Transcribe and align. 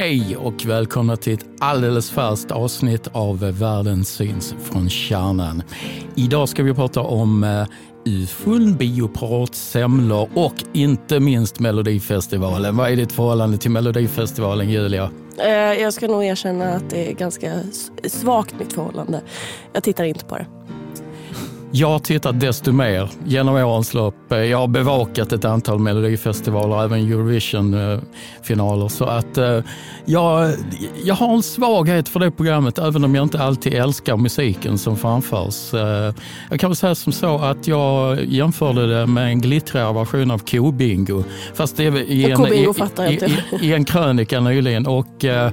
Hej 0.00 0.36
och 0.36 0.66
välkomna 0.66 1.16
till 1.16 1.32
ett 1.32 1.46
alldeles 1.60 2.10
färskt 2.10 2.50
avsnitt 2.50 3.08
av 3.12 3.38
Världen 3.38 4.04
syns 4.04 4.54
från 4.62 4.88
kärnan. 4.88 5.62
Idag 6.14 6.48
ska 6.48 6.62
vi 6.62 6.74
prata 6.74 7.00
om 7.00 7.44
eh, 7.44 7.66
ufon, 8.04 8.76
bioprat, 8.76 9.54
semlor 9.54 10.28
och 10.34 10.54
inte 10.72 11.20
minst 11.20 11.60
Melodifestivalen. 11.60 12.76
Vad 12.76 12.90
är 12.90 12.96
ditt 12.96 13.12
förhållande 13.12 13.58
till 13.58 13.70
Melodifestivalen, 13.70 14.70
Julia? 14.70 15.10
Eh, 15.38 15.50
jag 15.82 15.92
ska 15.92 16.08
nog 16.08 16.24
erkänna 16.24 16.74
att 16.74 16.90
det 16.90 17.10
är 17.10 17.12
ganska 17.12 17.52
svagt 18.04 18.54
mitt 18.58 18.72
förhållande. 18.72 19.20
Jag 19.72 19.82
tittar 19.82 20.04
inte 20.04 20.24
på 20.24 20.36
det. 20.36 20.46
Jag 21.72 21.88
har 21.88 21.98
tittat 21.98 22.40
desto 22.40 22.72
mer 22.72 23.10
genom 23.24 23.54
årens 23.54 23.94
lopp. 23.94 24.14
Jag 24.28 24.58
har 24.58 24.68
bevakat 24.68 25.32
ett 25.32 25.44
antal 25.44 25.78
melodifestivaler, 25.78 26.84
även 26.84 27.12
Eurovision-finaler. 27.12 28.88
Så 28.88 29.04
att 29.04 29.38
eh, 29.38 29.60
jag, 30.04 30.52
jag 31.04 31.14
har 31.14 31.34
en 31.34 31.42
svaghet 31.42 32.08
för 32.08 32.20
det 32.20 32.30
programmet, 32.30 32.78
även 32.78 33.04
om 33.04 33.14
jag 33.14 33.22
inte 33.22 33.42
alltid 33.42 33.74
älskar 33.74 34.16
musiken 34.16 34.78
som 34.78 34.96
framförs. 34.96 35.74
Eh, 35.74 36.14
jag 36.50 36.60
kan 36.60 36.70
väl 36.70 36.76
säga 36.76 36.94
som 36.94 37.12
så 37.12 37.38
att 37.38 37.68
jag 37.68 38.24
jämförde 38.24 38.98
det 38.98 39.06
med 39.06 39.24
en 39.24 39.40
glittrigare 39.40 39.92
version 39.92 40.30
av 40.30 40.38
Kobingo. 40.38 41.24
Fast 41.54 41.76
det 41.76 41.82
i 41.82 42.30
en, 42.30 42.46
i, 42.46 42.66
i, 43.08 43.18
i, 43.60 43.72
en 43.72 43.84
krönika 43.84 44.40
nyligen. 44.40 44.86
Och, 44.86 45.24
eh, 45.24 45.50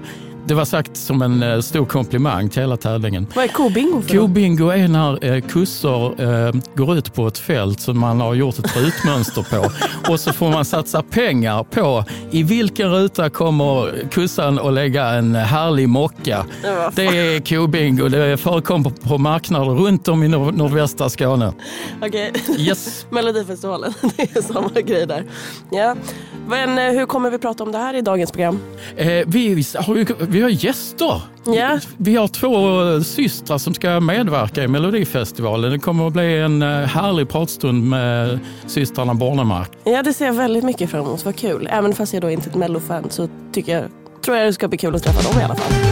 det 0.48 0.54
var 0.54 0.66
sagt 0.66 0.98
som 0.98 1.22
en 1.22 1.44
eh, 1.44 1.59
stor 1.59 1.85
komplimang 1.85 2.49
till 2.49 2.62
hela 2.62 2.77
tävlingen. 2.77 3.27
Vad 3.36 3.44
är 3.44 3.49
kobingo 3.49 4.02
Kobingo 4.02 4.70
är 4.70 4.88
när 4.88 5.26
eh, 5.26 5.41
kossor 5.41 6.22
eh, 6.22 6.52
går 6.76 6.98
ut 6.98 7.13
på 7.13 7.27
ett 7.27 7.38
fält 7.38 7.80
som 7.80 7.99
man 7.99 8.22
har 8.22 8.34
gjort 8.34 8.59
ett 8.59 8.77
rutmönster 8.77 9.44
på 9.50 9.72
och 10.12 10.20
så 10.20 10.34
får 10.34 10.50
man 10.50 10.66
satsa 10.66 11.02
pengar 11.02 11.63
på 11.63 12.03
i 12.31 12.44
vilken 12.44 12.91
ruta 12.91 13.30
kommer 13.30 13.94
kossan 14.13 14.59
att 14.59 14.73
lägga 14.73 15.05
en 15.05 15.36
härlig 15.36 15.89
mocka. 15.89 16.45
Det 16.95 17.05
är 17.05 17.39
kobingo. 17.39 18.08
Det 18.08 18.38
förekommer 18.38 18.89
på 18.89 19.17
marknader 19.17 19.72
runt 19.72 20.08
om 20.08 20.23
i 20.23 20.28
nordvästra 20.28 21.09
Skåne. 21.09 21.53
Okej, 22.02 22.31
okay. 22.31 22.66
yes. 22.66 23.06
Melodifestivalen, 23.09 23.94
det 24.17 24.36
är 24.36 24.41
samma 24.41 24.81
grej 24.81 25.08
där. 25.08 25.23
Ja. 25.72 25.95
Men 26.47 26.95
hur 26.95 27.06
kommer 27.06 27.30
vi 27.30 27.38
prata 27.38 27.64
om 27.64 27.72
det 27.72 27.78
här 27.78 27.94
i 27.94 28.02
dagens 28.02 28.31
program? 28.31 28.59
Eh, 28.95 29.08
vi 29.28 29.66
har 29.75 29.95
ju 29.95 30.06
vi 30.36 30.41
har 30.41 30.50
gäster. 30.50 31.22
Yeah. 31.47 31.80
Vi 31.97 32.16
har 32.16 32.28
två 32.28 33.03
systrar 33.03 33.58
som 33.58 33.73
ska 33.73 34.00
medverka 34.00 34.64
i 34.64 34.67
Melodifestivalen. 34.67 35.72
Det 35.72 35.80
kommer 35.80 36.08
att 36.08 36.14
bli 36.14 36.39
en 36.39 36.61
eh, 36.61 36.67
härlig 36.67 37.30
pratstund 37.30 37.89
med 37.89 38.39
systrarna 38.67 39.13
Bornemark. 39.13 39.72
Ja, 39.83 40.03
det 40.03 40.13
ser 40.13 40.25
jag 40.25 40.33
väldigt 40.33 40.63
mycket 40.63 40.89
fram 40.89 41.06
emot. 41.06 41.25
Vad 41.25 41.36
kul. 41.36 41.69
Även 41.72 41.94
fast 41.94 42.13
jag 42.13 42.22
då 42.22 42.30
inte 42.30 42.50
är 42.50 42.52
ett 42.52 42.56
Mellofan 42.56 43.09
så 43.09 43.30
tycker 43.53 43.73
jag, 43.80 43.83
tror 44.25 44.38
jag 44.38 44.47
det 44.47 44.53
ska 44.53 44.67
bli 44.67 44.78
kul 44.78 44.95
att 44.95 45.03
träffa 45.03 45.31
dem 45.31 45.41
i 45.41 45.44
alla 45.44 45.56
fall. 45.56 45.84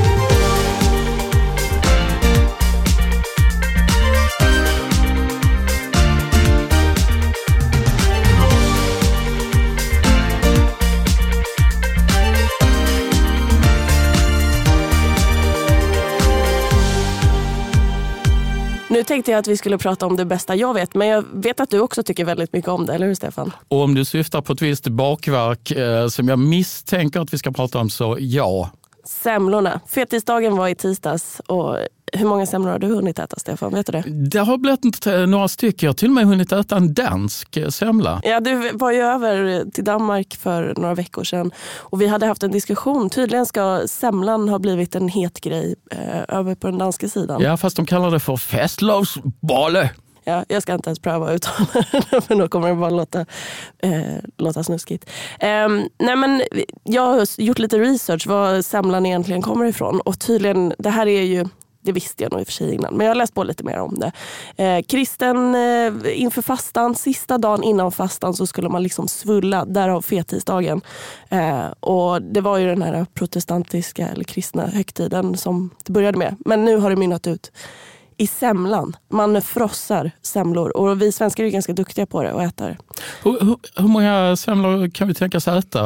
Nu 19.04 19.08
tänkte 19.08 19.32
jag 19.32 19.40
att 19.40 19.48
vi 19.48 19.58
skulle 19.58 19.78
prata 19.78 20.06
om 20.06 20.16
det 20.16 20.26
bästa 20.26 20.56
jag 20.56 20.74
vet, 20.74 20.96
men 20.96 21.08
jag 21.08 21.26
vet 21.34 21.60
att 21.60 21.70
du 21.70 21.80
också 21.80 22.04
tycker 22.04 22.26
väldigt 22.26 22.54
mycket 22.54 22.70
om 22.70 22.86
det, 22.86 22.94
eller 22.94 23.08
hur 23.08 23.16
Stefan? 23.16 23.52
Och 23.68 23.82
om 23.82 23.96
du 23.96 24.06
syftar 24.06 24.42
på 24.42 24.54
ett 24.54 24.62
visst 24.62 24.88
bakverk 24.88 25.72
eh, 25.72 26.08
som 26.08 26.28
jag 26.28 26.40
misstänker 26.40 27.20
att 27.20 27.34
vi 27.34 27.38
ska 27.38 27.52
prata 27.52 27.80
om, 27.80 27.90
så 27.90 28.18
ja. 28.20 28.70
Semlorna. 29.04 29.80
Fetisdagen 29.88 30.58
var 30.58 30.68
i 30.68 30.76
tisdags 30.76 31.42
och 31.48 31.78
hur 32.14 32.26
många 32.26 32.46
semlor 32.46 32.72
har 32.72 32.80
du 32.80 32.88
hunnit 32.88 33.20
äta, 33.20 33.40
Stefan? 33.40 33.74
Vet 33.74 33.86
du 33.86 33.92
det? 33.92 34.04
Det 34.08 34.40
har 34.40 34.58
blivit 34.58 35.06
några 35.30 35.48
stycken. 35.48 35.86
Jag 35.86 35.90
har 35.90 35.96
till 35.96 36.10
och 36.10 36.16
med 36.16 36.26
hunnit 36.26 36.52
äta 36.52 36.78
en 36.78 36.94
dansk 36.94 37.58
semla. 37.70 38.22
Ja, 38.24 38.40
du 38.40 38.72
var 38.74 38.92
ju 38.92 39.02
över 39.02 39.66
till 39.72 39.84
Danmark 39.84 40.36
för 40.36 40.74
några 40.78 40.96
veckor 40.96 41.24
sedan 41.24 41.52
och 41.76 42.02
vi 42.02 42.08
hade 42.08 42.26
haft 42.26 42.44
en 42.44 42.52
diskussion. 42.52 43.10
Tydligen 43.10 43.46
ska 43.46 43.88
semlan 43.88 44.50
ha 44.50 44.60
blivit 44.60 44.96
en 44.96 45.10
het 45.10 45.42
grej 45.42 45.76
eh, 45.92 46.38
över 46.38 46.56
på 46.56 46.68
den 46.68 46.78
danska 46.78 47.08
sidan. 47.08 47.42
Ja, 47.42 47.58
fast 47.58 47.76
de 47.76 47.86
kallar 47.86 48.12
det 48.12 48.20
för 48.20 48.38
festlovsbolle. 48.38 49.90
Ja, 50.24 50.46
jag 50.48 50.62
ska 50.62 50.74
inte 50.74 50.90
ens 50.90 51.00
pröva 51.00 51.26
att 51.26 51.36
uttala 51.36 51.86
det, 51.92 52.22
för 52.28 52.36
då 52.36 52.48
kommer 52.48 52.70
det 52.70 52.76
bara 52.76 52.90
låta, 52.90 53.26
eh, 53.80 54.02
låta 54.38 54.64
snuskigt. 54.64 55.10
Eh, 55.40 55.70
nej 56.00 56.16
men, 56.16 56.44
jag 56.84 57.02
har 57.02 57.42
gjort 57.42 57.60
lite 57.60 57.80
research 57.80 58.28
var 58.28 58.62
semlan 58.62 59.06
egentligen 59.06 59.42
kommer 59.42 59.66
ifrån. 59.66 60.02
Och 60.02 60.20
tydligen, 60.20 60.74
det 60.80 60.90
här 60.90 61.08
är 61.08 61.22
ju 61.22 61.46
det 61.84 61.92
visste 61.92 62.24
jag 62.24 62.32
nog 62.32 62.42
i 62.42 62.44
och 62.44 62.48
för 62.48 62.54
sig 62.54 62.74
innan, 62.74 62.94
men 62.94 63.06
jag 63.06 63.12
har 63.12 63.16
läst 63.16 63.34
på 63.34 63.44
lite 63.44 63.64
mer 63.64 63.80
om 63.80 64.00
det. 64.00 64.12
Eh, 64.64 64.84
kristen 64.84 65.56
eh, 65.56 66.22
inför 66.22 66.42
fastan, 66.42 66.96
sista 66.96 67.38
dagen 67.38 67.64
innan 67.64 67.92
fastan 67.92 68.34
så 68.34 68.48
skulle 68.48 68.70
man 68.70 68.84
liksom 68.84 69.08
svulla, 69.08 69.66
därav 69.66 70.02
fettisdagen. 70.02 70.82
Eh, 71.30 71.66
och 71.80 72.22
det 72.22 72.42
var 72.42 72.58
ju 72.58 72.68
den 72.68 72.82
här 72.82 73.06
protestantiska 73.14 74.08
eller 74.08 74.24
kristna 74.24 74.68
högtiden 74.68 75.38
som 75.38 75.70
det 75.84 75.92
började 75.92 76.18
med. 76.18 76.36
Men 76.46 76.66
nu 76.66 76.78
har 76.78 76.90
det 76.90 76.96
mynnat 76.96 77.28
ut 77.28 77.52
i 78.24 78.28
semlan. 78.28 78.96
Man 79.10 79.42
frossar 79.42 80.12
semlor 80.22 80.78
och 80.78 81.02
vi 81.02 81.12
svenskar 81.12 81.44
är 81.44 81.50
ganska 81.50 81.74
duktiga 81.74 82.06
på 82.06 82.24
det 82.24 82.34
och 82.34 82.44
äta 82.44 82.68
det. 82.68 82.78
Hur, 83.24 83.40
hur, 83.40 83.58
hur 83.76 83.88
många 83.88 84.36
semlor 84.36 84.90
kan 84.90 85.08
vi 85.08 85.14
tänkas 85.14 85.48
äta 85.48 85.80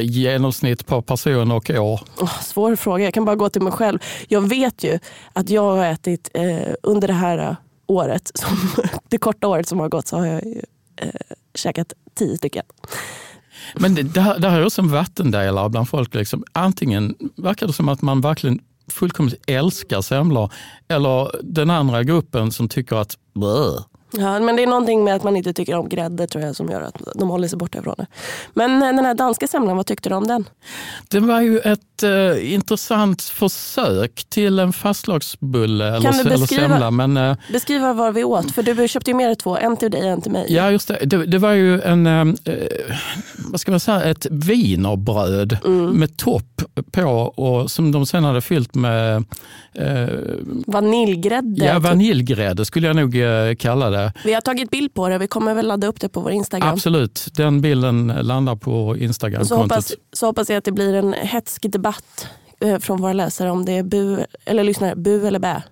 i 0.00 0.04
eh, 0.04 0.10
genomsnitt 0.10 0.86
per 0.86 1.00
person 1.00 1.52
och 1.52 1.70
år? 1.70 2.00
Oh, 2.20 2.40
svår 2.40 2.76
fråga, 2.76 3.04
jag 3.04 3.14
kan 3.14 3.24
bara 3.24 3.36
gå 3.36 3.48
till 3.48 3.62
mig 3.62 3.72
själv. 3.72 3.98
Jag 4.28 4.48
vet 4.48 4.84
ju 4.84 4.98
att 5.32 5.50
jag 5.50 5.62
har 5.62 5.86
ätit 5.86 6.30
eh, 6.34 6.74
under 6.82 7.08
det 7.08 7.14
här 7.14 7.38
eh, 7.38 7.56
året, 7.86 8.30
som, 8.34 8.56
det 9.08 9.18
korta 9.18 9.48
året 9.48 9.68
som 9.68 9.80
har 9.80 9.88
gått, 9.88 10.08
så 10.08 10.16
har 10.16 10.26
jag 10.26 10.46
eh, 10.96 11.08
käkat 11.54 11.92
tio 12.14 12.36
stycken. 12.36 12.64
Men 13.74 13.94
det, 13.94 14.02
det, 14.02 14.20
här, 14.20 14.38
det 14.38 14.48
här 14.48 14.60
är 14.60 14.66
också 14.66 14.82
en 14.82 14.90
vattendelare 14.90 15.68
bland 15.68 15.88
folk. 15.88 16.14
Liksom. 16.14 16.44
Antingen 16.52 17.14
verkar 17.36 17.66
det 17.66 17.72
som 17.72 17.88
att 17.88 18.02
man 18.02 18.20
verkligen 18.20 18.60
fullkomligt 18.88 19.50
älskar 19.50 20.00
semlor 20.00 20.52
eller 20.88 21.30
den 21.42 21.70
andra 21.70 22.02
gruppen 22.04 22.52
som 22.52 22.68
tycker 22.68 22.96
att 22.96 23.18
Bleh. 23.34 23.95
Ja, 24.10 24.40
men 24.40 24.56
det 24.56 24.62
är 24.62 24.66
någonting 24.66 25.04
med 25.04 25.14
att 25.14 25.22
man 25.22 25.36
inte 25.36 25.52
tycker 25.52 25.74
om 25.74 25.88
grädde 25.88 26.26
tror 26.26 26.44
jag 26.44 26.56
som 26.56 26.70
gör 26.70 26.80
att 26.80 27.02
de 27.14 27.28
håller 27.28 27.48
sig 27.48 27.58
borta 27.58 27.78
ifrån 27.78 27.94
det. 27.98 28.06
Men 28.54 28.82
eh, 28.82 28.88
den 28.88 29.04
här 29.04 29.14
danska 29.14 29.46
semlan, 29.48 29.76
vad 29.76 29.86
tyckte 29.86 30.08
du 30.08 30.14
om 30.14 30.26
den? 30.26 30.44
Det 31.08 31.20
var 31.20 31.40
ju 31.40 31.58
ett 31.58 32.02
eh, 32.02 32.54
intressant 32.54 33.22
försök 33.22 34.24
till 34.28 34.58
en 34.58 34.72
fastlagsbulle 34.72 35.88
eller, 35.88 36.00
kan 36.00 36.24
du 36.24 36.24
beskriva, 36.24 36.64
eller 36.64 36.74
semla. 36.74 36.90
Men, 36.90 37.16
eh, 37.16 37.36
beskriva 37.52 37.92
vad 37.92 38.14
vi 38.14 38.24
åt, 38.24 38.50
för 38.50 38.62
du 38.62 38.88
köpte 38.88 39.10
ju 39.10 39.16
med 39.16 39.28
dig 39.28 39.36
två, 39.36 39.56
en 39.56 39.76
till 39.76 39.90
dig 39.90 40.00
och 40.00 40.08
en 40.08 40.20
till 40.20 40.32
mig. 40.32 40.46
Ja, 40.48 40.70
just 40.70 40.88
det. 40.88 40.98
Det, 41.04 41.26
det 41.26 41.38
var 41.38 41.52
ju 41.52 41.80
en, 41.80 42.06
eh, 42.06 42.24
vad 43.50 43.60
ska 43.60 43.70
man 43.70 43.80
säga, 43.80 44.02
ett 44.02 44.26
wienerbröd 44.30 45.58
mm. 45.64 45.90
med 45.90 46.16
topp 46.16 46.62
på 46.92 47.02
och 47.36 47.70
som 47.70 47.92
de 47.92 48.06
sen 48.06 48.24
hade 48.24 48.40
fyllt 48.40 48.74
med 48.74 49.24
eh, 49.74 50.08
vaniljgrädde. 50.66 51.64
Ja, 51.64 51.74
typ. 51.74 51.82
vaniljgrädde 51.82 52.64
skulle 52.64 52.86
jag 52.86 52.96
nog 52.96 53.16
eh, 53.16 53.54
kalla 53.54 53.90
det. 53.90 53.95
Vi 54.24 54.34
har 54.34 54.40
tagit 54.40 54.70
bild 54.70 54.94
på 54.94 55.08
det, 55.08 55.18
vi 55.18 55.28
kommer 55.28 55.54
väl 55.54 55.66
ladda 55.66 55.86
upp 55.86 56.00
det 56.00 56.08
på 56.08 56.20
vår 56.20 56.32
Instagram. 56.32 56.68
Absolut, 56.68 57.26
den 57.32 57.60
bilden 57.60 58.06
landar 58.06 58.56
på 58.56 58.96
Instagram. 58.96 59.44
Så 59.44 59.56
hoppas, 59.56 59.92
så 60.12 60.26
hoppas 60.26 60.50
jag 60.50 60.56
att 60.56 60.64
det 60.64 60.72
blir 60.72 60.94
en 60.94 61.12
hetsk 61.12 61.62
debatt 61.72 62.28
eh, 62.60 62.78
från 62.78 63.00
våra 63.00 63.12
läsare 63.12 63.50
om 63.50 63.64
det 63.64 63.72
är 63.72 63.82
bu, 63.82 64.24
eller 64.44 64.64
lyssnare, 64.64 64.96
bu 64.96 65.26
eller 65.26 65.38
bä. 65.38 65.62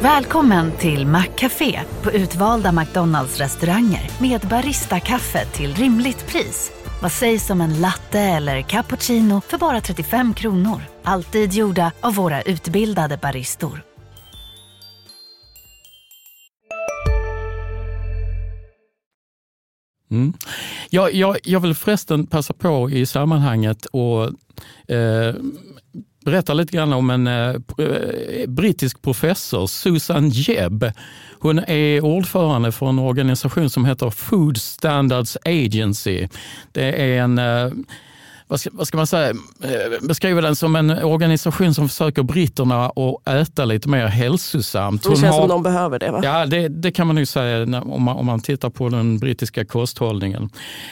Välkommen 0.00 0.72
till 0.72 1.06
Maccafé 1.06 1.80
på 2.02 2.12
utvalda 2.12 2.72
McDonalds 2.72 3.38
restauranger 3.38 4.10
med 4.20 4.40
Baristakaffe 4.40 5.44
till 5.44 5.74
rimligt 5.74 6.26
pris. 6.26 6.72
Vad 7.02 7.12
sägs 7.12 7.50
om 7.50 7.60
en 7.60 7.80
latte 7.80 8.20
eller 8.20 8.62
cappuccino 8.62 9.40
för 9.40 9.58
bara 9.58 9.80
35 9.80 10.34
kronor? 10.34 10.95
Alltid 11.08 11.52
gjorda 11.52 11.92
av 12.00 12.14
våra 12.14 12.42
utbildade 12.42 13.16
baristor. 13.22 13.82
Mm. 20.10 20.32
Jag, 20.90 21.14
jag, 21.14 21.36
jag 21.42 21.60
vill 21.60 21.74
förresten 21.74 22.26
passa 22.26 22.54
på 22.54 22.90
i 22.90 23.06
sammanhanget 23.06 23.86
och 23.86 24.24
eh, 24.94 25.34
berätta 26.24 26.54
lite 26.54 26.76
grann 26.76 26.92
om 26.92 27.10
en 27.10 27.26
eh, 27.26 27.54
eh, 27.78 28.46
brittisk 28.48 29.02
professor, 29.02 29.66
Susan 29.66 30.30
Jebb. 30.30 30.92
Hon 31.40 31.58
är 31.58 32.04
ordförande 32.04 32.72
för 32.72 32.88
en 32.88 32.98
organisation 32.98 33.70
som 33.70 33.84
heter 33.84 34.10
Food 34.10 34.56
Standards 34.56 35.36
Agency. 35.44 36.28
Det 36.72 37.02
är 37.02 37.22
en 37.22 37.38
eh, 37.38 37.70
vad 38.48 38.60
ska, 38.60 38.70
vad 38.72 38.86
ska, 38.86 38.96
man 38.96 39.06
säga, 39.06 39.30
eh, 39.30 40.06
beskriva 40.08 40.40
den 40.40 40.56
som 40.56 40.76
en 40.76 40.90
organisation 40.90 41.74
som 41.74 41.88
försöker 41.88 42.22
britterna 42.22 42.86
att 42.86 43.28
äta 43.28 43.64
lite 43.64 43.88
mer 43.88 44.06
hälsosamt. 44.06 45.02
det 45.02 45.08
känns 45.08 45.22
har, 45.22 45.40
som 45.40 45.48
de 45.48 45.62
behöver 45.62 45.98
det 45.98 46.10
va? 46.10 46.20
Ja, 46.24 46.46
det, 46.46 46.68
det 46.68 46.90
kan 46.90 47.06
man 47.06 47.16
nog 47.16 47.28
säga 47.28 47.80
om 47.82 48.02
man, 48.02 48.16
om 48.16 48.26
man 48.26 48.40
tittar 48.40 48.70
på 48.70 48.88
den 48.88 49.18
brittiska 49.18 49.64
kosthållningen. 49.64 50.50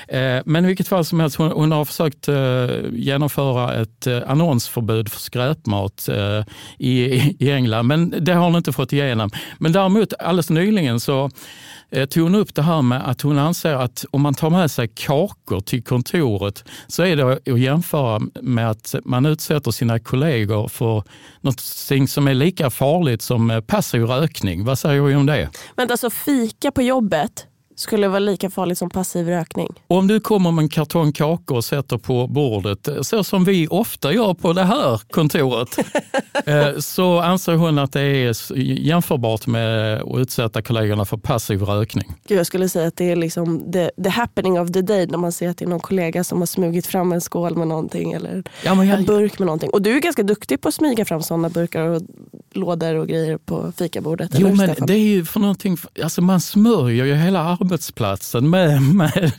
Eh, 0.09 0.39
men 0.45 0.65
i 0.65 0.69
vilket 0.69 0.89
fall 0.89 1.05
som 1.05 1.21
helst, 1.21 1.37
hon, 1.37 1.51
hon 1.51 1.73
har 1.73 1.85
försökt 1.85 2.29
eh, 2.29 2.35
genomföra 2.93 3.75
ett 3.75 4.07
annonsförbud 4.27 5.09
för 5.09 5.21
skräpmat 5.21 6.09
i, 6.79 7.01
i 7.39 7.51
England, 7.51 7.87
men 7.87 8.15
det 8.21 8.33
har 8.33 8.45
hon 8.45 8.57
inte 8.57 8.73
fått 8.73 8.93
igenom. 8.93 9.31
Men 9.59 9.73
däremot 9.73 10.13
alldeles 10.19 10.51
nyligen 10.51 11.01
så 11.01 11.25
Eh, 11.25 11.74
Eh, 11.95 12.07
tog 12.07 12.23
hon 12.23 12.35
upp 12.35 12.55
det 12.55 12.63
här 12.63 12.83
med 12.83 13.09
att 13.09 13.21
hon 13.21 13.39
anser 13.39 13.75
att 13.75 14.05
om 14.11 14.23
man 14.23 14.35
tar 14.35 14.51
med 14.51 14.71
sig 14.71 14.89
kakor 14.95 15.61
till 15.61 15.83
kontoret 15.83 16.65
så 16.87 17.03
är 17.03 17.17
det 17.17 17.33
att 17.33 17.61
jämföra 17.61 18.21
med 18.43 18.71
att 18.71 18.95
man 19.05 19.27
utsätter 19.27 19.71
sina 19.71 19.99
kollegor 19.99 20.69
för 20.69 21.03
något 21.41 21.61
som 22.11 22.29
är 22.29 22.35
lika 22.35 22.71
farligt 22.71 23.23
som 23.23 23.51
eh, 23.51 23.61
passiv 23.61 24.03
rökning. 24.03 24.65
Vad 24.65 24.79
säger 24.79 25.03
du 25.03 25.17
om 25.17 25.27
det? 25.27 25.51
Men 25.77 25.91
alltså 25.91 26.11
fika 26.11 26.71
på 26.71 26.83
jobbet 26.83 27.47
skulle 27.77 28.09
vara 28.09 28.19
lika 28.19 28.51
farligt 28.51 28.79
som 28.79 28.91
passiv 28.91 29.29
rökning. 29.29 29.69
Om 29.87 30.07
du 30.07 30.21
kommer 30.21 30.51
med 30.51 30.63
en 30.63 30.69
kartong 30.69 31.13
kakor 31.13 31.57
och 31.57 31.65
sätter 31.65 31.99
på 31.99 32.27
bordet, 32.27 32.89
så 33.03 33.25
som 33.25 33.45
vi 33.45 33.69
ofta 33.69 34.13
gör 34.13 34.35
på 34.35 34.53
det 34.53 34.65
här 34.65 35.01
kontoret, 35.11 35.79
eh, 36.47 36.79
så 36.79 37.21
anser 37.21 37.55
hon 37.55 37.79
att 37.79 37.93
det 37.93 38.01
är 38.01 38.53
jämförbart 38.57 39.47
med 39.47 40.01
att 40.03 40.19
utsätta 40.19 40.63
kollegorna 40.63 41.05
för 41.05 41.17
passiv 41.17 41.63
rökning. 41.63 42.13
Jag 42.29 42.47
skulle 42.47 42.69
säga 42.69 42.89
att 42.89 42.97
det 42.97 43.11
är 43.11 43.17
liksom 43.17 43.73
the, 43.73 43.91
the 44.05 44.09
happening 44.09 44.61
of 44.61 44.73
the 44.73 44.83
day 44.83 45.07
när 45.07 45.19
man 45.19 45.33
ser 45.33 45.49
att 45.49 45.59
det 45.59 45.65
är 45.65 45.69
någon 45.69 45.81
kollega 45.81 46.25
som 46.25 46.39
har 46.39 46.47
smugit 46.47 46.87
fram 46.87 47.13
en 47.13 47.21
skål 47.21 47.57
med 47.57 47.69
någonting 47.69 48.13
eller 48.13 48.43
ja, 48.65 48.85
jag... 48.85 48.99
en 48.99 49.05
burk 49.05 49.39
med 49.39 49.47
någonting. 49.47 49.71
Och 49.71 49.83
du 49.83 49.97
är 49.97 50.01
ganska 50.01 50.23
duktig 50.23 50.61
på 50.61 50.69
att 50.69 50.75
smyga 50.75 51.05
fram 51.05 51.23
sådana 51.23 51.49
burkar 51.49 51.81
och 51.81 52.03
lådor 52.53 52.95
och 52.95 53.09
grejer 53.09 53.39
på 53.39 53.73
fikabordet. 53.79 54.31
Jo, 54.33 54.47
eller, 54.47 54.57
men 54.57 54.69
Stefan? 54.69 54.87
det 54.87 54.95
är 54.95 54.99
ju 54.99 55.25
för 55.25 55.41
någonting, 55.41 55.77
alltså 56.03 56.23
man 56.23 56.41
smörjer 56.41 57.05
ju 57.05 57.15
hela 57.15 57.57
arbetsplatsen 57.65 58.51
med, 58.51 58.83
med, 58.83 59.33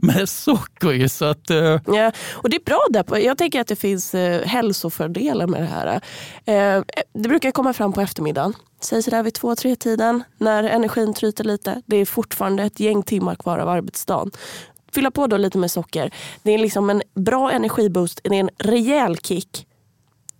med 0.00 0.28
socker 0.28 0.92
i. 0.92 1.08
Så 1.08 1.24
att, 1.24 1.50
uh... 1.50 1.78
ja, 1.86 2.12
och 2.32 2.50
det 2.50 2.56
är 2.56 2.64
bra 2.64 2.80
där. 2.90 3.18
Jag 3.18 3.38
tänker 3.38 3.60
att 3.60 3.66
det 3.66 3.76
finns 3.76 4.14
uh, 4.14 4.40
hälsofördelar 4.42 5.46
med 5.46 5.62
det 5.62 5.66
här. 5.66 5.94
Uh, 5.96 6.84
det 7.12 7.28
brukar 7.28 7.50
komma 7.50 7.72
fram 7.72 7.92
på 7.92 8.00
eftermiddagen. 8.00 8.54
Säg 8.80 9.02
sådär 9.02 9.22
vid 9.22 9.34
två, 9.34 9.56
tre 9.56 9.76
tiden 9.76 10.22
när 10.38 10.64
energin 10.64 11.14
tryter 11.14 11.44
lite. 11.44 11.82
Det 11.86 11.96
är 11.96 12.04
fortfarande 12.04 12.62
ett 12.62 12.80
gäng 12.80 13.02
timmar 13.02 13.34
kvar 13.34 13.58
av 13.58 13.68
arbetsdagen. 13.68 14.30
Fylla 14.94 15.10
på 15.10 15.26
då 15.26 15.36
lite 15.36 15.58
med 15.58 15.70
socker. 15.70 16.10
Det 16.42 16.52
är 16.52 16.58
liksom 16.58 16.90
en 16.90 17.02
bra 17.14 17.50
energiboost. 17.50 18.20
Det 18.24 18.36
är 18.36 18.40
en 18.40 18.50
rejäl 18.58 19.16
kick. 19.16 19.66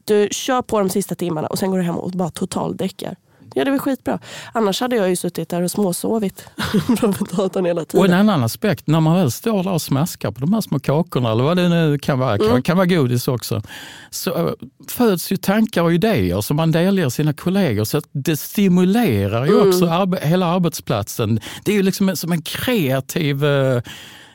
Du 0.05 0.29
kör 0.31 0.63
på 0.63 0.79
de 0.79 0.89
sista 0.89 1.15
timmarna 1.15 1.49
och 1.49 1.59
sen 1.59 1.71
går 1.71 1.79
du 1.79 1.85
hem 1.85 1.97
och 1.97 2.11
bara 2.11 2.31
totaldäckar. 2.31 3.17
Ja, 3.55 3.65
det 3.65 3.69
är 3.69 3.73
väl 3.73 3.81
skitbra. 3.81 4.19
Annars 4.53 4.81
hade 4.81 4.97
jag 4.97 5.09
ju 5.09 5.17
suttit 5.17 5.49
där 5.49 5.63
och 5.63 5.71
småsovit 5.71 6.45
framför 6.99 7.37
datorn 7.37 7.65
hela 7.65 7.85
tiden. 7.85 8.01
Och 8.01 8.07
en 8.07 8.21
annan 8.21 8.45
aspekt, 8.45 8.87
när 8.87 9.01
man 9.01 9.17
väl 9.17 9.31
står 9.31 9.65
där 9.65 9.73
och 9.73 9.83
smaskar 9.83 10.31
på 10.31 10.41
de 10.41 10.53
här 10.53 10.61
små 10.61 10.79
kakorna, 10.79 11.33
eller 11.33 11.45
vad 11.45 11.57
det 11.57 11.69
nu 11.69 11.99
kan 11.99 12.19
vara, 12.19 12.37
mm. 12.37 12.63
kan 12.63 12.77
vara 12.77 12.87
godis 12.87 13.29
också, 13.29 13.63
så 14.11 14.47
äh, 14.47 14.53
föds 14.89 15.33
ju 15.33 15.37
tankar 15.37 15.83
och 15.83 15.95
idéer 15.95 16.41
som 16.41 16.57
man 16.57 16.73
delger 16.73 17.09
sina 17.09 17.33
kollegor. 17.33 17.85
Så 17.85 18.03
det 18.13 18.37
stimulerar 18.37 19.47
ju 19.47 19.53
mm. 19.53 19.69
också 19.69 19.87
arbe 19.87 20.19
hela 20.23 20.47
arbetsplatsen. 20.47 21.41
Det 21.65 21.73
är 21.73 21.77
ju 21.77 21.83
liksom 21.83 22.17
som 22.17 22.33
en 22.33 22.43
kreativ 22.43 23.45
äh, 23.45 23.83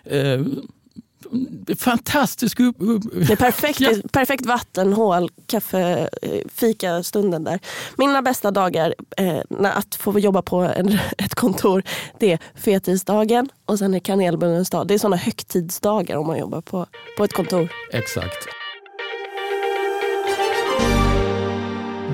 äh, 0.06 0.42
fantastisk 1.80 2.60
upp, 2.60 2.76
upp. 2.80 3.04
Det 3.28 3.34
är 3.34 3.36
perfekt, 3.36 3.80
ja. 3.80 3.92
perfekt 4.12 4.46
vattenhål, 4.46 5.30
kaffe, 5.48 6.10
eh, 6.22 6.42
fika 6.56 7.04
stunden 7.04 7.44
där. 7.44 7.60
Mina 7.98 8.22
bästa 8.22 8.52
dagar 8.52 8.96
eh, 9.18 9.42
att 9.60 9.96
få 9.96 10.20
jobba 10.20 10.42
på 10.42 10.58
en, 10.58 11.00
ett 11.18 11.36
kontor, 11.36 11.84
det 12.20 12.32
är 12.32 12.40
fetisdagen 12.56 13.50
och 13.66 13.80
sen 13.80 13.94
är 13.94 14.00
kanelbullens 14.00 14.70
dag. 14.70 14.88
Det 14.88 14.94
är 14.94 14.98
såna 14.98 15.16
högtidsdagar 15.16 16.18
om 16.18 16.28
man 16.28 16.38
jobbar 16.38 16.62
på, 16.62 16.86
på 17.18 17.24
ett 17.24 17.34
kontor. 17.34 17.70
Exakt. 17.92 18.48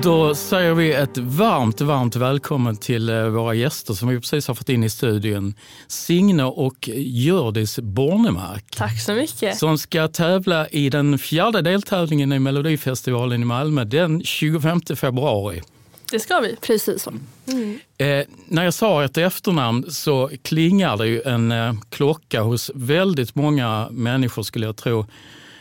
Då 0.02 0.34
säger 0.34 0.74
vi 0.74 0.92
ett 0.92 1.18
varmt, 1.18 1.80
varmt 1.80 2.16
välkommen 2.16 2.76
till 2.76 3.08
eh, 3.08 3.24
våra 3.24 3.54
gäster 3.54 3.94
som 3.94 4.08
vi 4.08 4.20
precis 4.20 4.48
har 4.48 4.54
fått 4.54 4.68
in 4.68 4.84
i 4.84 4.90
studion. 4.90 5.54
Signe 5.86 6.44
och 6.44 6.88
Gördis 6.96 7.78
Bornemark. 7.78 8.64
Tack 8.76 9.00
så 9.00 9.12
mycket. 9.12 9.58
Som 9.58 9.78
ska 9.78 10.08
tävla 10.08 10.68
i 10.68 10.90
den 10.90 11.18
fjärde 11.18 11.62
deltävlingen 11.62 12.32
i 12.32 12.38
Melodifestivalen 12.38 13.42
i 13.42 13.44
Malmö 13.44 13.84
den 13.84 14.22
25 14.24 14.80
februari. 14.96 15.62
Det 16.10 16.20
ska 16.20 16.40
vi, 16.40 16.56
precis 16.56 17.02
så. 17.02 17.12
Mm. 17.46 17.78
Eh, 17.98 18.26
när 18.48 18.64
jag 18.64 18.74
sa 18.74 19.04
ett 19.04 19.18
efternamn 19.18 19.90
så 19.90 20.30
klingar 20.42 20.96
det 20.96 21.06
ju 21.06 21.22
en 21.22 21.52
eh, 21.52 21.74
klocka 21.90 22.42
hos 22.42 22.70
väldigt 22.74 23.34
många 23.34 23.88
människor 23.90 24.42
skulle 24.42 24.66
jag 24.66 24.76
tro. 24.76 25.06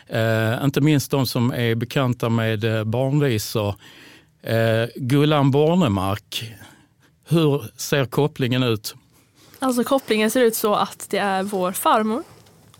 Eh, 0.08 0.64
inte 0.64 0.82
minst 0.82 1.12
de 1.12 1.26
som 1.26 1.52
är 1.52 1.76
bekanta 1.76 2.30
med 2.30 2.64
eh, 2.64 2.84
barnvisor. 2.84 3.76
Eh, 4.44 4.90
Gullan 4.96 5.52
Bornemark, 5.52 6.54
hur 7.30 7.72
ser 7.78 8.06
kopplingen 8.06 8.64
ut? 8.64 8.96
Alltså 9.60 9.84
kopplingen 9.84 10.32
ser 10.32 10.42
ut 10.42 10.56
så 10.56 10.76
att 10.76 11.06
det 11.10 11.18
är 11.18 11.44
vår 11.44 11.72
farmor 11.72 12.24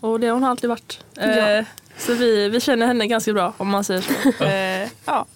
och 0.00 0.20
det 0.20 0.26
har 0.26 0.34
hon 0.34 0.44
alltid 0.44 0.70
varit. 0.70 1.00
Eh, 1.18 1.64
Så 1.98 2.14
vi, 2.14 2.48
vi 2.48 2.60
känner 2.60 2.86
henne 2.86 3.06
ganska 3.06 3.32
bra 3.32 3.52
om 3.56 3.68
man 3.68 3.84
säger 3.84 4.00
så. 4.00 4.44
Eh, 4.44 4.88
ja. 5.04 5.26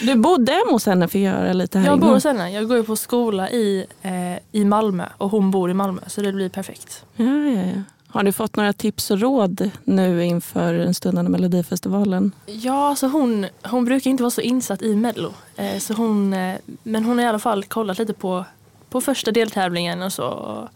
Du 0.00 0.14
bodde 0.14 0.52
hemma 0.52 0.70
hos 0.72 0.86
henne 0.86 1.08
för 1.08 1.18
att 1.18 1.24
göra 1.24 1.52
lite 1.52 1.78
här 1.78 1.86
Jag 1.86 2.00
bor 2.00 2.08
hos 2.08 2.24
henne. 2.24 2.50
Jag 2.52 2.68
går 2.68 2.82
på 2.82 2.96
skola 2.96 3.50
i, 3.50 3.86
eh, 4.02 4.60
i 4.60 4.64
Malmö 4.64 5.04
och 5.18 5.30
hon 5.30 5.50
bor 5.50 5.70
i 5.70 5.74
Malmö 5.74 6.00
så 6.06 6.20
det 6.20 6.32
blir 6.32 6.48
perfekt. 6.48 7.04
Ja, 7.16 7.24
ja, 7.24 7.62
ja. 7.62 7.82
Har 8.12 8.22
du 8.22 8.32
fått 8.32 8.56
några 8.56 8.72
tips 8.72 9.10
och 9.10 9.20
råd 9.20 9.70
nu 9.84 10.24
inför 10.24 10.74
den 10.74 10.94
stundande 10.94 11.30
Melodifestivalen? 11.30 12.32
Ja, 12.46 12.88
alltså 12.88 13.06
hon, 13.06 13.46
hon 13.62 13.84
brukar 13.84 14.10
inte 14.10 14.22
vara 14.22 14.30
så 14.30 14.40
insatt 14.40 14.82
i 14.82 14.96
Mello. 14.96 15.32
Eh, 15.56 15.78
så 15.78 15.94
hon, 15.94 16.32
eh, 16.32 16.56
men 16.82 17.04
hon 17.04 17.18
har 17.18 17.24
i 17.24 17.28
alla 17.28 17.38
fall 17.38 17.64
kollat 17.64 17.98
lite 17.98 18.12
på, 18.12 18.44
på 18.90 19.00
första 19.00 19.30
deltävlingen 19.30 20.02
och 20.02 20.12
så. 20.12 20.68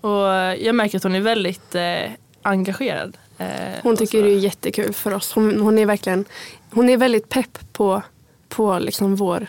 Och 0.00 0.26
jag 0.58 0.74
märker 0.74 0.96
att 0.96 1.02
hon 1.02 1.14
är 1.14 1.20
väldigt 1.20 1.74
eh, 1.74 2.10
engagerad. 2.42 3.16
Eh, 3.38 3.46
hon 3.82 3.96
tycker 3.96 4.22
det 4.22 4.30
är 4.30 4.38
jättekul 4.38 4.92
för 4.92 5.14
oss. 5.14 5.32
Hon, 5.32 5.60
hon, 5.60 5.78
är 5.78 5.86
verkligen 5.86 6.24
hon 6.70 6.88
är 6.88 6.96
väldigt 6.96 7.28
pepp 7.28 7.72
på, 7.72 8.02
på 8.48 8.78
liksom 8.78 9.16
vår 9.16 9.46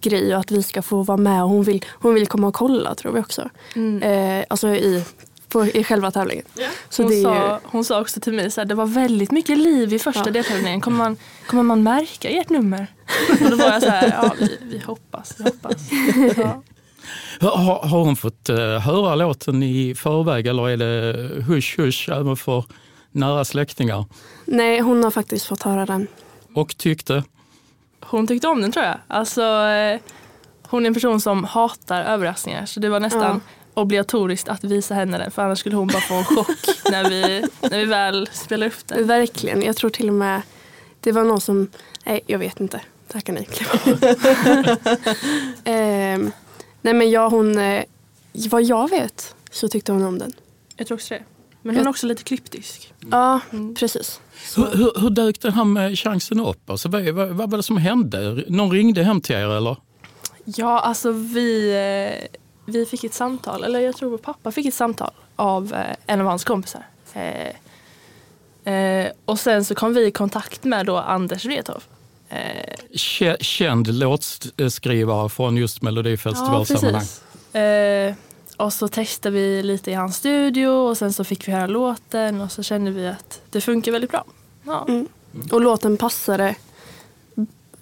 grej 0.00 0.34
och 0.34 0.40
att 0.40 0.50
vi 0.50 0.62
ska 0.62 0.82
få 0.82 1.02
vara 1.02 1.18
med. 1.18 1.42
hon 1.42 1.62
vill, 1.62 1.84
hon 1.88 2.14
vill 2.14 2.26
komma 2.26 2.46
och 2.46 2.54
kolla 2.54 2.94
tror 2.94 3.12
vi 3.12 3.20
också. 3.20 3.48
Mm. 3.74 4.02
Eh, 4.02 4.44
alltså 4.48 4.68
i 4.68 5.04
på, 5.48 5.66
i 5.66 5.84
själva 5.84 6.10
tävlingen. 6.10 6.44
Yeah. 6.58 6.72
Så 6.88 7.02
hon, 7.02 7.22
sa, 7.22 7.34
ju... 7.34 7.58
hon 7.64 7.84
sa 7.84 8.00
också 8.00 8.20
till 8.20 8.32
mig 8.32 8.46
att 8.56 8.68
det 8.68 8.74
var 8.74 8.86
väldigt 8.86 9.30
mycket 9.30 9.58
liv 9.58 9.94
i 9.94 9.98
första 9.98 10.22
ja. 10.26 10.30
deltävlingen. 10.30 10.80
Kommer 10.80 10.98
man, 10.98 11.16
kommer 11.46 11.62
man 11.62 11.82
märka 11.82 12.28
ert 12.28 12.48
nummer? 12.48 12.86
Och 13.44 13.50
då 13.50 13.56
var 13.56 13.64
jag 13.64 13.82
så 13.82 13.90
här, 13.90 14.08
ja 14.22 14.34
vi, 14.40 14.58
vi 14.62 14.78
hoppas. 14.78 15.34
Vi 15.38 15.44
hoppas. 15.44 15.90
Ja. 17.40 17.50
Har, 17.50 17.88
har 17.88 18.04
hon 18.04 18.16
fått 18.16 18.50
uh, 18.50 18.56
höra 18.78 19.14
låten 19.14 19.62
i 19.62 19.94
förväg 19.94 20.46
eller 20.46 20.68
är 20.68 20.76
det 20.76 21.42
hush 21.42 21.80
hush 21.80 22.10
även 22.12 22.36
för 22.36 22.64
nära 23.12 23.44
släktingar? 23.44 24.04
Nej, 24.44 24.80
hon 24.80 25.04
har 25.04 25.10
faktiskt 25.10 25.46
fått 25.46 25.62
höra 25.62 25.86
den. 25.86 26.06
Och 26.54 26.76
tyckte? 26.76 27.24
Hon 28.00 28.26
tyckte 28.26 28.48
om 28.48 28.62
den 28.62 28.72
tror 28.72 28.84
jag. 28.84 28.96
Alltså, 29.08 29.42
eh, 29.42 30.00
hon 30.68 30.82
är 30.82 30.86
en 30.86 30.94
person 30.94 31.20
som 31.20 31.44
hatar 31.44 32.04
överraskningar 32.04 32.66
så 32.66 32.80
det 32.80 32.88
var 32.88 33.00
nästan 33.00 33.40
ja 33.44 33.55
obligatoriskt 33.76 34.48
att 34.48 34.64
visa 34.64 34.94
henne 34.94 35.18
den 35.18 35.30
för 35.30 35.42
annars 35.42 35.58
skulle 35.58 35.76
hon 35.76 35.86
bara 35.86 36.00
få 36.00 36.14
en 36.14 36.24
chock 36.24 36.48
när 36.90 37.10
vi, 37.10 37.44
när 37.60 37.78
vi 37.78 37.84
väl 37.84 38.28
spelar 38.32 38.66
upp 38.66 38.86
den. 38.86 39.06
Verkligen. 39.06 39.62
Jag 39.62 39.76
tror 39.76 39.90
till 39.90 40.08
och 40.08 40.14
med 40.14 40.42
det 41.00 41.12
var 41.12 41.24
någon 41.24 41.40
som, 41.40 41.68
nej 42.04 42.20
jag 42.26 42.38
vet 42.38 42.60
inte. 42.60 42.80
Det 43.08 43.14
här 43.14 43.20
kan 43.20 43.34
ni 43.34 43.40
eh, 45.64 46.32
Nej 46.80 46.94
men 46.94 47.10
ja 47.10 47.28
hon, 47.28 47.58
eh, 47.58 47.84
vad 48.32 48.62
jag 48.62 48.90
vet 48.90 49.34
så 49.50 49.68
tyckte 49.68 49.92
hon 49.92 50.04
om 50.04 50.18
den. 50.18 50.32
Jag 50.76 50.86
tror 50.86 50.96
också 50.96 51.14
det. 51.14 51.22
Men 51.62 51.76
hon 51.76 51.86
är 51.86 51.90
också 51.90 52.06
lite 52.06 52.22
kryptisk. 52.22 52.94
Ja, 53.10 53.40
mm. 53.52 53.74
precis. 53.74 54.20
Hur, 54.56 54.76
hur, 54.76 55.00
hur 55.00 55.10
dök 55.10 55.40
den 55.40 55.52
här 55.52 55.64
med 55.64 55.98
chansen 55.98 56.40
upp? 56.40 56.70
Alltså, 56.70 56.88
vad, 56.88 57.08
vad, 57.08 57.28
vad 57.28 57.50
var 57.50 57.56
det 57.56 57.62
som 57.62 57.76
hände? 57.76 58.44
Någon 58.48 58.70
ringde 58.70 59.02
hem 59.02 59.20
till 59.20 59.34
er 59.34 59.48
eller? 59.48 59.76
Ja, 60.44 60.80
alltså 60.80 61.12
vi 61.12 61.70
eh, 61.70 62.38
vi 62.66 62.86
fick 62.86 63.04
ett 63.04 63.14
samtal, 63.14 63.64
eller 63.64 63.80
jag 63.80 63.96
tror 63.96 64.10
vår 64.10 64.18
pappa 64.18 64.52
fick 64.52 64.66
ett 64.66 64.74
samtal 64.74 65.10
av 65.36 65.74
eh, 65.74 65.96
en 66.06 66.20
av 66.20 66.26
hans 66.26 66.44
kompisar. 66.44 66.86
Eh, 67.12 68.74
eh, 68.74 69.12
och 69.24 69.38
sen 69.38 69.64
så 69.64 69.74
kom 69.74 69.94
vi 69.94 70.06
i 70.06 70.10
kontakt 70.10 70.64
med 70.64 70.86
då 70.86 70.96
Anders 70.96 71.44
Wrethov. 71.44 71.82
Eh, 72.28 72.74
Känd 73.40 73.94
låtskrivare 73.94 75.28
från 75.28 75.56
just 75.56 75.82
Melodifestivalsammanhang. 75.82 77.06
Ja, 77.52 77.60
eh, 77.60 78.14
och 78.56 78.72
så 78.72 78.88
testade 78.88 79.36
vi 79.36 79.62
lite 79.62 79.90
i 79.90 79.94
hans 79.94 80.16
studio 80.16 80.68
och 80.68 80.98
sen 80.98 81.12
så 81.12 81.24
fick 81.24 81.48
vi 81.48 81.52
höra 81.52 81.66
låten 81.66 82.40
och 82.40 82.52
så 82.52 82.62
kände 82.62 82.90
vi 82.90 83.08
att 83.08 83.40
det 83.50 83.60
funkar 83.60 83.92
väldigt 83.92 84.10
bra. 84.10 84.24
Ja. 84.64 84.84
Mm. 84.88 85.08
Och 85.50 85.60
låten 85.60 85.96
passade, 85.96 86.54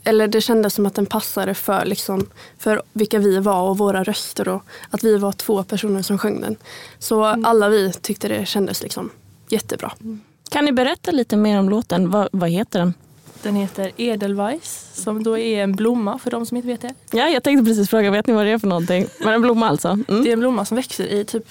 eller 0.05 0.29
det 0.29 0.41
kändes 0.41 0.75
som 0.75 0.87
att 0.87 0.95
den 0.95 1.07
passade 1.07 1.55
för, 1.55 1.85
liksom, 1.85 2.27
för 2.59 2.83
vilka 2.93 3.19
vi 3.19 3.39
var 3.39 3.63
och 3.63 3.79
våra 3.79 4.05
röster 4.05 4.49
och 4.49 4.63
att 4.91 5.05
vi 5.05 5.19
var 5.19 5.33
två 5.33 5.63
personer 5.63 6.03
som 6.03 6.19
sjöng 6.19 6.41
den. 6.41 6.57
Så 6.99 7.25
alla 7.25 7.69
vi 7.69 7.93
tyckte 7.93 8.29
det 8.29 8.47
kändes 8.47 8.83
liksom 8.83 9.11
jättebra. 9.49 9.93
Kan 10.51 10.65
ni 10.65 10.73
berätta 10.73 11.11
lite 11.11 11.37
mer 11.37 11.59
om 11.59 11.69
låten? 11.69 12.11
Vad, 12.11 12.29
vad 12.33 12.51
heter 12.51 12.79
den? 12.79 12.95
Den 13.43 13.57
heter 13.57 13.93
Edelweiss 13.97 14.91
som 14.95 15.23
då 15.23 15.39
är 15.39 15.63
en 15.63 15.77
blomma 15.77 16.19
för 16.19 16.31
de 16.31 16.47
som 16.47 16.57
inte 16.57 16.69
vet 16.69 16.81
det. 16.81 16.95
Ja, 17.11 17.29
jag 17.29 17.43
tänkte 17.43 17.65
precis 17.65 17.91
fråga, 17.91 18.11
vet 18.11 18.27
ni 18.27 18.33
vad 18.33 18.47
det 18.47 18.51
är 18.51 18.59
för 18.59 18.67
någonting? 18.67 19.07
Men 19.21 19.35
en 19.35 19.43
blomma 19.43 19.69
alltså? 19.69 19.89
Mm. 19.89 20.25
Det 20.25 20.29
är 20.29 20.33
en 20.33 20.41
blomma 20.41 20.65
som 20.65 20.77
växer 20.77 21.05
i 21.05 21.25
typ 21.25 21.49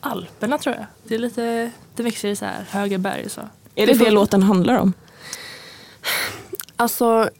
Alperna 0.00 0.58
tror 0.58 0.74
jag. 0.74 0.86
Det, 1.04 1.14
är 1.14 1.18
lite, 1.18 1.70
det 1.96 2.02
växer 2.02 2.28
i 2.28 2.36
så 2.36 2.44
här 2.44 2.66
höga 2.70 2.98
berg. 2.98 3.30
Så. 3.30 3.40
Är 3.74 3.86
det 3.86 3.92
det 3.92 4.10
låten 4.10 4.42
handlar 4.42 4.78
om? 4.78 4.92
Alltså 6.76 7.30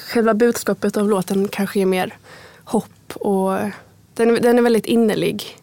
själva 0.00 0.34
budskapet 0.34 0.96
av 0.96 1.08
låten 1.08 1.48
kanske 1.48 1.80
är 1.80 1.86
mer 1.86 2.16
hopp 2.64 3.16
och 3.16 3.58
den, 4.14 4.34
den 4.42 4.58
är 4.58 4.62
väldigt 4.62 4.86
innerlig. 4.86 5.56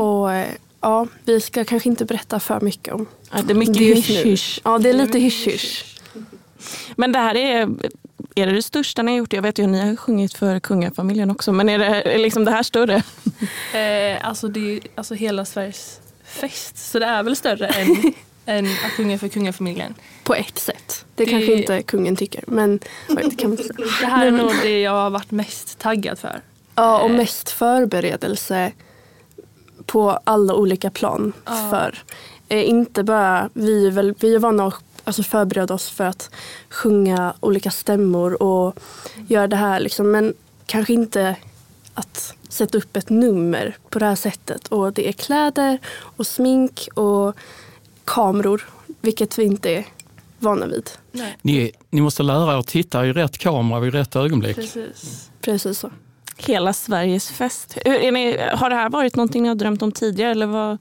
Och 0.00 0.32
eh, 0.32 0.46
ja, 0.80 1.06
vi 1.24 1.40
ska 1.40 1.64
kanske 1.64 1.88
inte 1.88 2.04
berätta 2.04 2.40
för 2.40 2.60
mycket 2.60 2.94
om 2.94 3.06
Ja, 3.30 3.42
det 3.42 3.52
är 3.52 3.54
mycket 3.54 3.76
hysch-hysch. 3.76 4.60
Ja, 4.64 4.78
det 4.78 4.88
är 4.88 4.94
lite 4.94 5.18
hysch-hysch. 5.18 5.84
Men 6.96 7.12
det 7.12 7.18
här 7.18 7.34
är, 7.34 7.68
är 8.34 8.46
det 8.46 8.52
det 8.52 8.62
största 8.62 9.02
ni 9.02 9.12
har 9.12 9.18
gjort? 9.18 9.32
Jag 9.32 9.42
vet 9.42 9.58
ju 9.58 9.62
att 9.62 9.70
ni 9.70 9.88
har 9.88 9.96
sjungit 9.96 10.34
för 10.34 10.60
kungafamiljen 10.60 11.30
också, 11.30 11.52
men 11.52 11.68
är 11.68 11.78
det, 11.78 11.84
är 11.86 12.18
liksom 12.18 12.44
det 12.44 12.50
här 12.50 12.62
större? 12.62 13.02
Eh, 13.74 14.28
alltså 14.28 14.48
det 14.48 14.60
är 14.60 14.80
alltså 14.94 15.14
hela 15.14 15.44
Sveriges 15.44 16.00
fest. 16.24 16.78
Så 16.78 16.98
det 16.98 17.06
är 17.06 17.22
väl 17.22 17.36
större 17.36 17.66
än, 17.66 17.96
än 18.46 18.66
att 18.66 18.92
sjunga 18.96 19.18
för 19.18 19.28
kungafamiljen. 19.28 19.94
På 20.24 20.34
ett 20.34 20.58
sätt. 20.58 21.04
Det, 21.14 21.24
Det- 21.24 21.30
kanske 21.30 21.52
inte 21.54 21.82
kungen 21.82 22.16
tycker. 22.16 22.44
Men 22.46 22.78
det 23.08 23.36
kan 23.38 23.50
man 23.50 23.56
säga. 23.58 23.72
Det 24.00 24.06
här 24.06 24.26
är 24.26 24.30
nog 24.30 24.52
det 24.62 24.80
jag 24.80 24.90
har 24.92 25.10
varit 25.10 25.30
mest 25.30 25.78
taggad 25.78 26.18
för. 26.18 26.40
Ja, 26.74 27.00
och 27.00 27.10
mest 27.10 27.50
förberedelse 27.50 28.72
på 29.86 30.10
alla 30.24 30.54
olika 30.54 30.90
plan 30.90 31.32
Ja. 31.44 31.68
för. 31.70 32.02
Eh, 32.48 32.68
inte 32.68 33.02
bara, 33.02 33.50
vi 33.52 33.86
är, 33.86 33.90
väl, 33.90 34.14
vi 34.20 34.34
är 34.34 34.38
vana 34.38 34.66
att 34.66 34.74
alltså, 35.04 35.22
förbereda 35.22 35.74
oss 35.74 35.90
för 35.90 36.04
att 36.04 36.30
sjunga 36.70 37.34
olika 37.40 37.70
stämmor 37.70 38.42
och 38.42 38.78
göra 39.28 39.46
det 39.46 39.56
här 39.56 39.80
liksom, 39.80 40.10
men 40.10 40.34
kanske 40.66 40.92
inte 40.92 41.36
att 41.94 42.34
sätta 42.48 42.78
upp 42.78 42.96
ett 42.96 43.10
nummer 43.10 43.76
på 43.90 43.98
det 43.98 44.04
här 44.06 44.14
sättet. 44.14 44.66
Och 44.68 44.92
det 44.92 45.08
är 45.08 45.12
kläder 45.12 45.78
och 45.98 46.26
smink 46.26 46.88
och 46.94 47.36
kameror, 48.06 48.62
vilket 49.00 49.38
vi 49.38 49.44
inte 49.44 49.70
är 49.70 49.84
vana 50.38 50.66
vid. 50.66 50.90
Nej. 51.12 51.38
Ni, 51.42 51.72
ni 51.90 52.00
måste 52.00 52.22
lära 52.22 52.52
er 52.52 52.58
att 52.58 52.66
titta 52.66 53.06
i 53.06 53.12
rätt 53.12 53.38
kamera 53.38 53.80
vid 53.80 53.94
rätt 53.94 54.16
ögonblick. 54.16 54.56
Precis. 54.56 55.30
Precis 55.40 55.78
så. 55.78 55.90
Hela 56.36 56.72
Sveriges 56.72 57.30
fest. 57.30 57.78
Hur 57.84 57.94
Är 57.94 58.12
ni, 58.12 58.38
har 58.52 58.70
det 58.70 58.76
här 58.76 58.88
varit 58.88 59.16
någonting 59.16 59.42
ni 59.42 59.48
har 59.48 59.56
drömt 59.56 59.82
om 59.82 59.92
tidigare? 59.92 60.30
Eller 60.30 60.46
vad, 60.46 60.78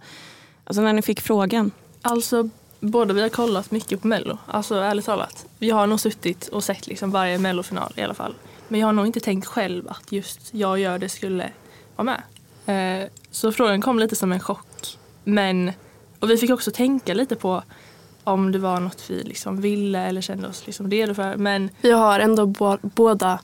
alltså 0.64 0.82
när 0.82 0.94
ni 0.94 1.02
fick 1.02 1.22
frågan? 1.22 1.72
Alltså, 2.02 2.50
båda 2.80 3.14
vi 3.14 3.22
har 3.22 3.30
kollat 3.30 3.72
mycket 3.72 4.02
på 4.02 4.08
Mello. 4.08 4.38
Alltså 4.48 4.76
ärligt 4.76 5.06
talat. 5.06 5.46
Vi 5.60 5.70
har 5.70 5.88
nog 5.88 6.00
suttit 6.00 6.48
och 6.48 6.64
sett 6.64 6.88
liksom 6.88 7.12
varje 7.12 7.38
Mellofinal 7.38 7.94
i 7.96 8.02
alla 8.02 8.14
fall. 8.14 8.36
Men 8.68 8.80
jag 8.80 8.88
har 8.88 8.94
nog 8.94 9.06
inte 9.06 9.20
tänkt 9.20 9.48
själv 9.48 9.88
att 9.88 10.12
just 10.12 10.54
jag 10.54 10.80
gör 10.80 11.00
det 11.00 11.10
skulle 11.10 11.52
vara 11.96 12.06
med. 12.06 12.22
Eh, 13.04 13.10
så 13.32 13.52
frågan 13.52 13.82
kom 13.82 14.00
lite 14.00 14.16
som 14.16 14.32
en 14.32 14.40
chock. 14.40 14.98
Men, 15.24 15.72
och 16.26 16.32
vi 16.32 16.38
fick 16.38 16.50
också 16.50 16.72
tänka 16.72 17.14
lite 17.14 17.36
på 17.36 17.64
om 18.24 18.52
det 18.52 18.60
var 18.60 18.80
något 18.80 19.04
vi 19.10 19.24
liksom 19.24 19.62
ville 19.62 20.00
eller 20.00 20.22
kände 20.22 20.48
oss 20.48 20.64
liksom 20.66 20.92
redo 20.92 21.14
för. 21.14 21.36
Men 21.36 21.70
Vi 21.82 21.92
har 21.92 22.20
ändå 22.20 22.46
bo- 22.46 22.78
båda 22.82 23.40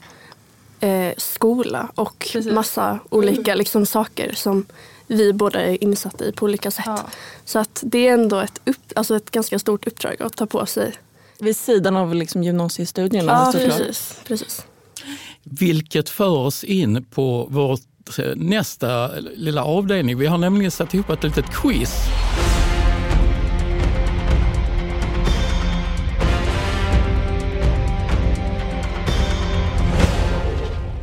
eh, 0.80 1.14
skola 1.18 1.92
och 1.96 2.28
Precis. 2.34 2.54
massa 2.54 3.00
olika 3.10 3.56
liksom, 3.56 3.86
saker 3.86 4.34
som 4.36 4.66
vi 5.08 5.34
båda 5.34 5.62
är 5.62 5.84
insatta 5.84 6.26
i 6.26 6.32
på 6.32 6.46
olika 6.46 6.72
sätt. 6.72 6.84
ja, 6.88 7.00
Så 7.46 7.60
att 7.60 7.80
det 7.86 8.08
är 8.08 8.14
ändå 8.14 8.40
ett, 8.40 8.62
upp, 8.66 8.78
alltså 8.96 9.16
ett 9.16 9.32
ganska 9.32 9.60
stort 9.60 9.88
uppdrag 9.88 10.16
att 10.22 10.36
ta 10.38 10.46
på 10.46 10.66
sig. 10.66 10.94
Vid 11.40 11.58
sidan 11.58 11.96
av 11.98 12.16
liksom 12.16 12.44
gymnasiestudierna 12.44 13.32
Ja, 13.32 13.52
såklart. 13.52 13.78
precis, 13.78 14.20
precis. 14.28 14.66
Vilket 15.44 16.10
för 16.10 16.30
oss 16.30 16.64
in 16.64 17.04
på 17.04 17.48
vår 17.50 17.80
eh, 18.20 18.36
nästa 18.36 19.12
lilla 19.36 19.64
avdelning. 19.64 20.18
Vi 20.18 20.26
har 20.26 20.38
nämligen 20.38 20.72
satt 20.72 20.94
ihop 20.94 21.10
ett 21.10 21.24
litet 21.24 21.46
quiz. 21.56 21.94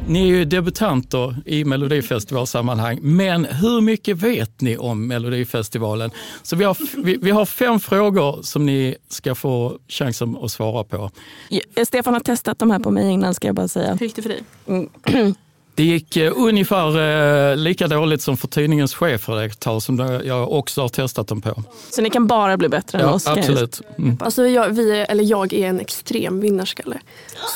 Ni 0.09 0.23
är 0.23 0.27
ju 0.27 0.45
debutanter 0.45 1.37
i 1.47 1.65
Melodifestivalsammanhang, 1.65 2.99
men 3.03 3.45
hur 3.45 3.81
mycket 3.81 4.17
vet 4.17 4.61
ni 4.61 4.77
om 4.77 5.07
Melodifestivalen? 5.07 6.11
Så 6.43 6.57
vi 6.57 6.65
har, 6.65 7.03
vi, 7.03 7.17
vi 7.17 7.31
har 7.31 7.47
fem 7.47 7.81
frågor 7.81 8.43
som 8.43 8.67
ni 8.67 8.97
ska 9.09 9.35
få 9.35 9.79
chansen 9.88 10.37
att 10.43 10.50
svara 10.50 10.85
på. 10.85 11.11
Ja, 11.49 11.85
Stefan 11.85 12.15
har 12.15 12.21
testat 12.21 12.59
de 12.59 12.71
här 12.71 12.79
på 12.79 12.91
mig 12.91 13.11
innan 13.11 13.35
ska 13.35 13.49
jag 13.49 13.55
bara 13.55 13.69
säga. 13.69 13.95
hur 13.95 14.07
gick 14.07 14.17
det 14.17 14.23
för 14.23 14.29
dig? 14.29 15.35
Det 15.78 15.85
gick 15.85 16.16
eh, 16.16 16.32
ungefär 16.37 16.99
eh, 17.50 17.56
lika 17.56 17.88
dåligt 17.88 18.23
som 18.23 18.37
för 18.37 18.49
tidningens 18.49 18.94
chefredaktör 18.94 19.80
som 19.80 20.20
jag 20.25 20.52
också 20.52 20.80
har 20.82 20.88
testat 20.88 21.28
dem 21.28 21.40
på. 21.40 21.62
Så 21.90 22.02
ni 22.02 22.11
kan 22.11 22.26
bara 22.26 22.56
bli 22.56 22.68
bättre 22.68 22.99
än 22.99 23.04
Ja, 23.06 23.12
oss. 23.14 23.25
kan 23.25 23.37
jag 23.37 23.44
absolut. 23.44 23.80
Mm. 23.99 24.16
Alltså 24.20 24.47
jag, 24.47 24.68
vi 24.68 24.90
är, 25.00 25.11
eller 25.11 25.25
jag 25.25 25.52
är 25.52 25.66
en 25.68 25.80
extrem 25.80 26.40
vinnarskalle. 26.40 26.99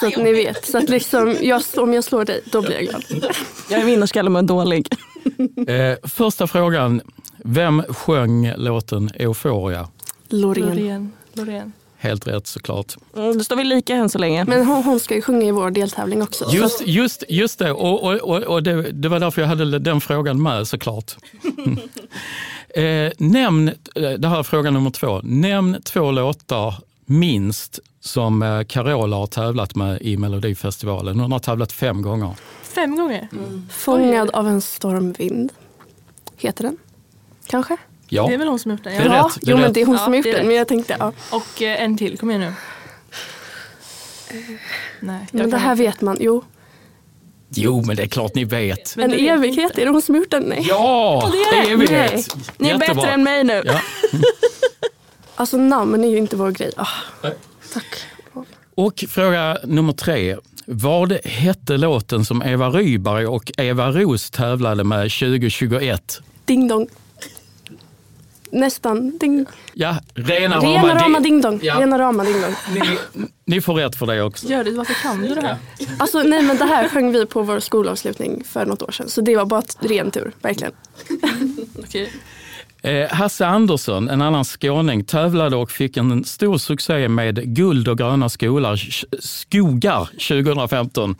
Så 0.00 0.06
att 0.06 0.16
ni 0.16 0.32
vet. 0.32 0.66
Så 0.66 0.78
att 0.78 0.88
liksom, 0.88 1.36
jag, 1.42 1.62
om 1.76 1.94
jag 1.94 2.04
slår 2.04 2.24
dig, 2.24 2.40
då 2.52 2.60
blir 2.62 2.72
jag 2.72 2.82
glad. 2.82 3.34
Jag 3.70 3.80
är 3.80 3.84
vinnarskalle 3.84 4.30
men 4.30 4.46
dålig. 4.46 4.88
Eh, 5.68 6.08
första 6.08 6.46
frågan. 6.46 7.00
Vem 7.36 7.82
sjöng 7.88 8.52
låten 8.56 9.10
Euphoria? 9.14 9.88
Loreen. 10.28 10.66
Loreen. 10.68 11.12
Loreen. 11.32 11.72
Helt 12.02 12.26
rätt 12.26 12.46
såklart. 12.46 12.96
Mm, 13.16 13.38
Då 13.38 13.44
står 13.44 13.56
vi 13.56 13.64
lika 13.64 13.94
än 13.94 14.08
så 14.08 14.18
länge. 14.18 14.44
Men 14.44 14.66
hon, 14.66 14.82
hon 14.82 15.00
ska 15.00 15.14
ju 15.14 15.22
sjunga 15.22 15.46
i 15.46 15.50
vår 15.50 15.70
deltävling 15.70 16.22
också. 16.22 16.44
Så 16.44 16.56
Just, 16.56 16.86
just, 16.86 17.24
just 17.28 17.58
det, 17.58 17.72
och, 17.72 18.02
och, 18.02 18.12
och, 18.14 18.42
och 18.42 18.62
det, 18.62 18.82
det 18.92 19.08
var 19.08 19.20
därför 19.20 19.42
jag 19.42 19.48
hade 19.48 19.78
den 19.78 20.00
frågan 20.00 20.42
med 20.42 20.68
såklart. 20.68 21.16
Mm. 21.58 21.78
Eh, 22.74 23.12
nämn, 23.18 23.68
eh, 23.68 24.10
det 24.10 24.28
här 24.28 24.38
är 24.38 24.42
fråga 24.42 24.70
nummer 24.70 24.90
två. 24.90 25.20
Nämn 25.24 25.82
två 25.84 26.10
låtar 26.10 26.74
minst 27.06 27.78
som 28.00 28.42
eh, 28.42 28.62
Carola 28.64 29.16
har 29.16 29.26
tävlat 29.26 29.74
med 29.74 30.02
i 30.02 30.16
Melodifestivalen. 30.16 31.20
Hon 31.20 31.32
har 31.32 31.38
tävlat 31.38 31.72
fem 31.72 32.02
gånger. 32.02 32.30
Fem 32.62 32.96
gånger? 32.96 33.28
Fångad 33.70 34.30
av 34.30 34.48
en 34.48 34.60
stormvind. 34.60 35.52
Heter 36.36 36.64
den? 36.64 36.76
Kanske? 37.46 37.76
Ja, 38.14 38.26
Det 38.26 38.34
är 38.34 38.38
väl 38.38 38.48
hon 38.48 38.58
som 38.58 38.70
har 38.70 38.76
gjort 38.78 38.84
den? 38.84 38.92
Det 38.92 38.98
är 38.98 39.04
Ja. 39.16 39.24
rätt, 39.26 39.38
det 39.40 39.46
är 39.46 39.50
jo 39.50 39.56
men 39.56 39.64
rätt. 39.66 39.74
det 39.74 39.80
är 39.80 39.86
hon 39.86 39.94
Ja, 39.94 40.00
som 40.04 40.12
har 40.12 40.16
gjort 40.16 40.24
det 40.24 40.30
den. 40.30 40.38
rätt. 40.38 40.46
Men 40.46 40.56
jag 40.56 40.68
tänkte, 40.68 40.96
ja. 40.98 41.12
Och 41.30 41.62
eh, 41.62 41.82
en 41.82 41.98
till, 41.98 42.18
kom 42.18 42.30
igen 42.30 42.40
nu. 42.40 42.52
Nej, 45.00 45.26
jag 45.30 45.38
Men 45.40 45.50
det 45.50 45.56
här 45.56 45.72
inte. 45.72 45.82
vet 45.84 46.00
man. 46.00 46.16
Jo. 46.20 46.44
jo 47.50 47.82
men 47.86 47.96
det 47.96 48.02
är 48.02 48.06
klart 48.06 48.34
ni 48.34 48.44
vet. 48.44 48.96
Men 48.96 49.12
en 49.12 49.18
evighet, 49.18 49.70
inte. 49.70 49.82
är 49.82 49.86
det 49.86 49.92
hon 49.92 50.02
som 50.02 50.16
gjort 50.16 50.30
den? 50.30 50.42
Nej. 50.42 50.66
Ja, 50.68 51.30
det 51.32 51.58
är 51.58 51.76
vi 51.76 51.86
Nej. 51.86 51.86
vet. 52.16 52.36
Ni 52.58 52.68
är 52.68 52.72
Jättebra. 52.74 52.94
bättre 52.94 53.10
än 53.10 53.22
mig 53.22 53.44
nu. 53.44 53.62
Ja. 53.64 53.80
Alltså 55.34 55.56
namn 55.56 56.04
är 56.04 56.08
ju 56.08 56.18
inte 56.18 56.36
vår 56.36 56.50
grej. 56.50 56.70
Nej. 57.22 57.32
tack. 57.72 57.86
Och 58.74 59.04
fråga 59.08 59.58
nummer 59.64 59.92
tre. 59.92 60.36
Vad 60.66 61.12
hette 61.24 61.76
låten 61.76 62.24
som 62.24 62.42
Eva 62.42 62.70
Rydberg 62.70 63.26
och 63.26 63.52
Eva 63.58 63.90
Ros 63.92 64.30
tävlade 64.30 64.84
med 64.84 65.10
2021? 65.10 66.20
Ding 66.44 66.68
dong. 66.68 66.88
Nästan. 68.52 69.18
Ding. 69.18 69.46
Ja, 69.74 69.96
rena, 70.14 70.58
Rena 70.58 70.94
rama 70.94 71.18
di- 71.20 71.24
ding 71.24 71.40
dong. 71.40 71.60
Ja. 71.62 71.80
Rena 71.80 71.98
rama 71.98 72.24
ding 72.24 72.40
dong. 72.42 72.54
Ni, 72.74 72.98
ni 73.46 73.60
får 73.60 73.74
rätt 73.74 73.96
för 73.96 74.06
det 74.06 74.22
också. 74.22 74.46
Gör 74.46 74.64
det, 74.64 74.70
varför 74.70 74.94
kan 74.94 75.20
du 75.20 75.34
det 75.34 75.40
här? 75.40 75.56
Alltså 75.98 76.22
nej 76.22 76.42
men 76.42 76.56
det 76.56 76.64
här 76.64 76.88
sjöng 76.88 77.12
vi 77.12 77.26
på 77.26 77.42
vår 77.42 77.60
skolavslutning 77.60 78.44
för 78.44 78.66
något 78.66 78.82
år 78.82 78.90
sedan. 78.90 79.08
Så 79.08 79.20
det 79.20 79.36
var 79.36 79.44
bara 79.46 79.60
ett 79.60 79.76
ren 79.80 80.10
tur, 80.10 80.32
verkligen. 80.42 80.72
Okej. 81.78 82.12
Eh, 82.82 83.08
Hasse 83.10 83.46
Andersson, 83.46 84.08
en 84.08 84.22
annan 84.22 84.44
skåning, 84.44 85.04
tävlade 85.04 85.56
och 85.56 85.70
fick 85.70 85.96
en 85.96 86.24
stor 86.24 86.58
succé 86.58 87.08
med 87.08 87.54
Guld 87.56 87.88
och 87.88 87.98
gröna 87.98 88.28
skolar, 88.28 88.80
skogar 89.20 90.04
2015. 90.28 91.16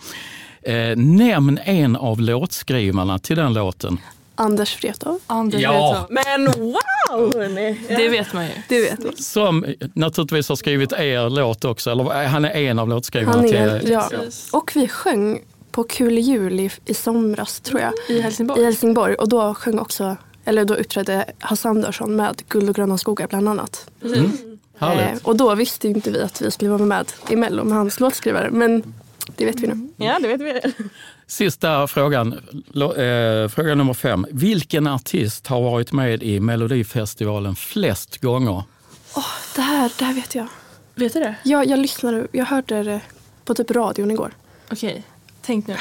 Eh, 0.63 0.97
nämn 0.97 1.59
en 1.65 1.97
av 1.97 2.21
låtskrivarna 2.21 3.19
till 3.19 3.37
den 3.37 3.53
låten. 3.55 3.99
Anders 4.35 4.85
Wrethov. 4.85 5.19
Anders 5.27 5.63
Ja. 5.63 6.07
Men 6.11 6.45
wow! 6.45 7.33
Hörni. 7.35 7.81
Det 7.89 8.09
vet 8.09 8.33
man 8.33 8.45
ju. 8.45 8.53
Det 8.69 8.81
vet 8.81 8.99
vi. 9.05 9.23
Som 9.23 9.67
naturligtvis 9.95 10.49
har 10.49 10.57
skrivit 10.57 10.93
er 10.93 11.31
låt 11.31 11.65
också, 11.65 11.91
eller 11.91 12.23
eh, 12.23 12.29
han 12.29 12.45
är 12.45 12.51
en 12.51 12.79
av 12.79 12.89
låtskrivarna 12.89 13.39
Han 13.39 13.47
till 13.47 13.57
är, 13.57 13.91
ja. 13.91 14.09
Precis. 14.11 14.49
Och 14.53 14.73
vi 14.75 14.89
sjöng 14.89 15.41
på 15.71 15.85
Kul 15.85 16.19
jul 16.19 16.61
i, 16.61 16.71
i 16.85 16.95
somras 16.95 17.61
tror 17.61 17.81
jag. 17.81 17.93
I 18.09 18.21
Helsingborg. 18.21 18.61
I 18.61 18.65
Helsingborg. 18.65 19.15
Och 19.15 19.29
då 19.29 19.55
sjöng 19.55 19.79
också, 19.79 20.17
eller 20.45 20.65
då 20.65 20.75
uppträdde 20.75 21.25
Hasse 21.39 21.69
Andersson 21.69 22.17
med 22.17 22.43
Guld 22.49 22.69
och 22.69 22.77
gröna 22.77 22.99
skogar 22.99 23.27
bland 23.29 23.49
annat. 23.49 23.91
Precis. 24.01 24.31
Härligt. 24.79 25.25
och 25.25 25.37
då 25.37 25.55
visste 25.55 25.89
inte 25.89 26.11
vi 26.11 26.23
att 26.23 26.43
vi 26.43 26.51
skulle 26.51 26.71
vara 26.71 26.85
med 26.85 27.13
i 27.29 27.37
Mello 27.37 27.65
med 27.65 27.79
hans 27.79 28.01
låtskrivare. 28.01 28.51
Men 28.51 28.95
det 29.37 29.45
vet 29.45 29.61
vi 29.61 29.67
nu. 29.67 29.89
Ja, 29.97 30.19
det 30.19 30.29
vet 30.37 30.41
vi. 30.41 30.73
Sista 31.27 31.87
frågan, 31.87 32.33
eh, 32.33 33.49
fråga 33.49 33.75
nummer 33.75 33.95
fem. 33.95 34.27
Vilken 34.31 34.87
artist 34.87 35.47
har 35.47 35.63
varit 35.63 35.93
med 35.93 36.23
i 36.23 36.41
Melodifestivalen 36.41 37.57
flest 37.57 38.19
gånger? 38.21 38.63
Det 39.55 39.61
här, 39.61 39.93
det 39.99 40.05
här 40.05 40.15
vet 40.15 40.35
jag. 40.35 40.47
Vet 40.95 41.13
du 41.13 41.21
det? 41.21 41.35
jag. 41.45 41.67
Jag 41.67 41.79
lyssnade, 41.79 42.27
jag 42.33 42.45
hörde 42.45 42.83
det 42.83 43.01
på 43.45 43.55
typ 43.55 43.71
radion 43.71 44.11
igår. 44.11 44.33
Okej, 44.73 45.03
tänk 45.43 45.67
nu. 45.67 45.77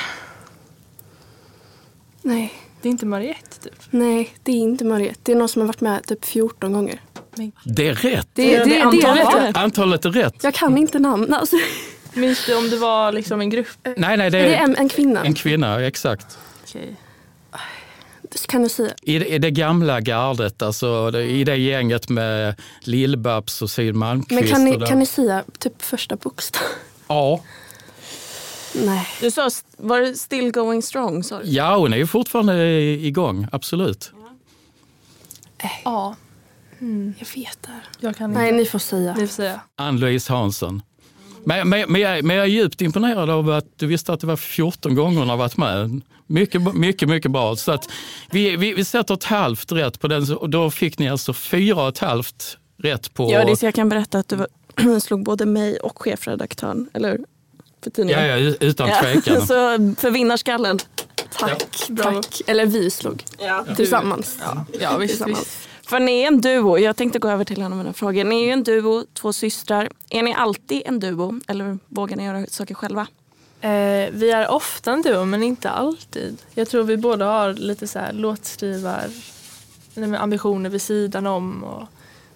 Nej, 2.22 2.54
Det 2.82 2.90
är 2.90 2.92
inte 2.92 3.06
Mariette 3.06 3.60
typ. 3.64 3.74
nej 3.90 4.34
det 4.44 4.52
är 4.52 4.56
inte 4.56 4.86
Mariette. 4.86 5.20
Det 5.24 5.32
är 5.32 5.36
någon 5.36 5.50
som 5.50 5.60
har 5.60 5.68
varit 5.68 5.82
med 5.82 6.04
typ 6.08 6.26
14 6.26 6.74
gånger. 6.74 7.02
Det 7.66 7.88
är 7.88 7.96
rätt. 7.96 8.28
Det, 8.34 8.58
det, 8.58 8.64
det, 8.64 8.70
det, 8.70 8.82
antalet 8.82 9.34
är 9.34 9.46
jag. 9.46 9.58
Antalet 9.58 10.06
är 10.06 10.12
rätt. 10.12 10.44
Jag 10.44 10.54
kan 10.54 10.78
inte 10.78 11.00
namn. 11.00 11.34
Alltså, 11.34 11.56
Minns 12.14 12.46
du 12.46 12.58
om 12.58 12.70
det 12.70 12.78
var 12.78 13.12
liksom 13.12 13.42
en 13.42 13.50
grupp? 13.50 13.68
Nej, 13.84 14.18
nej, 14.18 14.18
det 14.18 14.30
det 14.30 14.56
är 14.56 14.60
är 14.60 14.64
en, 14.64 14.76
en 14.76 14.90
kvinna. 14.90 15.24
en 15.24 15.34
kvinna, 15.34 15.86
exakt. 15.86 16.38
Okej. 16.64 16.96
Kan 18.48 18.64
du 18.64 18.70
säga? 18.70 18.94
I 19.02 19.20
det, 19.20 19.26
i 19.28 19.38
det 19.40 19.52
gamla 19.52 20.00
gardet, 20.02 20.62
alltså 20.62 21.12
det, 21.12 21.24
i 21.24 21.44
det 21.44 21.56
gänget 21.56 22.10
med 22.10 22.56
Lill-Babs 22.84 23.62
och 23.64 23.70
Siw 23.70 23.94
Malmkvist. 23.98 24.42
Men 24.42 24.50
kan 24.52 24.66
ni, 24.66 24.88
kan 24.88 25.00
ni 25.00 25.06
säga 25.06 25.44
typ 25.60 25.82
första 25.82 26.16
bokstav? 26.16 26.62
Ja. 27.08 27.42
Nej. 28.74 29.08
Du 29.22 29.32
sa, 29.32 29.50
var 29.78 30.02
det 30.02 30.16
still 30.16 30.52
going 30.52 30.82
strong? 30.82 31.22
Du? 31.22 31.40
ja, 31.44 31.78
hon 31.78 31.94
är 31.94 31.98
ju 31.98 32.08
fortfarande 32.08 32.68
igång, 32.82 33.48
absolut. 33.52 34.12
Ja, 35.84 36.16
Jag 37.20 37.28
vet 37.36 37.62
det. 37.62 37.68
här. 37.72 37.82
jag 38.00 38.16
kan 38.18 38.32
Nej, 38.32 38.44
inte. 38.50 38.58
ni 38.58 38.66
får 38.66 38.80
säga. 38.80 39.14
Ni 39.18 39.28
får 39.28 39.34
säga. 39.34 39.60
Ann-Louise 39.76 40.34
Hansson. 40.34 40.82
Men, 41.44 41.70
men, 41.70 41.92
men, 41.92 42.02
jag, 42.02 42.24
men 42.24 42.36
jag 42.36 42.46
är 42.46 42.50
djupt 42.50 42.82
imponerad 42.82 43.30
av 43.30 43.50
att 43.50 43.66
du 43.76 43.88
visste 43.88 44.14
att 44.14 44.20
det 44.20 44.28
var 44.28 44.36
14 44.36 44.96
gånger 44.96 45.20
hon 45.20 45.30
har 45.30 45.38
varit 45.38 45.58
med. 45.58 46.02
Mycket, 46.28 46.76
mycket, 46.76 47.10
mycket 47.10 47.32
bra. 47.32 47.56
Så 47.56 47.72
att 47.72 47.90
vi, 48.32 48.56
vi, 48.56 48.74
vi 48.74 48.86
sätter 48.86 49.14
ett 49.14 49.24
halvt 49.24 49.72
rätt 49.72 50.00
på 50.00 50.08
den 50.08 50.34
och 50.36 50.50
då 50.50 50.72
fick 50.72 51.00
ni 51.00 51.10
alltså 51.10 51.34
fyra 51.34 51.82
och 51.82 51.88
ett 51.90 52.00
halvt 52.00 52.58
rätt 52.84 53.14
på... 53.14 53.32
Ja, 53.32 53.46
det 53.46 53.52
är 53.52 53.56
så 53.56 53.66
jag 53.66 53.76
kan 53.76 53.90
berätta 53.90 54.20
att 54.20 54.28
du 54.28 54.36
var, 54.36 55.00
slog 55.00 55.24
både 55.24 55.46
mig 55.46 55.80
och 55.80 56.02
chefredaktören, 56.02 56.90
eller 56.94 57.12
hur? 57.12 57.26
För 57.84 57.90
tidningen. 57.90 58.28
ja, 58.28 58.38
ja, 58.38 58.54
utan 58.60 58.90
tvekan. 59.02 59.42
så 59.48 59.78
för 59.98 60.12
vinnarskallen. 60.12 60.80
Tack. 61.40 61.64
Bravo. 61.90 62.22
tack. 62.22 62.42
Eller 62.48 62.66
vi 62.66 62.90
slog 62.92 63.24
Ja. 63.40 63.66
tillsammans. 63.76 64.38
Ja, 64.80 64.98
visst, 64.98 65.12
Tillsammans. 65.14 65.40
visst. 65.40 65.70
För 65.92 66.00
ni 66.00 66.22
är 66.22 66.28
en 66.28 66.42
duo. 66.42 66.78
Jag 66.78 66.96
tänkte 66.96 67.20
gå 67.20 67.30
över 67.30 67.44
till 67.44 67.62
en 67.62 67.72
av 67.72 67.78
mina 67.78 67.94
frågor. 67.94 68.24
Ni 68.24 68.42
är 68.42 68.46
ju 68.46 68.52
en 68.52 68.64
duo, 68.64 69.06
två 69.14 69.34
systrar. 69.34 69.90
Är 70.10 70.24
ni 70.24 70.34
alltid 70.34 70.82
en 70.86 71.00
duo 71.00 71.40
eller 71.48 71.78
vågar 71.88 72.18
ni 72.18 72.26
göra 72.26 72.46
saker 72.46 72.76
själva? 72.76 73.08
Eh, 73.62 74.10
vi 74.12 74.32
är 74.32 74.52
ofta 74.52 74.92
en 74.92 75.02
duo 75.02 75.26
men 75.26 75.44
inte 75.44 75.70
alltid. 75.70 76.38
Jag 76.54 76.70
tror 76.70 76.84
vi 76.84 76.98
båda 76.98 77.26
har 77.26 77.54
lite 77.54 77.88
så 77.88 78.00
här 78.00 78.14
låtskrivar 78.14 79.10
ambitioner 80.20 80.70
vid 80.70 80.82
sidan 80.82 81.28
om. 81.28 81.64
Och 81.64 81.88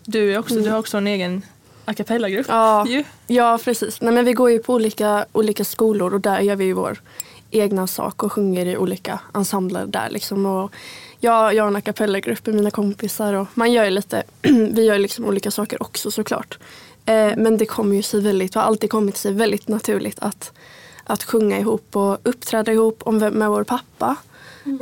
du, 0.06 0.34
är 0.34 0.40
också, 0.40 0.56
du 0.56 0.70
har 0.70 0.80
också 0.80 0.98
en 0.98 1.08
egen 1.08 1.46
a 1.86 1.94
cappella-grupp. 1.94 2.46
Ja, 2.50 2.88
ju. 2.88 3.04
ja, 3.28 3.60
precis. 3.64 4.02
Nej, 4.02 4.14
men 4.14 4.26
vi 4.26 4.34
går 4.34 4.52
ju 4.52 4.60
på 4.60 4.74
olika, 4.74 5.26
olika 5.32 5.66
skolor 5.66 6.14
och 6.14 6.22
där 6.22 6.40
gör 6.40 6.56
vi 6.56 6.66
ju 6.66 6.74
vår 6.74 7.02
egna 7.52 7.88
sak 7.88 8.24
och 8.24 8.32
sjunger 8.32 8.66
i 8.66 8.78
olika 8.78 9.20
ensembler 9.34 9.86
där. 9.86 10.10
Liksom. 10.10 10.46
Och 10.46 10.72
jag, 11.20 11.54
jag 11.54 11.64
har 11.64 11.68
en 11.68 11.76
a 11.76 11.82
cappella-grupp 11.82 12.46
med 12.46 12.56
mina 12.56 12.72
kompisar 12.72 13.34
och 13.34 13.48
man 13.54 13.72
gör 13.72 13.90
lite, 13.90 14.24
vi 14.72 14.84
gör 14.84 15.00
liksom 15.00 15.26
olika 15.26 15.52
saker 15.52 15.82
också 15.84 16.12
såklart. 16.12 16.58
Eh, 17.06 17.34
men 17.38 17.58
det 17.58 17.66
kommer 17.66 17.96
ju 17.96 18.02
sig 18.02 18.22
väldigt, 18.22 18.56
har 18.56 18.62
alltid 18.62 18.90
kommit 18.90 19.18
sig 19.18 19.34
väldigt 19.34 19.68
naturligt 19.68 20.20
att, 20.20 20.52
att 21.04 21.24
sjunga 21.24 21.60
ihop 21.60 21.96
och 21.96 22.18
uppträda 22.24 22.72
ihop 22.72 23.04
om, 23.06 23.18
med 23.18 23.50
vår 23.50 23.64
pappa. 23.64 24.16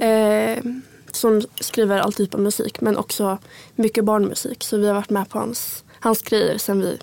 Eh, 0.01 0.63
som 1.11 1.41
skriver 1.59 1.99
all 1.99 2.13
typ 2.13 2.33
av 2.33 2.39
musik 2.39 2.81
men 2.81 2.97
också 2.97 3.37
mycket 3.75 4.05
barnmusik. 4.05 4.63
Så 4.63 4.77
vi 4.77 4.87
har 4.87 4.93
varit 4.93 5.09
med 5.09 5.29
på 5.29 5.39
hans, 5.39 5.83
hans 5.99 6.21
grejer 6.21 6.57
sen 6.57 6.81
vi 6.81 6.97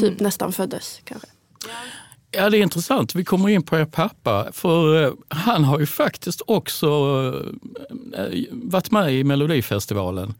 typ 0.00 0.20
nästan 0.20 0.52
föddes 0.52 1.00
kanske. 1.04 1.28
Ja, 2.32 2.50
det 2.50 2.58
är 2.58 2.62
intressant. 2.62 3.14
Vi 3.14 3.24
kommer 3.24 3.48
in 3.48 3.62
på 3.62 3.78
er 3.78 3.84
pappa. 3.84 4.46
För 4.52 5.04
eh, 5.04 5.12
han 5.28 5.64
har 5.64 5.78
ju 5.78 5.86
faktiskt 5.86 6.42
också 6.46 6.86
eh, 8.16 8.44
varit 8.50 8.90
med 8.90 9.14
i 9.14 9.24
Melodifestivalen. 9.24 10.34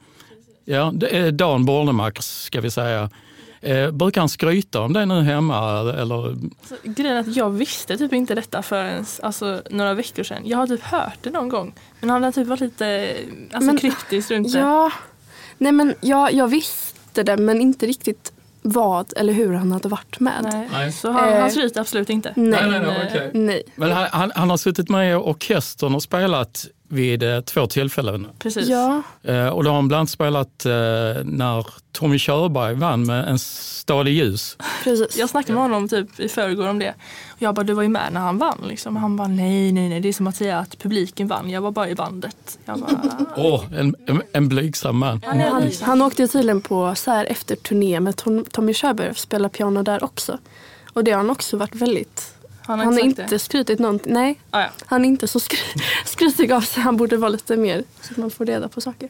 Ja, 0.65 0.93
det 0.95 1.17
är 1.19 1.33
Dan 1.33 1.65
Bornemark 1.65 2.23
ska 2.23 2.61
vi 2.61 2.71
säga. 2.71 3.11
Eh, 3.61 3.91
brukar 3.91 4.21
han 4.21 4.29
skryta 4.29 4.81
om 4.81 4.93
det 4.93 5.07
nu 5.07 5.21
hemma? 5.23 5.81
Eller? 5.81 6.37
Så, 6.69 6.75
grejen 6.85 7.17
är 7.17 7.21
att 7.21 7.37
jag 7.37 7.51
visste 7.51 7.97
typ 7.99 8.13
inte 8.13 8.35
detta 8.35 8.63
förrän 8.63 9.05
alltså, 9.23 9.63
några 9.71 9.95
veckor 9.95 10.23
sedan. 10.23 10.43
Jag 10.45 10.59
har 10.59 10.67
typ 10.67 10.83
hört 10.83 11.19
det 11.23 11.31
någon 11.31 11.49
gång. 11.49 11.75
Men 12.01 12.11
han 12.11 12.23
har 12.23 12.33
typ 12.33 12.47
varit 12.47 12.61
lite 12.61 13.17
alltså, 13.53 13.67
Men- 13.67 13.79
kryptisk 13.79 14.31
runt 14.31 14.53
det. 14.53 14.59
Ja, 14.59 14.93
nej 15.59 15.73
men 15.73 15.95
jag, 16.01 16.33
jag 16.33 16.49
visste 16.49 17.23
det 17.23 17.37
men 17.37 17.61
inte 17.61 17.87
riktigt 17.87 18.32
vad 18.63 19.13
eller 19.17 19.33
hur 19.33 19.53
han 19.53 19.73
hade 19.73 19.89
varit 19.89 20.21
med. 20.21 20.49
Nej. 20.53 20.69
Nej. 20.73 20.93
Så 20.93 21.11
han, 21.11 21.29
Eh, 21.29 21.41
han 21.41 21.51
skryter 21.51 21.81
absolut 21.81 22.11
inte. 22.11 22.33
Nej. 22.37 22.71
Nej, 22.71 22.81
nej, 22.81 23.09
nej. 23.15 23.31
Nej. 23.35 23.63
Men 23.77 23.91
han, 23.93 24.07
han, 24.13 24.33
han 24.35 24.51
har 24.51 24.57
suttit 24.57 24.89
med 24.89 25.13
i 25.13 25.15
orkestern 25.15 25.95
och 25.95 26.03
spelat 26.03 26.67
vid 26.93 27.23
eh, 27.23 27.41
två 27.41 27.67
tillfällen. 27.67 28.27
Precis. 28.39 28.69
Ja, 28.69 29.03
Eh, 29.23 29.47
och 29.49 29.65
då 29.65 29.71
har 29.71 29.75
han 29.75 29.89
bland 29.89 29.99
annat 29.99 30.11
spelat 30.11 30.67
eh, 30.67 30.73
när 31.25 31.67
Tommy 31.93 32.19
Körberg 32.19 32.75
vann 32.75 33.07
med 33.07 33.29
En 33.29 33.39
stad 33.39 34.09
i 34.09 34.11
ljus. 34.11 34.57
precis. 34.85 35.17
Jag 35.19 35.31
snackade 35.31 35.53
med 35.53 35.63
honom 35.63 35.89
typ 35.89 36.21
i 36.21 36.29
förrgår 36.29 36.69
om 36.69 36.79
det. 36.79 36.95
Och 37.31 37.43
jag 37.43 37.55
bara, 37.55 37.63
du 37.63 37.73
var 37.73 37.83
ju 37.83 37.89
med 37.89 38.13
när 38.13 38.21
han 38.21 38.39
vann. 38.39 38.59
Liksom. 38.69 38.97
Han 38.97 39.17
bara, 39.17 39.29
nej, 39.29 39.73
nej, 39.73 39.89
nej. 39.89 40.01
Det 40.01 40.09
är 40.09 40.13
som 40.13 40.27
att 40.27 40.37
säga 40.37 40.59
att 40.59 40.79
publiken 40.79 41.29
vann. 41.29 41.51
Jag 41.51 41.61
var 41.61 41.71
bara 41.71 41.89
i 41.89 41.95
bandet. 41.95 42.59
Åh, 43.37 43.65
en, 43.79 43.95
en, 44.07 44.23
en 44.33 44.49
blygsam 44.49 44.97
man. 44.99 45.23
Han, 45.27 45.71
han 45.83 46.03
åkte 46.03 46.23
ju 46.23 46.29
tydligen 46.29 46.61
på 46.61 46.95
så 46.95 47.11
här 47.11 47.25
efter 47.25 47.57
turné 47.57 48.01
med 48.01 48.17
Tom, 48.17 48.45
Tommy 48.45 48.75
Körberg 48.75 49.11
och 49.11 49.17
spelade 49.19 49.55
piano 49.55 49.83
där 49.83 50.05
också. 50.05 50.39
Och 50.93 51.05
det 51.05 51.11
har 51.11 51.19
han 51.19 51.31
också 51.31 51.57
varit 51.57 51.75
väldigt... 51.75 52.35
han 52.67 52.79
Han 52.79 52.89
har 52.89 52.95
har 52.95 53.01
inte 53.01 53.27
det. 53.31 53.39
skrutit 53.39 53.79
någonting. 53.79 54.13
Nej, 54.13 54.39
Ah, 54.51 54.61
ja. 54.61 54.69
han 54.87 55.05
är 55.05 55.09
inte 55.09 55.29
så 55.29 55.41
skry, 55.41 55.59
skrytig 56.05 56.53
av 56.53 56.61
sig. 56.61 56.83
Han 56.83 56.97
borde 56.97 57.17
vara 57.17 57.29
lite 57.31 57.57
mer 57.57 57.83
så 58.01 58.13
att 58.13 58.17
man 58.19 58.31
får 58.31 58.47
reda 58.47 58.69
på 58.69 58.81
saker. 58.81 59.09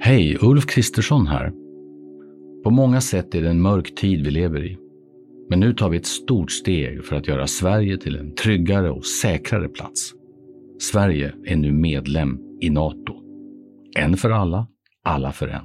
Hej, 0.00 0.38
Ulf 0.40 0.66
Kristersson 0.66 1.26
här. 1.26 1.52
På 2.64 2.70
många 2.70 3.00
sätt 3.00 3.34
är 3.34 3.42
det 3.42 3.48
en 3.50 3.62
mörk 3.62 3.94
tid 3.94 4.24
vi 4.24 4.30
lever 4.30 4.64
i. 4.64 4.78
Men 5.50 5.60
nu 5.60 5.72
tar 5.74 5.88
vi 5.88 5.96
ett 5.96 6.06
stort 6.06 6.50
steg 6.50 7.04
för 7.04 7.16
att 7.16 7.26
göra 7.28 7.46
Sverige 7.46 7.98
till 7.98 8.16
en 8.16 8.34
tryggare 8.34 8.90
och 8.90 9.06
säkrare 9.06 9.68
plats. 9.68 10.12
Sverige 10.92 11.32
är 11.46 11.56
nu 11.56 11.72
medlem 11.72 12.38
i 12.60 12.70
Nato. 12.70 13.14
En 13.96 14.16
för 14.16 14.30
alla, 14.30 14.66
alla 15.04 15.32
för 15.32 15.48
en. 15.48 15.64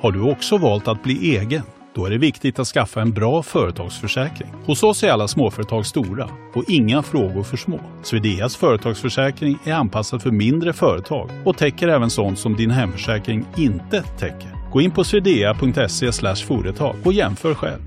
Har 0.00 0.12
du 0.12 0.20
också 0.20 0.58
valt 0.58 0.88
att 0.88 1.02
bli 1.02 1.36
egen? 1.36 1.62
Då 1.96 2.06
är 2.06 2.10
det 2.10 2.18
viktigt 2.18 2.58
att 2.58 2.66
skaffa 2.66 3.00
en 3.00 3.12
bra 3.12 3.42
företagsförsäkring. 3.42 4.48
Hos 4.66 4.82
oss 4.82 5.04
är 5.04 5.10
alla 5.10 5.28
småföretag 5.28 5.86
stora 5.86 6.30
och 6.54 6.64
inga 6.68 7.02
frågor 7.02 7.42
för 7.42 7.56
små. 7.56 7.80
Swedeas 8.02 8.56
företagsförsäkring 8.56 9.58
är 9.64 9.72
anpassad 9.72 10.22
för 10.22 10.30
mindre 10.30 10.72
företag 10.72 11.30
och 11.44 11.56
täcker 11.56 11.88
även 11.88 12.10
sånt 12.10 12.38
som 12.38 12.56
din 12.56 12.70
hemförsäkring 12.70 13.46
inte 13.56 14.02
täcker. 14.02 14.70
Gå 14.72 14.80
in 14.80 14.90
på 14.90 15.04
swedea.se 15.04 16.12
företag 16.46 16.96
och 17.04 17.12
jämför 17.12 17.54
själv. 17.54 17.80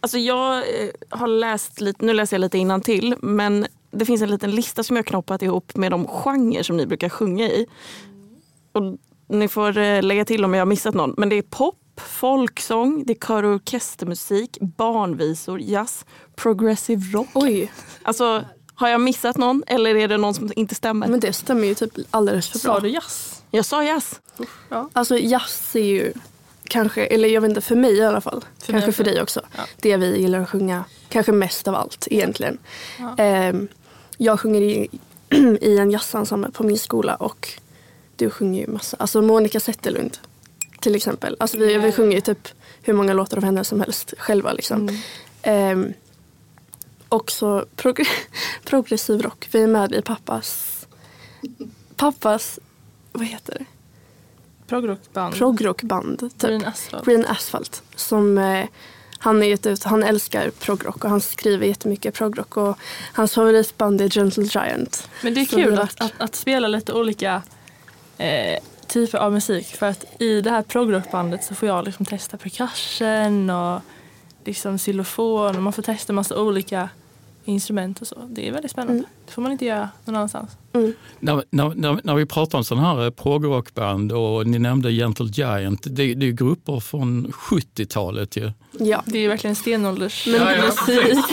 Alltså 0.00 0.18
jag 0.18 0.56
eh, 0.56 0.90
har 1.10 1.26
läst 1.26 1.80
lite, 1.80 2.04
nu 2.04 2.14
läser 2.14 2.36
jag 2.36 2.40
lite 2.40 2.80
till 2.84 3.14
men 3.20 3.66
det 3.90 4.04
finns 4.04 4.22
en 4.22 4.30
liten 4.30 4.50
lista 4.50 4.82
som 4.82 4.96
jag 4.96 5.06
knoppat 5.06 5.42
ihop 5.42 5.76
med 5.76 5.90
de 5.90 6.06
genrer 6.06 6.62
som 6.62 6.76
ni 6.76 6.86
brukar 6.86 7.08
sjunga 7.08 7.44
i. 7.44 7.66
Och 8.72 8.82
ni 9.28 9.48
får 9.48 9.78
eh, 9.78 10.02
lägga 10.02 10.24
till 10.24 10.44
om 10.44 10.54
jag 10.54 10.60
har 10.60 10.66
missat 10.66 10.94
någon. 10.94 11.14
Men 11.16 11.28
det 11.28 11.36
är 11.36 11.42
pop, 11.42 11.78
folksång, 11.96 13.04
det 13.06 13.12
är 13.12 13.26
kör 13.26 13.42
och 13.42 13.54
orkestermusik, 13.54 14.58
barnvisor, 14.60 15.60
jazz, 15.60 16.04
progressive 16.36 17.02
rock. 17.12 17.28
Oj, 17.34 17.72
Alltså, 18.02 18.44
har 18.74 18.88
jag 18.88 19.00
missat 19.00 19.36
någon 19.36 19.62
eller 19.66 19.94
är 19.96 20.08
det 20.08 20.16
någon 20.16 20.34
som 20.34 20.52
inte 20.56 20.74
stämmer? 20.74 21.08
men 21.08 21.20
det 21.20 21.32
stämmer 21.32 21.66
ju 21.66 21.74
typ 21.74 21.92
alldeles 22.10 22.48
för 22.48 22.58
bra. 22.58 22.74
Sa 22.74 22.80
du 22.80 22.88
jazz? 22.88 23.42
Jag 23.50 23.64
sa 23.64 23.84
jazz. 23.84 24.20
Alltså 24.92 25.18
jazz 25.18 25.76
är 25.76 25.84
ju 25.84 26.12
kanske, 26.64 27.06
eller 27.06 27.28
jag 27.28 27.40
vet 27.40 27.48
inte, 27.48 27.60
för 27.60 27.76
mig 27.76 27.92
i 27.96 28.02
alla 28.04 28.20
fall. 28.20 28.44
För 28.62 28.72
kanske 28.72 28.92
för 28.92 29.04
dig 29.04 29.22
också. 29.22 29.40
Ja. 29.56 29.62
Det 29.80 29.96
vi 29.96 30.20
gillar 30.20 30.40
att 30.40 30.50
sjunga, 30.50 30.84
kanske 31.08 31.32
mest 31.32 31.68
av 31.68 31.74
allt 31.74 32.08
egentligen. 32.10 32.58
Ehm, 33.18 33.68
jag 34.16 34.40
sjunger 34.40 34.60
i, 34.60 34.88
i 35.60 35.78
en 35.78 35.90
jazzensemble 35.90 36.50
på 36.50 36.64
min 36.64 36.78
skola 36.78 37.14
och 37.14 37.48
du 38.24 38.30
sjunger 38.30 38.60
ju 38.60 38.72
massa. 38.72 38.96
Alltså 39.00 39.22
Monica 39.22 39.60
Zetterlund 39.60 40.18
till 40.80 40.94
exempel. 40.94 41.36
Alltså 41.40 41.58
vi, 41.58 41.78
vi 41.78 41.92
sjunger 41.92 42.14
ju 42.14 42.20
typ 42.20 42.48
hur 42.82 42.92
många 42.92 43.12
låtar 43.12 43.36
av 43.36 43.44
henne 43.44 43.64
som 43.64 43.80
helst 43.80 44.14
själva. 44.18 44.52
Liksom. 44.52 44.88
Ehm, 45.42 45.92
också 47.08 47.66
prog- 47.76 48.08
progressiv 48.64 49.22
rock. 49.22 49.48
Vi 49.52 49.62
är 49.62 49.66
med 49.66 49.92
i 49.92 50.02
pappas, 50.02 50.78
pappas, 51.96 52.58
vad 53.12 53.26
heter 53.26 53.56
det? 53.58 53.64
Progrockband. 54.66 55.34
Progrockband. 55.34 56.18
Typ. 56.18 56.40
Green 56.40 56.64
Asphalt. 56.64 57.04
Green 57.04 57.26
Asphalt. 57.26 57.82
Som 57.96 58.38
eh, 58.38 58.66
han 59.18 59.48
gett 59.48 59.66
ut. 59.66 59.84
Han 59.84 60.02
älskar 60.02 60.50
progrock 60.50 61.04
och 61.04 61.10
han 61.10 61.20
skriver 61.20 61.66
jättemycket 61.66 62.14
progrock. 62.14 62.56
Och 62.56 62.78
hans 63.12 63.34
favoritband 63.34 64.00
är 64.00 64.08
Gentle 64.08 64.44
Giant. 64.44 65.08
Men 65.22 65.34
det 65.34 65.40
är 65.40 65.44
kul 65.44 65.78
att, 65.78 66.00
att, 66.00 66.12
att 66.18 66.34
spela 66.34 66.68
lite 66.68 66.92
olika 66.92 67.42
eh, 68.22 68.58
typer 68.86 69.18
av 69.18 69.32
musik. 69.32 69.66
För 69.66 69.86
att 69.86 70.22
i 70.22 70.40
det 70.40 70.50
här 70.50 70.62
progrockbandet 70.62 71.44
så 71.44 71.54
får 71.54 71.68
jag 71.68 71.84
liksom 71.84 72.06
testa 72.06 72.36
percussion 72.36 73.50
och 73.50 73.80
liksom 74.44 74.78
xylofon. 74.78 75.56
Och 75.56 75.62
man 75.62 75.72
får 75.72 75.82
testa 75.82 76.12
massa 76.12 76.40
olika 76.40 76.88
instrument 77.44 78.00
och 78.00 78.06
så. 78.06 78.16
Det 78.28 78.48
är 78.48 78.52
väldigt 78.52 78.70
spännande. 78.70 78.92
Mm. 78.98 79.10
Det 79.26 79.32
får 79.32 79.42
man 79.42 79.52
inte 79.52 79.64
göra 79.64 79.90
någon 80.04 80.16
annanstans. 80.16 80.50
När, 81.20 81.44
när, 81.50 81.74
när, 81.74 82.00
när 82.04 82.14
vi 82.14 82.26
pratar 82.26 82.58
om 82.58 82.64
sådana 82.64 82.86
här 82.94 83.04
eh, 83.04 83.10
progrockband 83.10 84.12
och 84.12 84.46
ni 84.46 84.58
nämnde 84.58 84.92
Gentle 84.92 85.26
Giant, 85.32 85.82
det, 85.82 86.14
det 86.14 86.26
är 86.26 86.30
grupper 86.32 86.80
från 86.80 87.26
70-talet 87.32 88.36
ju. 88.36 88.52
Ja. 88.78 89.02
Det 89.06 89.18
är 89.18 89.28
verkligen 89.28 89.56
stenålders 89.56 90.26
Men- 90.26 90.34
Ja, 90.40 90.52
ja. 90.56 90.62
musik. 90.62 91.24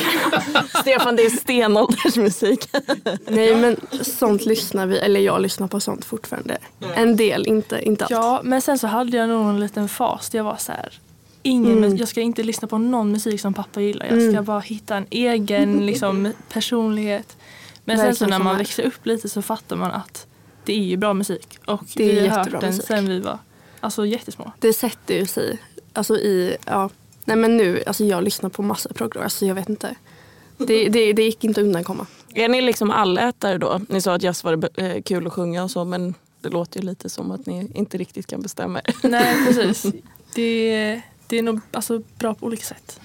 Stefan, 0.82 1.16
det 1.16 1.24
är 1.26 1.30
stenåldersmusik. 1.30 2.70
Nej 3.28 3.56
men 3.56 3.78
sånt 4.02 4.46
lyssnar 4.46 4.86
vi, 4.88 4.98
eller 4.98 5.20
jag 5.20 5.42
lyssnar 5.42 5.68
på 5.68 5.80
sånt 5.80 6.06
fortfarande. 6.06 6.58
En 6.96 7.16
del, 7.16 7.48
inte, 7.48 7.82
inte 7.82 8.04
allt. 8.06 8.12
Ja, 8.12 8.42
men 8.44 8.62
sen 8.62 8.80
så 8.80 8.88
hade 8.88 9.18
jag 9.18 9.30
nog 9.30 9.50
en 9.50 9.60
liten 9.60 9.90
fas 9.90 10.30
där 10.30 10.40
jag 10.40 10.44
var 10.44 10.58
så 10.58 10.72
här. 10.72 11.00
Ingen, 11.44 11.78
Mm. 11.78 11.98
Jag 11.98 12.08
ska 12.08 12.22
inte 12.22 12.44
lyssna 12.44 12.68
på 12.68 12.78
någon 12.78 13.12
musik 13.12 13.42
som 13.42 13.54
pappa 13.54 13.82
gillar. 13.82 14.06
Jag 14.06 14.22
ska 14.22 14.30
Mm. 14.30 14.46
bara 14.46 14.60
hitta 14.60 14.96
en 14.96 15.06
egen 15.10 15.86
liksom, 15.86 16.34
personlighet. 16.54 17.38
Men 17.98 17.98
sen 17.98 18.16
så 18.16 18.28
när 18.28 18.40
man 18.40 18.58
växer 18.58 18.84
upp 18.84 19.06
lite 19.06 19.30
så 19.30 19.42
fattar 19.42 19.76
man 19.76 19.92
att 19.92 20.28
det 20.66 20.74
är 20.74 20.84
ju 20.84 20.98
bra 20.98 21.14
musik. 21.14 21.60
Och 21.66 21.84
Det 21.96 22.12
är 22.12 22.22
vi 22.22 22.28
har 22.28 22.38
hört 22.38 22.52
den 22.52 22.70
musik. 22.70 22.86
sen 22.86 23.10
vi 23.10 23.20
var 23.20 23.38
alltså, 23.80 24.06
jättesmå. 24.06 24.52
Det 24.60 24.74
sätter 24.74 25.16
ju 25.16 25.26
sig. 25.26 25.58
Alltså 25.94 26.18
i, 26.18 26.58
ja. 26.66 26.90
Nej 27.26 27.38
men 27.38 27.58
nu, 27.58 27.84
alltså 27.88 28.04
jag 28.04 28.24
lyssnar 28.24 28.50
på 28.50 28.62
massa 28.62 28.94
progrock. 28.94 29.24
Alltså 29.24 29.46
jag 29.46 29.56
vet 29.56 29.70
inte. 29.70 29.96
Det, 30.58 30.90
det, 30.90 31.14
det 31.14 31.24
gick 31.24 31.44
inte 31.44 31.62
att 31.62 31.66
undankomma. 31.66 32.06
Är 32.34 32.50
ni 32.50 32.62
liksom 32.62 32.92
allätare 32.92 33.58
då? 33.58 33.82
Ni 33.90 34.02
sa 34.02 34.14
att 34.14 34.24
jazz 34.24 34.44
var 34.44 34.56
det 34.56 34.70
eh, 34.78 35.02
kul 35.02 35.28
att 35.28 35.34
sjunga 35.34 35.64
och 35.64 35.72
så 35.72 35.86
men 35.86 36.14
det 36.42 36.50
låter 36.50 36.80
ju 36.80 36.86
lite 36.86 37.10
som 37.10 37.32
att 37.32 37.46
ni 37.46 37.72
inte 37.76 37.98
riktigt 37.98 38.28
kan 38.28 38.42
bestämma 38.42 38.82
er. 38.86 38.96
Nej, 39.08 39.36
precis. 39.48 39.94
Det, 40.36 41.02
det 41.28 41.38
är 41.38 41.42
nog 41.42 41.60
alltså, 41.72 42.02
bra 42.18 42.34
på 42.34 42.46
olika 42.46 42.64
sätt. 42.64 43.00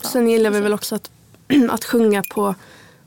Sen 0.00 0.28
gillar 0.28 0.50
vi 0.50 0.60
väl 0.60 0.72
också 0.72 0.94
att, 0.94 1.10
att 1.70 1.84
sjunga 1.84 2.22
på, 2.22 2.54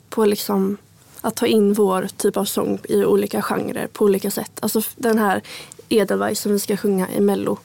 på 0.09 0.25
liksom, 0.25 0.77
att 1.23 1.35
ta 1.35 1.45
in 1.45 1.73
vår 1.73 2.07
typ 2.17 2.37
av 2.37 2.45
sång 2.45 2.79
i 2.83 3.05
olika 3.05 3.41
genrer 3.41 3.87
på 3.87 4.05
olika 4.05 4.31
sätt. 4.31 4.51
Alltså 4.59 4.81
den 4.95 5.17
här 5.17 5.41
Edelweiss 5.89 6.39
som 6.39 6.51
vi 6.51 6.59
ska 6.59 6.77
sjunga 6.77 7.11
i 7.11 7.19
Mello. 7.19 7.57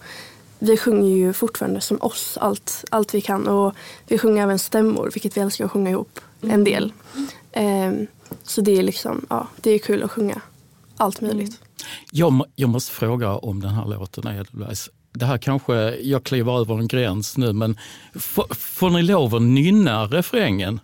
Vi 0.58 0.76
sjunger 0.76 1.16
ju 1.16 1.32
fortfarande 1.32 1.80
som 1.80 1.98
oss, 2.00 2.38
allt, 2.40 2.84
allt 2.90 3.14
vi 3.14 3.20
kan. 3.20 3.48
Och 3.48 3.74
vi 4.06 4.18
sjunger 4.18 4.42
även 4.42 4.58
stämmor, 4.58 5.10
vilket 5.14 5.36
vi 5.36 5.40
älskar 5.40 5.64
att 5.64 5.70
sjunga 5.70 5.90
ihop 5.90 6.20
en 6.40 6.64
del. 6.64 6.92
Ehm, 7.52 8.06
så 8.42 8.60
det 8.60 8.78
är 8.78 8.82
liksom, 8.82 9.26
ja, 9.30 9.48
det 9.60 9.70
är 9.70 9.78
kul 9.78 10.02
att 10.02 10.10
sjunga 10.10 10.40
allt 10.96 11.20
möjligt. 11.20 11.60
Jag, 12.10 12.44
jag 12.54 12.70
måste 12.70 12.92
fråga 12.92 13.36
om 13.36 13.60
den 13.60 13.70
här 13.70 13.86
låten 13.86 14.26
Edelweiss. 14.26 14.90
Det 15.12 15.26
här 15.26 15.38
kanske, 15.38 15.74
jag 15.96 16.24
kliver 16.24 16.60
över 16.60 16.74
en 16.74 16.88
gräns 16.88 17.36
nu, 17.36 17.52
men 17.52 17.78
får, 18.14 18.54
får 18.54 18.90
ni 18.90 19.02
lov 19.02 19.34
att 19.34 19.42
nynna 19.42 20.06
refrängen? 20.06 20.80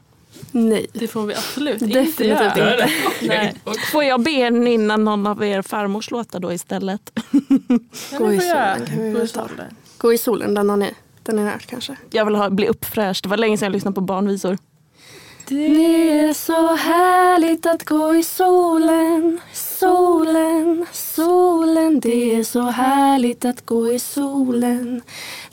Nej. 0.53 0.87
Det 0.92 1.09
får 1.09 1.27
vi 1.27 1.35
absolut 1.35 1.83
inte 1.83 2.25
göra. 2.25 2.47
inte. 2.47 2.88
Nej. 3.23 3.55
Får 3.92 4.05
jag 4.05 4.23
be 4.23 4.31
er 4.31 4.51
nynna 4.51 4.97
någon 4.97 5.27
av 5.27 5.44
er 5.44 5.62
farmors 5.62 6.11
låtar 6.11 6.40
då 6.40 6.53
istället? 6.53 7.11
Gå 8.18 8.33
i 8.33 8.40
solen 8.40 8.87
kan 8.87 9.03
vi 9.03 9.12
Gå 9.12 9.23
i 9.23 9.29
solen. 9.29 9.77
Gå 9.99 10.12
i 10.12 10.18
solen, 10.18 10.55
den 10.55 10.70
har 10.70 10.77
ni, 10.77 10.90
den 11.23 11.38
är 11.38 11.51
hört 11.51 11.66
kanske. 11.66 11.97
Jag 12.11 12.25
vill 12.25 12.35
ha, 12.35 12.51
bli 12.51 12.68
uppfräscht. 12.68 13.23
Det 13.23 13.29
var 13.29 13.37
länge 13.37 13.59
sedan 13.59 13.66
jag 13.66 13.73
lyssnade 13.73 13.94
på 13.94 14.01
barnvisor. 14.01 14.59
Det 15.49 16.11
är 16.21 16.33
så 16.33 16.75
härligt 16.75 17.67
att 17.67 17.85
gå 17.85 18.15
i 18.15 18.23
solen, 18.23 19.41
solen, 19.53 20.87
solen. 20.93 22.01
Det 22.01 22.35
är 22.35 22.45
så 22.45 22.61
härligt 22.61 23.45
att 23.45 23.67
gå 23.67 23.93
i 23.93 23.99
solen. 23.99 25.03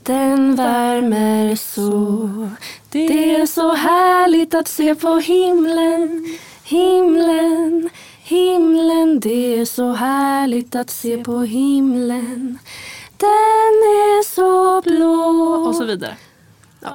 Den 0.04 0.56
värmer 0.56 1.56
så. 1.56 2.30
Det 2.90 3.36
är 3.36 3.46
så 3.46 3.74
härligt 3.74 4.54
att 4.54 4.68
se 4.68 4.96
på 4.96 5.16
himlen, 5.16 6.26
himlen, 6.64 7.90
himlen. 8.24 9.20
Det 9.20 9.60
är 9.60 9.66
så 9.66 9.92
härligt 9.92 10.76
att 10.76 10.90
se 10.90 11.24
på 11.24 11.40
himlen. 11.40 12.60
Den 13.18 13.76
är 14.02 14.24
så 14.24 14.82
blå. 14.82 15.68
Och 15.70 15.76
så 15.76 15.86
vidare. 15.86 16.16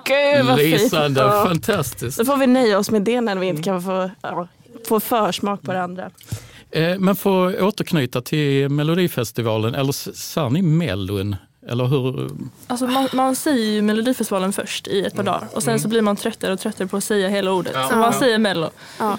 Gud 0.05 0.47
vad 0.47 0.59
fint. 0.59 0.81
Lysande, 0.83 1.21
Ja. 1.21 1.45
fantastiskt. 1.49 2.19
Då 2.19 2.25
får 2.25 2.37
vi 2.37 2.47
nöja 2.47 2.79
oss 2.79 2.91
med 2.91 3.03
det 3.03 3.21
när 3.21 3.37
vi 3.37 3.47
inte 3.47 3.63
kan 3.63 3.83
få, 3.83 4.11
ja, 4.23 4.49
få 4.89 5.01
försmak 5.01 5.63
på 5.63 5.73
det 5.73 5.83
andra. 5.83 6.11
Eh, 6.71 6.99
Men 6.99 7.17
för 7.17 7.49
att 7.55 7.63
återknyta 7.63 8.21
till 8.21 8.69
Melodifestivalen, 8.69 9.75
eller 9.75 9.93
sa 10.15 10.49
ni 10.49 10.63
Mellon? 10.63 11.37
Eller 11.69 11.85
hur? 11.85 12.31
Alltså 12.67 12.87
man, 12.87 13.09
man 13.13 13.37
säger 13.37 13.65
ju 13.73 13.83
Melodifestivalen 13.83 14.53
först 14.53 14.87
i 14.89 15.05
ett 15.07 15.15
par 15.15 15.23
dagar 15.23 15.49
och 15.53 15.63
sen 15.63 15.81
så 15.81 15.89
blir 15.89 16.03
man 16.03 16.17
tröttare 16.17 16.53
och 16.53 16.61
tröttare 16.61 16.89
på 16.89 16.97
att 16.97 17.05
säga 17.05 17.29
hela 17.29 17.53
ordet. 17.53 17.77
Så 17.91 17.97
man 17.97 18.13
säger 18.13 18.39
Mello. 18.39 18.71
Ja. 18.99 19.19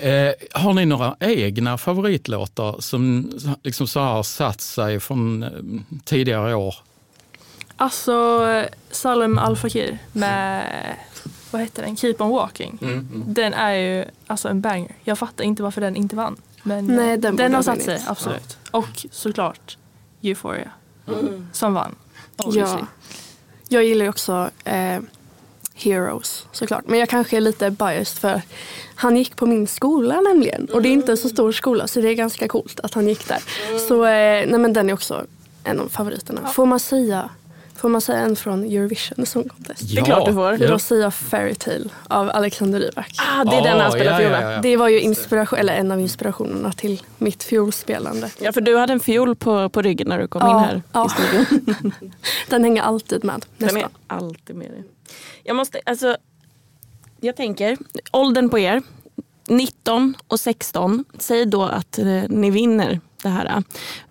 Eh, 0.00 0.32
har 0.52 0.74
ni 0.74 0.86
några 0.86 1.16
egna 1.20 1.78
favoritlåtar 1.78 2.76
som 2.78 3.30
liksom 3.62 3.86
så 3.86 4.00
här 4.00 4.22
satt 4.22 4.60
sig 4.60 5.00
från 5.00 5.42
eh, 5.42 5.48
tidigare 6.04 6.54
år? 6.54 6.74
Alltså 7.80 8.46
Salem 8.90 9.38
Al 9.38 9.56
Fakir 9.56 9.98
med, 10.12 10.96
vad 11.50 11.62
heter 11.62 11.82
den, 11.82 11.96
Keep 11.96 12.14
On 12.18 12.30
Walking. 12.30 12.78
Den 13.26 13.54
är 13.54 13.72
ju 13.72 14.04
alltså 14.26 14.48
en 14.48 14.60
banger. 14.60 14.94
Jag 15.04 15.18
fattar 15.18 15.44
inte 15.44 15.62
varför 15.62 15.80
den 15.80 15.96
inte 15.96 16.16
vann. 16.16 16.36
Men 16.62 16.86
Nej, 16.86 17.16
den 17.18 17.36
den 17.36 17.52
har 17.52 17.58
ha 17.58 17.62
satt 17.62 17.82
sig, 17.82 18.02
absolut. 18.06 18.58
Och 18.70 19.06
såklart 19.10 19.76
Euphoria 20.22 20.70
som 21.52 21.74
vann. 21.74 21.94
obviously. 22.36 22.80
Ja. 22.80 22.86
Jag 23.68 23.84
gillar 23.84 24.04
ju 24.04 24.08
också 24.08 24.50
eh, 24.64 24.98
Heroes 25.74 26.46
såklart. 26.52 26.84
Men 26.86 26.98
jag 26.98 27.08
kanske 27.08 27.36
är 27.36 27.40
lite 27.40 27.70
biased 27.70 28.18
för 28.18 28.42
han 28.94 29.16
gick 29.16 29.36
på 29.36 29.46
min 29.46 29.66
skola 29.66 30.20
nämligen. 30.20 30.68
Och 30.72 30.82
det 30.82 30.88
är 30.88 30.92
inte 30.92 31.12
en 31.12 31.18
så 31.18 31.28
stor 31.28 31.52
skola 31.52 31.86
så 31.86 32.00
det 32.00 32.08
är 32.08 32.14
ganska 32.14 32.48
coolt 32.48 32.80
att 32.80 32.94
han 32.94 33.08
gick 33.08 33.28
där. 33.28 33.42
Så 33.88 34.04
eh, 34.04 34.46
nej, 34.46 34.58
men 34.58 34.72
den 34.72 34.90
är 34.90 34.94
också 34.94 35.26
en 35.64 35.80
av 35.80 35.88
favoriterna. 35.88 36.46
Får 36.48 36.66
man 36.66 36.80
säga 36.80 37.28
Får 37.80 37.88
man 37.88 38.00
säga 38.00 38.18
en 38.18 38.36
från 38.36 38.64
Eurovision 38.64 39.26
Song 39.26 39.48
Contest? 39.48 39.82
Ja, 39.82 40.04
klart 40.04 40.26
du 40.26 40.32
får. 40.32 40.62
Jag 40.62 40.80
säga 40.80 41.10
Fairytale 41.10 41.84
av 42.08 42.30
Alexander 42.30 42.80
Rybak. 42.80 43.14
Ah, 43.18 43.44
det 43.44 43.56
är 43.56 43.62
den 43.62 43.80
han 43.80 43.92
spelar 43.92 44.12
ja, 44.12 44.18
fiol 44.18 44.32
ja, 44.32 44.52
ja. 44.52 44.60
Det 44.60 44.76
var 44.76 44.88
ju 44.88 45.00
inspiration, 45.00 45.58
eller 45.58 45.74
en 45.74 45.92
av 45.92 46.00
inspirationerna 46.00 46.72
till 46.72 47.02
mitt 47.18 47.42
fiolspelande. 47.42 48.30
Ja, 48.40 48.52
för 48.52 48.60
du 48.60 48.76
hade 48.76 48.92
en 48.92 49.00
fiol 49.00 49.36
på, 49.36 49.68
på 49.68 49.82
ryggen 49.82 50.08
när 50.08 50.18
du 50.18 50.28
kom 50.28 50.40
Ja, 50.40 50.58
in 50.58 50.64
här 50.64 50.82
ja. 50.92 51.06
i 51.06 51.08
studion. 51.08 51.92
Den 52.48 52.64
hänger 52.64 52.82
alltid 52.82 53.24
med. 53.24 53.46
Den 53.58 53.68
är 53.68 53.72
Nästan. 53.74 53.90
alltid 54.06 54.56
med 54.56 54.70
dig. 54.70 54.84
Jag 55.42 55.56
måste, 55.56 55.80
alltså, 55.86 56.16
jag 57.20 57.36
tänker, 57.36 57.76
åldern 58.10 58.48
på 58.48 58.58
er, 58.58 58.82
19 59.48 60.16
och 60.26 60.40
16. 60.40 61.04
Säg 61.18 61.46
då 61.46 61.62
att 61.62 61.98
eh, 61.98 62.06
ni 62.28 62.50
vinner 62.50 63.00
det 63.22 63.28
här. 63.28 63.62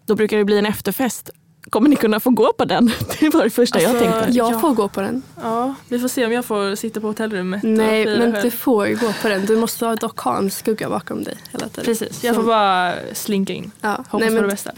Då 0.05 0.15
brukar 0.15 0.37
det 0.37 0.45
bli 0.45 0.57
en 0.57 0.65
efterfest. 0.65 1.29
Kommer 1.69 1.89
ni 1.89 1.95
kunna 1.95 2.19
få 2.19 2.29
gå 2.29 2.53
på 2.53 2.65
den? 2.65 2.91
Det 3.19 3.29
var 3.29 3.43
det 3.43 3.49
första 3.49 3.81
jag 3.81 3.89
Alltså, 3.89 4.05
tänkte. 4.05 4.31
Jag 4.37 4.53
Ja. 4.53 4.59
får 4.59 4.73
gå 4.73 4.87
på 4.87 5.01
den. 5.01 5.21
Ja, 5.41 5.75
vi 5.89 5.99
får 5.99 6.07
se 6.07 6.25
om 6.25 6.31
jag 6.31 6.45
får 6.45 6.75
sitta 6.75 7.01
på 7.01 7.07
hotellrummet 7.07 7.63
Nej, 7.63 8.05
men 8.05 8.31
själv. 8.31 8.43
du 8.43 8.51
får 8.51 8.87
ju 8.87 8.95
gå 8.95 9.13
på 9.21 9.27
den. 9.27 9.45
Du 9.45 9.57
måste 9.57 9.95
dock 9.95 10.19
ha 10.19 10.37
en 10.37 10.51
skugga 10.51 10.89
bakom 10.89 11.23
dig 11.23 11.37
hela 11.51 11.69
tiden. 11.69 11.85
Precis, 11.85 12.23
jag 12.23 12.35
får 12.35 12.43
bara 12.43 12.93
slinka 13.13 13.53
in. 13.53 13.71
Ja. 13.81 13.89
Hoppas 14.09 14.19
Nej, 14.19 14.29
på 14.29 14.33
men, 14.33 14.43
det 14.43 14.49
bästa. 14.49 14.71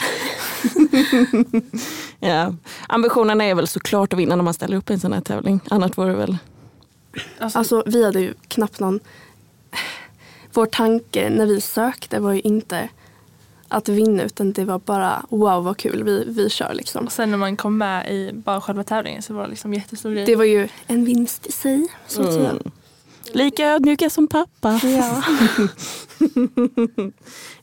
Ja. 2.23 2.53
Ambitionen 2.87 3.41
är 3.41 3.55
väl 3.55 3.67
såklart 3.67 4.13
att 4.13 4.19
vinna 4.19 4.35
när 4.35 4.43
man 4.43 4.53
ställer 4.53 4.77
upp 4.77 4.89
i 4.89 4.93
en 4.93 4.99
sån 4.99 5.13
här 5.13 5.21
tävling. 5.21 5.59
Annars 5.69 5.97
vore 5.97 6.09
det 6.11 6.17
väl... 6.17 6.37
Alltså, 7.39 7.59
alltså, 7.59 7.83
vi 7.85 8.05
hade 8.05 8.19
ju 8.19 8.33
knappt 8.47 8.79
någon... 8.79 8.99
Vår 10.53 10.65
tanke 10.65 11.29
när 11.29 11.45
vi 11.45 11.61
sökte 11.61 12.19
var 12.19 12.33
ju 12.33 12.39
inte 12.41 12.89
att 13.71 13.89
vinna 13.89 14.23
utan 14.23 14.51
det 14.53 14.65
var 14.65 14.79
bara 14.79 15.25
wow 15.29 15.63
vad 15.63 15.77
kul, 15.77 16.03
vi, 16.03 16.23
vi 16.27 16.49
kör 16.49 16.73
liksom. 16.73 17.05
och 17.05 17.11
sen 17.11 17.31
när 17.31 17.37
man 17.37 17.57
kom 17.57 17.77
med 17.77 18.11
i 18.11 18.31
bara 18.33 18.61
själva 18.61 18.83
tävlingen 18.83 19.21
så 19.21 19.33
var 19.33 19.43
det 19.43 19.49
liksom 19.49 19.73
jättestor 19.73 20.11
grej. 20.13 20.25
Det 20.25 20.35
var 20.35 20.45
ju 20.45 20.67
en 20.87 21.05
vinst 21.05 21.47
i 21.47 21.51
sig, 21.51 21.87
så. 22.07 22.21
Mm. 22.39 22.57
Lika 23.33 23.65
ödmjuka 23.69 24.09
som 24.09 24.27
pappa. 24.27 24.79
Ja. 24.83 25.23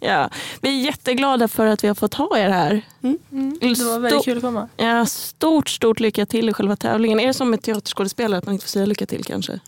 Ja. 0.00 0.30
Vi 0.60 0.68
är 0.80 0.84
jätteglada 0.84 1.48
för 1.48 1.66
att 1.66 1.84
vi 1.84 1.88
har 1.88 1.94
fått 1.94 2.14
ha 2.14 2.38
er 2.38 2.48
här. 2.48 2.82
Mm, 3.02 3.18
det 3.60 3.66
var 3.84 3.98
väldigt 3.98 4.12
Stort- 4.12 4.24
kul 4.24 4.36
att 4.36 4.42
komma. 4.42 4.68
Ja, 4.76 5.06
stort, 5.06 5.68
stort 5.68 6.00
lycka 6.00 6.26
till 6.26 6.48
i 6.48 6.52
själva 6.52 6.76
tävlingen. 6.76 7.20
Är 7.20 7.26
det 7.26 7.34
som 7.34 7.50
med 7.50 7.62
teaterskådespelare 7.62 8.38
att 8.38 8.46
man 8.46 8.52
inte 8.52 8.64
får 8.66 8.70
säga 8.70 8.86
lycka 8.86 9.06
till 9.06 9.24
kanske? 9.24 9.60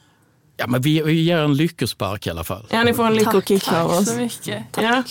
Ja, 0.56 0.66
men 0.66 0.82
vi, 0.82 1.02
vi 1.02 1.12
ger 1.22 1.38
en 1.38 1.54
lyckospark 1.54 2.26
i 2.26 2.30
alla 2.30 2.44
fall. 2.44 2.66
Ja, 2.70 2.82
ni 2.84 2.94
får 2.94 3.06
en 3.06 3.14
lyckokick 3.14 3.68
av 3.72 3.88
Tack 3.88 4.00
oss. 4.00 4.08
så 4.08 4.14
mycket. 4.16 4.64
Ja. 4.76 5.02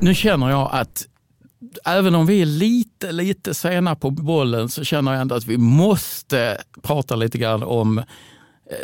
Nu 0.00 0.14
känner 0.14 0.50
jag 0.50 0.68
att 0.72 1.06
även 1.84 2.14
om 2.14 2.26
vi 2.26 2.42
är 2.42 2.46
lite, 2.46 3.12
lite 3.12 3.54
sena 3.54 3.94
på 3.94 4.10
bollen 4.10 4.68
så 4.68 4.84
känner 4.84 5.12
jag 5.12 5.20
ändå 5.20 5.34
att 5.34 5.46
vi 5.46 5.58
måste 5.58 6.58
prata 6.82 7.16
lite 7.16 7.38
grann 7.38 7.62
om 7.62 7.98
eh, 7.98 8.04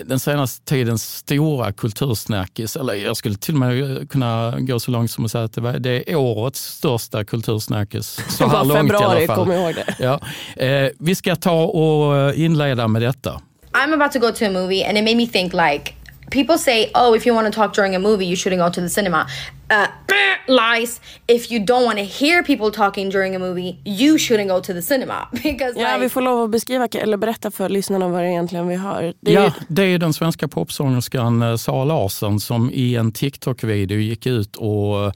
den 0.05 0.21
senaste 0.21 0.65
tidens 0.65 1.17
stora 1.17 1.73
kultursnackis. 1.73 2.77
Eller 2.77 2.95
jag 2.95 3.17
skulle 3.17 3.35
till 3.35 3.55
och 3.55 3.61
med 3.61 4.11
kunna 4.11 4.55
gå 4.59 4.81
så 4.81 4.91
långt 4.91 5.11
som 5.11 5.25
att 5.25 5.31
säga 5.31 5.45
att 5.45 5.53
det, 5.53 5.61
var, 5.61 5.73
det 5.73 6.11
är 6.11 6.17
årets 6.17 6.61
största 6.61 7.25
kultursnackis. 7.25 8.21
Så 8.29 8.49
här 8.49 8.65
långt 8.65 8.71
i 8.71 8.77
februari, 8.77 9.17
alla 9.17 9.27
fall. 9.27 9.37
kom 9.37 9.53
ihåg 9.53 9.75
det. 9.75 9.97
Ja. 9.99 10.21
Eh, 10.65 10.91
vi 10.99 11.15
ska 11.15 11.37
ta 11.37 11.65
och 11.65 12.35
inleda 12.35 12.89
med 12.89 13.03
detta. 13.03 13.41
I'm 13.73 13.95
about 13.95 14.13
to 14.13 14.19
go 14.19 14.33
to 14.33 14.45
a 14.45 14.51
movie 14.51 14.85
and 14.89 14.99
it 14.99 15.05
made 15.05 15.17
me 15.17 15.27
think 15.27 15.53
like 15.53 15.95
people 16.33 16.59
say, 16.59 16.91
oh, 16.95 17.15
if 17.15 17.27
you 17.27 17.35
want 17.35 17.47
to 17.47 17.53
talk 17.61 17.75
during 17.75 17.95
a 17.95 17.99
movie, 17.99 18.27
you 18.27 18.37
shouldn't 18.37 18.61
go 18.61 18.71
to 18.71 18.81
the 18.81 18.89
cinema. 18.89 19.27
Uh, 19.71 19.87
lies. 20.49 21.01
If 21.27 21.51
you 21.53 21.65
don't 21.65 21.85
want 21.85 21.99
to 21.99 22.05
hear 22.05 22.43
people 22.43 22.71
talking 22.71 23.11
during 23.11 23.37
a 23.37 23.39
movie, 23.39 23.79
you 23.85 24.19
shouldn't 24.19 24.49
go 24.49 24.61
to 24.61 24.73
the 24.73 24.83
cinema 24.83 25.29
because 25.33 25.81
Ja, 25.81 25.93
like, 25.93 25.99
vi 26.01 26.09
får 26.09 26.21
lov 26.21 26.45
att 26.45 26.51
beskriva 26.51 26.87
eller 26.87 27.17
berätta 27.17 27.51
för 27.51 27.69
lyssnarna 27.69 28.09
vad 28.09 28.23
det 28.23 28.29
egentligen 28.29 28.69
vi 28.69 28.77
hör. 28.77 29.15
Det 29.21 29.35
är, 29.35 29.35
Ja, 29.35 29.53
det 29.69 29.83
är 29.83 29.99
den 29.99 30.13
svenska 30.13 30.49
popsångerskan 30.49 31.43
eh, 31.43 31.57
Sara 31.57 31.85
Larsson 31.85 32.41
som 32.41 32.71
i 32.71 32.97
en 32.97 33.13
TikTok-video 33.13 33.99
gick 33.99 34.27
ut 34.27 34.57
och 34.57 35.05
eh, 35.05 35.13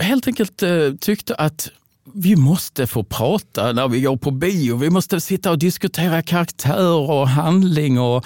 helt 0.00 0.26
enkelt 0.26 0.62
eh, 0.62 0.70
tyckte 1.00 1.34
att 1.34 1.68
vi 2.14 2.36
måste 2.36 2.86
få 2.86 3.04
prata 3.04 3.72
när 3.72 3.88
vi 3.88 4.00
går 4.00 4.16
på 4.16 4.30
bio. 4.30 4.76
Vi 4.76 4.90
måste 4.90 5.20
sitta 5.20 5.50
och 5.50 5.58
diskutera 5.58 6.22
karaktär 6.22 7.10
och 7.10 7.28
handling. 7.28 8.00
Och, 8.00 8.24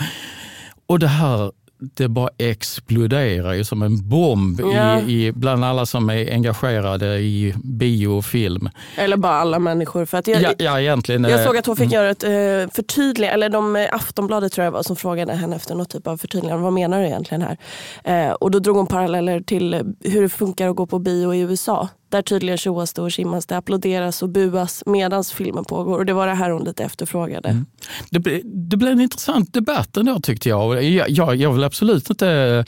och 0.86 0.98
det 0.98 1.08
här 1.08 1.52
det 1.80 2.08
bara 2.08 2.28
exploderar 2.38 3.52
ju 3.52 3.64
som 3.64 3.82
en 3.82 4.08
bomb 4.08 4.60
Ja. 4.60 5.00
i, 5.00 5.26
i, 5.26 5.32
bland 5.32 5.64
alla 5.64 5.86
som 5.86 6.10
är 6.10 6.32
engagerade 6.32 7.18
i 7.18 7.54
bio 7.64 8.08
och 8.08 8.24
film. 8.24 8.68
Eller 8.96 9.16
bara 9.16 9.32
alla 9.32 9.58
människor. 9.58 10.04
För 10.04 10.18
att 10.18 10.26
jag, 10.26 10.42
Ja, 10.42 10.52
ja 10.58 10.80
egentligen. 10.80 11.24
Jag 11.24 11.44
såg 11.44 11.56
att 11.56 11.66
hon 11.66 11.76
fick 11.76 11.92
göra 11.92 12.10
ett 12.10 12.24
eh, 12.24 12.30
förtydligande, 12.74 13.34
eller 13.34 13.48
de, 13.48 13.76
eh, 13.76 13.88
Aftonbladet 13.92 14.52
tror 14.52 14.64
jag 14.64 14.72
var 14.72 14.82
som 14.82 14.96
frågade 14.96 15.32
henne 15.32 15.56
efter 15.56 15.74
något 15.74 15.90
typ 15.90 16.06
av 16.06 16.16
förtydligande. 16.16 16.62
Vad 16.62 16.72
menar 16.72 17.00
du 17.00 17.06
egentligen 17.06 17.42
här? 17.42 17.56
Eh, 18.04 18.32
och 18.32 18.50
då 18.50 18.58
drog 18.58 18.76
hon 18.76 18.86
paralleller 18.86 19.40
till 19.40 19.94
hur 20.04 20.22
det 20.22 20.28
funkar 20.28 20.68
att 20.68 20.76
gå 20.76 20.86
på 20.86 20.98
bio 20.98 21.34
i 21.34 21.40
USA. 21.40 21.88
Där 22.10 22.22
tydligen 22.22 22.58
tjoas 22.58 22.92
det 22.92 23.02
och 23.02 23.12
tjimmas 23.12 23.46
det, 23.46 23.56
applåderas 23.56 24.22
och 24.22 24.28
buas 24.28 24.82
medan 24.86 25.24
filmen 25.24 25.64
pågår. 25.64 25.98
Och 25.98 26.06
det 26.06 26.12
var 26.12 26.26
det 26.26 26.34
här 26.34 26.50
hon 26.50 26.64
lite 26.64 26.84
efterfrågade. 26.84 27.48
Mm. 27.48 27.66
Det, 28.10 28.18
ble- 28.18 28.42
det 28.44 28.76
blev 28.76 28.92
en 28.92 29.00
intressant 29.00 29.52
debatt 29.54 29.96
ändå 29.96 30.20
tyckte 30.20 30.48
jag. 30.48 30.84
Jag, 30.84 31.10
jag, 31.10 31.36
jag 31.36 31.52
vill 31.52 31.64
absolut 31.64 32.10
inte 32.10 32.64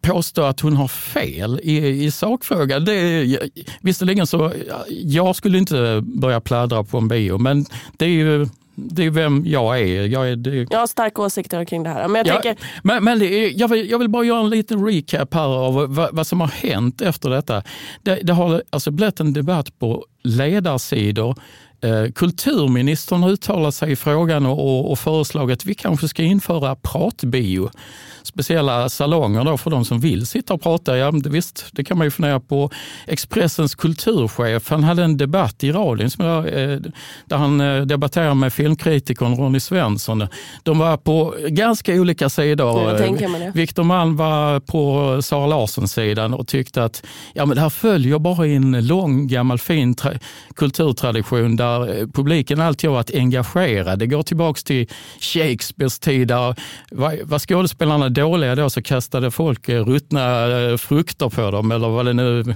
påstå 0.00 0.42
att 0.42 0.60
hon 0.60 0.76
har 0.76 0.88
fel 0.88 1.60
i, 1.62 2.04
i 2.04 2.10
sakfrågan. 2.10 2.84
Det, 2.84 2.92
är- 2.94 3.48
visserligen 3.80 4.26
så, 4.26 4.52
jag 4.88 5.36
skulle 5.36 5.58
inte 5.58 6.00
börja 6.04 6.40
pladdra 6.40 6.84
på 6.84 6.98
en 6.98 7.08
bio, 7.08 7.38
men 7.38 7.64
det 7.96 8.04
är 8.04 8.08
ju 8.08 8.46
det 8.90 9.04
är 9.04 9.10
vem 9.10 9.42
jag 9.46 9.80
är. 9.80 10.06
Jag 10.06 10.28
är 10.30 10.36
det, 10.36 10.66
Jag 10.70 10.78
har 10.78 10.86
starka 10.86 11.22
åsikter 11.22 11.64
kring 11.64 11.82
det 11.82 11.90
här. 11.90 12.08
Men 12.08 12.14
jag 12.26 12.36
Ja, 12.36 12.40
tänker, 12.42 12.64
men, 12.82 13.04
men 13.04 13.22
är, 13.22 13.60
jag, 13.60 13.68
vill, 13.68 13.90
jag 13.90 13.98
vill 13.98 14.08
bara 14.08 14.24
göra 14.24 14.40
en 14.40 14.50
liten 14.50 14.86
recap 14.86 15.34
här 15.34 15.46
av 15.48 15.94
vad, 15.94 16.16
vad 16.16 16.26
som 16.26 16.40
har 16.40 16.48
hänt 16.48 17.00
efter 17.02 17.30
detta. 17.30 17.62
Det, 18.02 18.14
det 18.22 18.32
har 18.32 18.62
alltså 18.70 18.90
blivit 18.90 19.20
en 19.20 19.32
debatt 19.32 19.78
på 19.78 20.04
ledarsidor. 20.24 21.34
Eh, 21.84 22.12
kulturministern 22.12 23.22
har 23.22 23.30
uttalat 23.30 23.74
sig 23.74 23.92
i 23.92 23.96
frågan 23.96 24.46
och, 24.46 24.90
och, 24.90 24.98
föreslagit 24.98 25.58
att 25.58 25.66
vi 25.66 25.74
kanske 25.74 26.08
ska 26.08 26.22
införa 26.22 26.76
pratbio. 26.76 27.70
Speciella 28.22 28.88
salonger 28.88 29.44
då 29.44 29.58
för 29.58 29.70
de 29.70 29.84
som 29.84 30.00
vill 30.00 30.26
sitta 30.26 30.54
och 30.54 30.62
prata. 30.62 30.98
Ja, 30.98 31.12
visst, 31.24 31.66
det 31.72 31.84
kan 31.84 31.98
man 31.98 32.06
ju 32.06 32.10
fundera 32.10 32.40
på. 32.40 32.70
Expressens 33.06 33.74
kulturchef 33.74 34.70
han 34.70 34.84
hade 34.84 35.04
en 35.04 35.16
debatt 35.16 35.64
i 35.64 35.72
radion 35.72 36.10
som 36.10 36.24
jag, 36.24 36.46
eh, 36.46 36.78
där 37.24 37.36
han 37.36 37.60
eh, 37.60 37.82
debatterade 37.82 38.34
med 38.34 38.52
filmkritikern 38.52 39.36
Ronny 39.36 39.60
Svensson. 39.60 40.26
De 40.62 40.78
var 40.78 40.96
på 40.96 41.34
ganska 41.48 41.94
olika 41.94 42.28
sidor. 42.28 42.82
Jag. 42.90 43.52
Viktor 43.54 43.82
Malm 43.82 44.16
var 44.16 44.60
på 44.60 45.18
Sara 45.22 45.46
Larsson-sidan 45.46 46.34
och 46.34 46.46
tyckte 46.46 46.84
att 46.84 47.02
ja, 47.34 47.46
men 47.46 47.54
det 47.54 47.60
här 47.60 47.70
följer 47.70 48.18
bara 48.18 48.46
i 48.46 48.54
en 48.54 48.86
lång 48.86 49.26
gammal 49.26 49.58
fin 49.58 49.94
tra- 49.94 50.18
kulturtradition 50.54 51.56
där 51.56 51.71
eh, 51.76 52.06
publiken 52.06 52.60
alltid 52.60 52.90
har 52.90 52.94
varit 52.94 53.14
engagerad. 53.14 53.98
Det 53.98 54.06
går 54.06 54.22
tillbaka 54.22 54.60
till 54.64 54.88
Shakespeares 55.20 55.98
tid 55.98 56.28
där 56.28 56.54
var, 56.90 57.18
var 57.24 57.38
skådespelarna 57.38 58.08
dåliga 58.08 58.54
då 58.54 58.70
så 58.70 58.82
kastade 58.82 59.30
folk 59.30 59.68
eh, 59.68 59.84
ruttna 59.84 60.46
eh, 60.60 60.76
frukter 60.76 61.28
på 61.28 61.50
dem 61.50 61.72
eller 61.72 61.88
vad 61.88 62.06
det 62.06 62.12
nu 62.12 62.54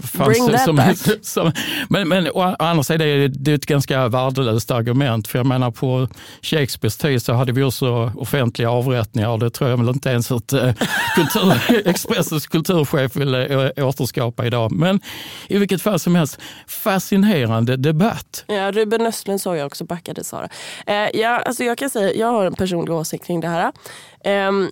fanns. 0.00 0.38
Bring 0.38 0.48
that 0.48 0.76
back. 0.76 0.96
som, 1.22 1.52
men, 1.88 2.08
men 2.08 2.28
å 2.34 2.56
andra 2.58 2.82
sidan 2.82 3.06
är 3.06 3.28
det, 3.28 3.52
ett 3.52 3.66
ganska 3.66 4.08
värdelöst 4.08 4.70
argument. 4.70 5.28
För 5.28 5.38
jag 5.38 5.46
menar 5.46 5.70
på 5.70 6.08
Shakespeares 6.42 6.96
tid 6.96 7.22
så 7.22 7.32
hade 7.32 7.52
vi 7.52 7.62
också 7.62 8.12
offentliga 8.16 8.70
avrättningar 8.70 9.38
det 9.38 9.50
tror 9.50 9.70
jag 9.70 9.76
väl 9.76 9.88
inte 9.88 10.08
ens 10.08 10.32
att 10.32 10.52
eh, 10.52 10.72
kultur, 11.14 11.86
Expressens 11.88 12.46
kulturchef 12.46 13.16
vill 13.16 13.34
återskapa 13.76 14.46
idag. 14.46 14.72
Men 14.72 15.00
i 15.48 15.58
vilket 15.58 15.82
fall 15.82 15.98
som 15.98 16.14
helst, 16.14 16.38
fascinerande 16.66 17.76
debatt. 17.76 18.44
Ja, 18.46 18.54
Ruben 18.72 19.06
Östlund 19.06 19.40
såg 19.40 19.56
jag 19.56 19.66
också 19.66 19.84
backade 19.84 20.24
Sara. 20.24 20.48
Eh, 20.86 20.94
ja, 21.20 21.28
alltså 21.40 21.64
jag 21.64 21.78
kan 21.78 21.90
säga, 21.90 22.12
jag 22.14 22.26
har 22.32 22.46
en 22.46 22.54
personlig 22.54 22.94
åsikt 22.94 23.24
kring 23.26 23.40
det 23.40 23.48
här. 23.48 23.72
Ehm, 24.24 24.70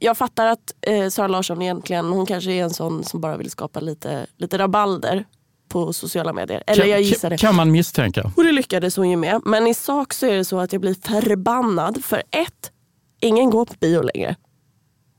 jag 0.00 0.16
fattar 0.18 0.46
att 0.46 0.74
eh, 0.80 1.08
Sara 1.08 1.28
Larsson 1.28 1.62
egentligen, 1.62 2.06
hon 2.12 2.26
kanske 2.26 2.52
är 2.52 2.62
en 2.62 2.70
sån 2.70 3.04
som 3.04 3.20
bara 3.20 3.36
vill 3.36 3.50
skapa 3.50 3.80
lite, 3.80 4.26
lite 4.36 4.58
rabalder 4.58 5.24
på 5.68 5.92
sociala 5.92 6.32
medier. 6.32 6.62
Eller 6.66 6.82
Kan- 6.82 6.90
jag 6.90 7.00
gissar 7.00 7.30
det. 7.30 7.36
Kan 7.38 7.54
man 7.56 7.70
misstänka. 7.70 8.32
Och 8.36 8.44
det 8.44 8.52
lyckades 8.52 8.96
hon 8.96 9.10
ju 9.10 9.16
med. 9.16 9.40
Men 9.44 9.66
i 9.66 9.74
sak 9.74 10.12
så 10.12 10.26
är 10.26 10.36
det 10.36 10.44
så 10.44 10.58
att 10.60 10.72
jag 10.72 10.80
blir 10.82 10.94
förbannad. 10.94 12.04
För 12.04 12.22
ett, 12.30 12.72
ingen 13.20 13.50
går 13.50 13.64
på 13.64 13.74
bio 13.80 14.02
längre. 14.02 14.36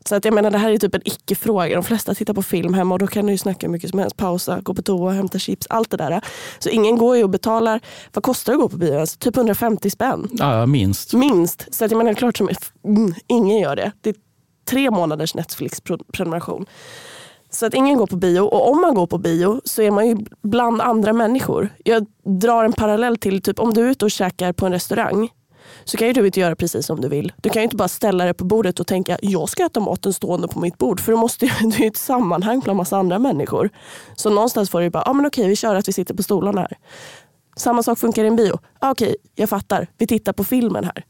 Så 0.05 0.15
att 0.15 0.25
jag 0.25 0.33
menar 0.33 0.51
det 0.51 0.57
här 0.57 0.71
är 0.71 0.77
typ 0.77 0.95
en 0.95 1.01
icke-fråga. 1.05 1.75
De 1.75 1.83
flesta 1.83 2.15
tittar 2.15 2.33
på 2.33 2.43
film 2.43 2.73
hemma 2.73 2.95
och 2.95 2.99
då 2.99 3.07
kan 3.07 3.25
du 3.25 3.31
ju 3.31 3.37
snacka 3.37 3.67
hur 3.67 3.71
mycket 3.71 3.89
som 3.89 3.99
helst. 3.99 4.17
Pausa, 4.17 4.59
gå 4.61 4.73
på 4.73 4.81
toa, 4.81 5.11
hämta 5.11 5.39
chips, 5.39 5.67
allt 5.69 5.91
det 5.91 5.97
där. 5.97 6.21
Så 6.59 6.69
ingen 6.69 6.97
går 6.97 7.17
ju 7.17 7.23
och 7.23 7.29
betalar, 7.29 7.79
vad 8.13 8.23
kostar 8.23 8.53
det 8.53 8.57
att 8.57 8.61
gå 8.61 8.69
på 8.69 8.77
bio? 8.77 8.99
Alltså, 8.99 9.17
typ 9.17 9.37
150 9.37 9.89
spänn. 9.89 10.27
Ja, 10.31 10.65
minst. 10.65 11.13
Minst. 11.13 11.73
Så 11.73 11.85
att 11.85 11.91
jag 11.91 11.97
menar 11.97 12.13
klart 12.13 12.37
som 12.37 12.49
mm, 12.85 13.13
ingen 13.27 13.59
gör 13.59 13.75
det. 13.75 13.91
Det 14.01 14.09
är 14.09 14.15
tre 14.69 14.91
månaders 14.91 15.35
Netflix-prenumeration. 15.35 16.65
Så 17.51 17.65
att 17.65 17.73
ingen 17.73 17.97
går 17.97 18.07
på 18.07 18.15
bio. 18.15 18.41
Och 18.41 18.69
om 18.69 18.81
man 18.81 18.93
går 18.93 19.07
på 19.07 19.17
bio 19.17 19.61
så 19.65 19.81
är 19.81 19.91
man 19.91 20.07
ju 20.07 20.17
bland 20.41 20.81
andra 20.81 21.13
människor. 21.13 21.69
Jag 21.83 22.05
drar 22.23 22.65
en 22.65 22.73
parallell 22.73 23.17
till 23.17 23.41
typ 23.41 23.59
om 23.59 23.73
du 23.73 23.85
är 23.85 23.89
ute 23.89 24.05
och 24.05 24.11
käkar 24.11 24.53
på 24.53 24.65
en 24.65 24.71
restaurang 24.71 25.29
så 25.89 25.97
kan 25.97 26.07
ju 26.07 26.13
du 26.13 26.25
inte 26.25 26.39
göra 26.39 26.55
precis 26.55 26.85
som 26.85 27.01
du 27.01 27.09
vill. 27.09 27.33
Du 27.37 27.49
kan 27.49 27.61
ju 27.61 27.63
inte 27.63 27.75
bara 27.75 27.87
ställa 27.87 28.23
dig 28.23 28.33
på 28.33 28.45
bordet 28.45 28.79
och 28.79 28.87
tänka 28.87 29.17
jag 29.21 29.49
ska 29.49 29.65
äta 29.65 29.79
maten 29.79 30.13
stående 30.13 30.47
på 30.47 30.59
mitt 30.59 30.77
bord. 30.77 30.99
För 30.99 31.11
du 31.11 31.17
måste 31.17 31.45
ju, 31.45 31.51
det 31.69 31.75
är 31.75 31.81
ju 31.81 31.87
ett 31.87 31.97
sammanhang 31.97 32.59
bland 32.59 32.77
massa 32.77 32.97
andra 32.97 33.19
människor. 33.19 33.69
Så 34.15 34.29
någonstans 34.29 34.69
får 34.69 34.79
du 34.79 34.85
ju 34.85 34.89
bara, 34.89 35.03
ja 35.05 35.11
ah, 35.11 35.13
men 35.13 35.25
okej 35.25 35.47
vi 35.47 35.55
kör 35.55 35.75
att 35.75 35.87
vi 35.87 35.93
sitter 35.93 36.13
på 36.13 36.23
stolarna 36.23 36.61
här. 36.61 36.77
Samma 37.57 37.83
sak 37.83 37.99
funkar 37.99 38.23
i 38.23 38.27
en 38.27 38.35
bio. 38.35 38.59
Ah, 38.79 38.91
okej, 38.91 39.15
jag 39.35 39.49
fattar. 39.49 39.87
Vi 39.97 40.07
tittar 40.07 40.33
på 40.33 40.43
filmen 40.43 40.83
här. 40.83 41.05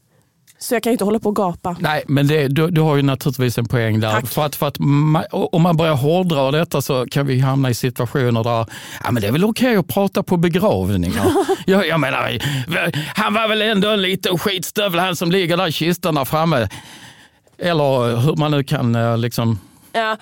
Så 0.62 0.74
jag 0.74 0.82
kan 0.82 0.90
ju 0.90 0.94
inte 0.94 1.04
hålla 1.04 1.18
på 1.18 1.28
och 1.28 1.36
gapa. 1.36 1.76
Nej, 1.80 2.04
men 2.08 2.26
det, 2.26 2.48
du, 2.48 2.70
du 2.70 2.80
har 2.80 2.96
ju 2.96 3.02
naturligtvis 3.02 3.58
en 3.58 3.68
poäng 3.68 4.00
där. 4.00 4.12
Tack. 4.12 4.26
För 4.26 4.46
att, 4.46 4.56
för 4.56 4.66
att 4.66 4.76
ma, 4.78 5.24
om 5.30 5.62
man 5.62 5.76
börjar 5.76 5.94
hårdra 5.94 6.50
detta 6.50 6.82
så 6.82 7.06
kan 7.06 7.26
vi 7.26 7.40
hamna 7.40 7.70
i 7.70 7.74
situationer 7.74 8.44
där 8.44 8.66
ja, 9.04 9.10
men 9.10 9.22
det 9.22 9.28
är 9.28 9.32
väl 9.32 9.44
okej 9.44 9.76
att 9.76 9.88
prata 9.88 10.22
på 10.22 10.36
begravningar. 10.36 11.32
jag, 11.66 11.86
jag 11.86 12.00
menar, 12.00 12.38
han 13.14 13.34
var 13.34 13.48
väl 13.48 13.62
ändå 13.62 13.88
en 13.88 14.02
liten 14.02 14.38
skitstövel 14.38 15.00
han 15.00 15.16
som 15.16 15.30
ligger 15.30 15.56
där 15.56 15.68
i 15.68 15.72
kistan 15.72 16.14
där 16.14 16.24
framme. 16.24 16.68
Eller 17.58 18.16
hur 18.16 18.36
man 18.36 18.50
nu 18.50 18.64
kan 18.64 18.94
eh, 18.94 19.18
liksom... 19.18 19.58
Ja, 19.92 20.16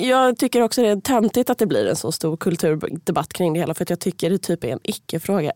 jag 0.00 0.38
tycker 0.38 0.62
också 0.62 0.82
det 0.82 0.88
är 0.88 1.00
töntigt 1.00 1.50
att 1.50 1.58
det 1.58 1.66
blir 1.66 1.86
en 1.86 1.96
så 1.96 2.12
stor 2.12 2.36
kulturdebatt 2.36 3.32
kring 3.32 3.52
det 3.52 3.60
hela. 3.60 3.74
För 3.74 3.82
att 3.82 3.90
jag 3.90 4.00
tycker 4.00 4.30
det 4.30 4.38
typ 4.38 4.64
är 4.64 4.68
en 4.68 4.78
icke-fråga. 4.82 5.52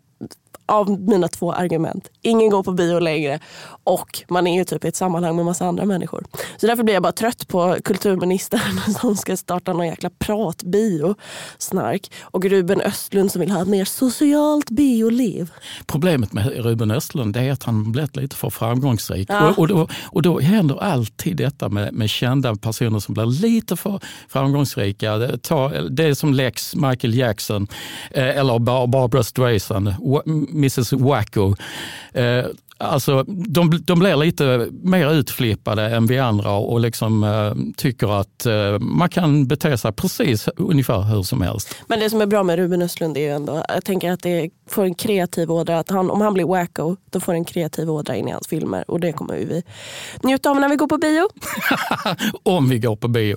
Av 0.66 1.00
mina 1.00 1.28
två 1.28 1.52
argument. 1.52 2.10
Ingen 2.22 2.50
går 2.50 2.62
på 2.62 2.72
bio 2.72 2.98
längre 2.98 3.40
och 3.84 4.22
man 4.28 4.46
är 4.46 4.58
ju 4.58 4.64
typ 4.64 4.84
i 4.84 4.88
ett 4.88 4.96
sammanhang 4.96 5.36
med 5.36 5.44
massa 5.44 5.66
andra 5.66 5.84
människor. 5.84 6.24
Så 6.56 6.66
därför 6.66 6.82
blir 6.82 6.94
jag 6.94 7.02
bara 7.02 7.12
trött 7.12 7.48
på 7.48 7.76
kulturministern 7.84 8.94
som 9.00 9.16
ska 9.16 9.36
starta 9.36 9.72
någon 9.72 9.86
jäkla 9.86 10.10
pratbio. 10.18 11.14
Snark. 11.58 12.12
Och 12.22 12.44
Ruben 12.44 12.80
Östlund 12.80 13.32
som 13.32 13.40
vill 13.40 13.50
ha 13.50 13.62
ett 13.62 13.68
mer 13.68 13.84
socialt 13.84 14.70
bioliv. 14.70 15.50
Problemet 15.86 16.32
med 16.32 16.46
Ruben 16.46 16.90
Östlund 16.90 17.36
är 17.36 17.52
att 17.52 17.62
han 17.62 17.92
blivit 17.92 18.16
lite 18.16 18.36
för 18.36 18.50
framgångsrik. 18.50 19.28
Ja. 19.30 19.48
Och, 19.50 19.58
och, 19.58 19.68
då, 19.68 19.88
och 20.04 20.22
då 20.22 20.40
händer 20.40 20.82
alltid 20.82 21.36
detta 21.36 21.68
med, 21.68 21.94
med 21.94 22.10
kända 22.10 22.56
personer 22.56 22.98
som 22.98 23.14
blir 23.14 23.26
lite 23.26 23.76
för 23.76 24.00
framgångsrika. 24.28 25.16
Det, 25.16 25.42
ta, 25.42 25.68
det 25.68 26.04
är 26.04 26.14
som 26.14 26.34
Lex 26.34 26.74
Michael 26.74 27.14
Jackson 27.14 27.66
eh, 28.10 28.38
eller 28.38 28.58
Bar- 28.58 28.86
Barbara 28.86 29.22
Streisand. 29.22 29.94
Mrs 30.54 30.92
Wacko. 30.92 31.54
Eh, 32.12 32.44
Alltså, 32.78 33.22
de, 33.26 33.80
de 33.84 33.98
blir 33.98 34.16
lite 34.16 34.68
mer 34.82 35.12
utflippade 35.12 35.82
än 35.82 36.06
vi 36.06 36.18
andra 36.18 36.52
och 36.52 36.80
liksom, 36.80 37.24
eh, 37.24 37.74
tycker 37.76 38.20
att 38.20 38.46
eh, 38.46 38.78
man 38.78 39.08
kan 39.08 39.46
bete 39.46 39.78
sig 39.78 39.92
precis 39.92 40.48
ungefär 40.56 41.02
hur 41.02 41.22
som 41.22 41.42
helst. 41.42 41.76
Men 41.86 42.00
det 42.00 42.10
som 42.10 42.20
är 42.20 42.26
bra 42.26 42.42
med 42.42 42.56
Ruben 42.56 42.82
Östlund 42.82 43.16
är 43.16 43.20
ju 43.20 43.30
ändå, 43.30 43.64
jag 43.68 43.84
tänker 43.84 44.12
att 44.12 44.22
det 44.22 44.50
får 44.68 44.84
en 44.84 44.94
kreativ 44.94 45.50
ådra. 45.52 45.78
Att 45.78 45.90
han, 45.90 46.10
om 46.10 46.20
han 46.20 46.34
blir 46.34 46.44
wacko, 46.44 46.96
då 47.10 47.20
får 47.20 47.32
en 47.32 47.44
kreativ 47.44 47.90
ådra 47.90 48.16
in 48.16 48.28
i 48.28 48.32
hans 48.32 48.48
filmer 48.48 48.90
och 48.90 49.00
det 49.00 49.12
kommer 49.12 49.34
vi 49.34 49.62
njuta 50.22 50.50
av 50.50 50.60
när 50.60 50.68
vi 50.68 50.76
går 50.76 50.86
på 50.86 50.98
bio. 50.98 51.28
om 52.42 52.68
vi 52.68 52.78
går 52.78 52.96
på 52.96 53.08
bio. 53.08 53.36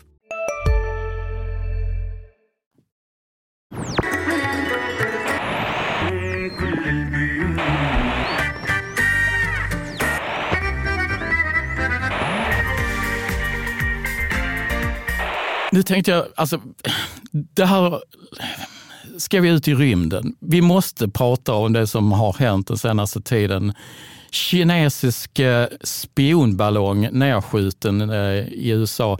Nu 15.71 15.83
tänkte 15.83 16.11
jag, 16.11 16.25
alltså, 16.35 16.61
det 17.31 17.65
här 17.65 18.01
ska 19.17 19.41
vi 19.41 19.49
ut 19.49 19.67
i 19.67 19.73
rymden. 19.75 20.35
Vi 20.39 20.61
måste 20.61 21.09
prata 21.09 21.53
om 21.53 21.73
det 21.73 21.87
som 21.87 22.11
har 22.11 22.33
hänt 22.33 22.67
den 22.67 22.77
senaste 22.77 23.21
tiden. 23.21 23.73
Kinesisk 24.31 25.39
eh, 25.39 25.67
spionballong 25.83 27.09
nedskjuten 27.11 28.09
eh, 28.09 28.37
i 28.37 28.69
USA 28.69 29.19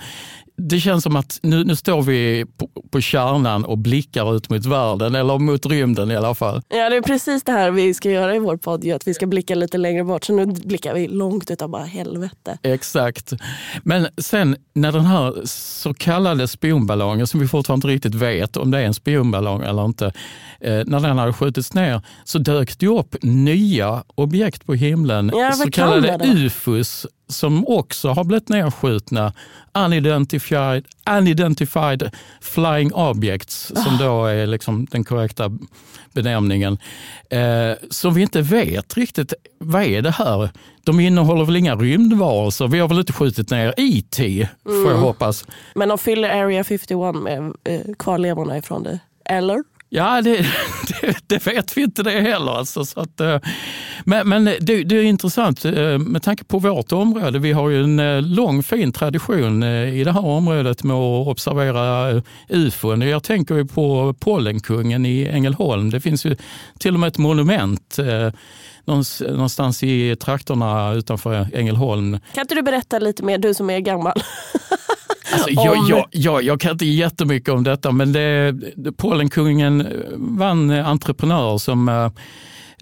det 0.58 0.80
känns 0.80 1.04
som 1.04 1.16
att 1.16 1.40
nu, 1.44 1.64
nu 1.64 1.76
står 1.76 2.02
vi 2.02 2.46
på, 2.58 2.70
på 2.92 3.02
kärnan 3.02 3.66
och 3.66 3.78
blickar 3.78 4.36
ut 4.36 4.50
mot 4.50 4.66
världen, 4.66 5.16
eller 5.16 5.40
mot 5.40 5.66
rymden 5.66 6.12
i 6.12 6.16
alla 6.16 6.36
fall. 6.36 6.62
Ja, 6.70 6.90
det 6.90 6.96
är 6.96 7.02
precis 7.02 7.44
det 7.44 7.52
här 7.52 7.72
vi 7.72 7.94
ska 7.94 8.12
göra 8.12 8.36
i 8.36 8.40
vår 8.40 8.58
podd, 8.58 8.92
att 8.92 9.08
vi 9.08 9.14
ska 9.14 9.28
blicka 9.28 9.56
lite 9.56 9.78
längre 9.78 10.04
bort. 10.04 10.24
Så 10.24 10.34
nu 10.34 10.46
blickar 10.46 10.94
vi 10.94 11.08
långt 11.08 11.52
utav 11.52 11.70
bara 11.70 11.84
helvete. 11.84 12.58
Exakt. 12.64 13.34
Men 13.84 14.08
sen 14.18 14.56
när 14.74 14.92
den 14.92 15.06
här 15.06 15.42
så 15.46 15.94
kallade 15.94 16.48
spionballongen, 16.48 17.28
som 17.28 17.40
vi 17.40 17.48
fortfarande 17.48 17.80
inte 17.80 17.88
riktigt 17.88 18.22
vet 18.22 18.58
om 18.58 18.72
det 18.72 18.80
är 18.80 18.86
en 18.86 18.94
spionballong 18.94 19.62
eller 19.62 19.86
inte, 19.86 20.06
eh, 20.60 20.82
när 20.86 21.00
den 21.00 21.18
hade 21.18 21.34
skjutits 21.34 21.74
ner 21.74 22.02
så 22.24 22.38
dök 22.38 22.80
det 22.80 22.88
upp 22.88 23.16
nya 23.22 24.04
objekt 24.16 24.66
på 24.66 24.74
himlen, 24.74 25.32
ja, 25.34 25.52
så 25.52 25.72
kallade 25.72 26.26
ufos 26.26 27.08
som 27.32 27.68
också 27.68 28.10
har 28.10 28.24
blivit 28.24 28.50
nedskjutna. 28.50 29.34
Unidentified, 29.74 30.86
unidentified 31.18 32.12
flying 32.42 32.94
objects, 32.94 33.72
som 33.76 33.98
då 33.98 34.26
är 34.26 34.48
liksom 34.48 34.86
den 34.92 35.04
korrekta 35.04 35.52
benämningen. 36.14 36.78
Eh, 37.30 37.72
som 37.90 38.14
vi 38.14 38.22
inte 38.22 38.42
vet 38.42 38.98
riktigt, 38.98 39.34
vad 39.58 39.84
är 39.84 40.02
det 40.02 40.12
här? 40.12 40.50
De 40.84 41.00
innehåller 41.00 41.46
väl 41.46 41.56
inga 41.56 41.76
rymdvarelser? 41.76 42.68
Vi 42.68 42.80
har 42.80 42.88
väl 42.88 43.00
inte 43.00 43.14
skjutit 43.14 43.50
ner 43.50 43.74
IT, 43.78 44.20
mm. 44.20 44.48
får 44.66 44.74
jag 44.74 44.92
mm. 44.92 45.02
hoppas. 45.02 45.46
Men 45.76 45.90
de 45.90 45.98
fyller 45.98 46.30
Area 46.30 46.64
51 46.64 47.16
med 47.16 47.54
eh, 47.64 47.82
kvarlevorna 48.00 48.58
ifrån 48.58 48.84
det, 48.84 49.00
eller? 49.26 49.64
Ja, 49.94 50.22
det, 50.22 50.38
det, 51.02 51.18
det, 51.28 51.48
vet 51.48 51.78
vi 51.78 51.82
inte 51.82 52.04
det 52.04 52.22
heller. 52.22 52.52
Alltså, 52.52 52.86
så 52.86 53.00
att, 53.00 53.20
eh, 53.20 53.40
men 54.06 54.30
men 54.30 54.46
det, 54.46 54.84
det, 54.84 54.96
är 54.96 55.04
intressant 55.04 55.66
eh, 55.66 55.98
med 55.98 56.24
tanke 56.24 56.44
på 56.44 56.60
vårt 56.60 56.92
område. 56.92 57.40
Vi 57.40 57.52
har 57.52 57.70
ju 57.70 57.84
en 57.84 58.00
eh, 58.00 58.22
lång 58.22 58.64
fin 58.64 58.92
tradition 58.92 59.64
i 59.64 60.04
det 60.04 60.12
här 60.12 60.26
området 60.26 60.84
med 60.84 60.96
att 60.96 61.28
observera 61.28 62.22
ufon. 62.50 63.02
Jag 63.02 63.24
tänker 63.24 63.64
på 63.64 64.16
Pollenkungen 64.20 65.06
i 65.06 65.26
Ängelholm. 65.26 65.90
Det 65.90 66.00
finns 66.00 66.26
ju 66.26 66.36
till 66.80 66.94
och 66.94 67.00
med 67.00 67.08
ett 67.08 67.18
monument 67.18 67.98
någonstans 68.86 69.84
i 69.84 70.16
trakterna 70.16 70.94
utanför 70.94 71.48
Ängelholm. 71.54 72.20
Kan 72.34 72.42
inte 72.42 72.56
du 72.56 72.62
berätta 72.62 73.00
lite 73.00 73.24
mer, 73.24 73.38
du 73.38 73.54
som 73.54 73.70
är 73.70 73.80
gammal? 73.80 74.14
Alltså, 75.34 75.50
jag, 75.50 75.78
jag, 75.90 76.06
jag, 76.12 76.44
jag, 76.44 76.60
kan 76.60 76.72
inte 76.72 76.86
jättemycket 76.86 77.50
om 77.50 77.64
detta, 77.64 77.92
men 77.92 78.14
det, 78.14 78.54
Pollenkungen 78.98 79.88
var 80.16 80.50
en 80.50 80.72
entreprenör 80.72 81.58
som 81.58 81.90
eh, 81.90 82.06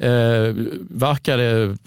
eh 0.09 0.53
verkade 0.89 1.77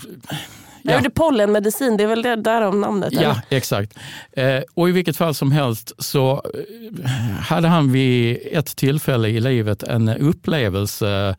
Ja. 0.83 0.95
gjorde 0.95 1.11
pollenmedicin, 1.11 1.97
det 1.97 2.05
är 2.05 2.09
väl 2.09 2.23
det 2.23 2.37
därav 2.37 2.77
namnet? 2.77 3.13
Ja, 3.13 3.21
eller? 3.21 3.43
exakt. 3.49 3.99
Eh, 4.33 4.61
och 4.75 4.89
I 4.89 4.93
vilket 4.93 5.17
fall 5.17 5.35
som 5.35 5.53
helst 5.53 5.93
så 5.99 6.33
eh, 6.33 7.11
hade 7.41 7.69
han 7.69 7.93
vid 7.93 8.39
ett 8.53 8.77
tillfälle 8.77 9.29
i 9.29 9.41
livet 9.41 9.83
en 9.83 10.09
upplevelse 10.09 11.37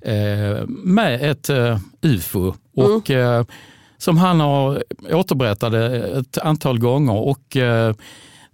eh, 0.00 0.66
med 0.68 1.30
ett 1.30 1.50
eh, 1.50 1.78
ufo. 2.02 2.54
Och, 2.76 3.10
mm. 3.10 3.46
som 3.98 4.18
han 4.18 4.40
har 4.40 4.82
återberättade 5.10 6.08
ett 6.20 6.38
antal 6.38 6.78
gånger. 6.78 7.16
Och 7.16 7.56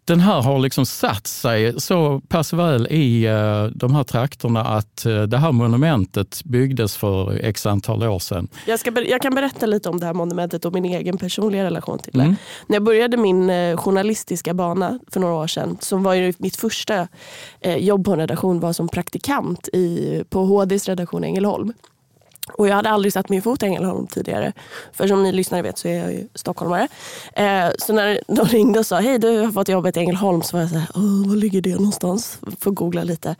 den 0.06 0.20
här 0.20 0.42
har 0.42 0.58
liksom 0.58 0.86
satt 0.86 1.26
sig 1.26 1.80
så 1.80 2.20
pass 2.28 2.52
väl 2.52 2.86
i 2.90 3.28
uh, 3.28 3.64
de 3.64 3.94
här 3.94 4.04
trakterna 4.04 4.64
att 4.64 5.06
uh, 5.06 5.22
det 5.22 5.38
här 5.38 5.52
monumentet 5.52 6.44
byggdes 6.44 6.96
för 6.96 7.44
x 7.44 7.66
antal 7.66 8.02
år 8.02 8.18
sedan. 8.18 8.48
Jag, 8.66 8.80
ska, 8.80 9.02
jag 9.02 9.22
kan 9.22 9.34
berätta 9.34 9.66
lite 9.66 9.88
om 9.88 10.00
det 10.00 10.06
här 10.06 10.14
monumentet 10.14 10.64
och 10.64 10.72
min 10.72 10.84
egen 10.84 11.18
personliga 11.18 11.64
relation 11.64 11.98
till 11.98 12.12
det. 12.12 12.24
Mm. 12.24 12.36
När 12.66 12.76
jag 12.76 12.82
började 12.82 13.16
min 13.16 13.50
uh, 13.50 13.76
journalistiska 13.76 14.54
bana 14.54 14.98
för 15.10 15.20
några 15.20 15.34
år 15.34 15.46
sedan 15.46 15.78
så 15.80 15.96
var 15.96 16.14
ju 16.14 16.32
mitt 16.38 16.56
första 16.56 17.08
jobb 17.78 18.04
på 18.04 18.12
en 18.12 18.18
redaktion 18.18 18.60
var 18.60 18.72
som 18.72 18.88
praktikant 18.88 19.68
i, 19.72 20.24
på 20.28 20.44
HDs 20.44 20.88
redaktion 20.88 21.24
i 21.24 21.26
Ängelholm. 21.26 21.72
Och 22.52 22.68
jag 22.68 22.74
hade 22.74 22.90
aldrig 22.90 23.12
satt 23.12 23.28
min 23.28 23.42
fot 23.42 23.62
i 23.62 23.66
Ängelholm 23.66 24.06
tidigare. 24.06 24.52
För 24.92 25.08
som 25.08 25.22
ni 25.22 25.32
lyssnare 25.32 25.62
vet 25.62 25.78
så 25.78 25.88
är 25.88 25.98
jag 25.98 26.12
ju 26.12 26.28
stockholmare. 26.34 26.88
Eh, 27.32 27.68
så 27.78 27.92
när 27.92 28.20
de 28.26 28.44
ringde 28.46 28.78
och 28.78 28.86
sa 28.86 29.00
hej 29.00 29.18
du 29.18 29.38
har 29.38 29.52
fått 29.52 29.68
jobbet 29.68 29.96
i 29.96 30.00
Ängelholm 30.00 30.42
så 30.42 30.56
var 30.56 30.60
jag 30.62 30.70
såhär, 30.70 30.88
var 31.28 31.36
ligger 31.36 31.60
det 31.60 31.74
någonstans? 31.74 32.38
Får 32.60 32.70
googla 32.70 33.04
lite. 33.04 33.36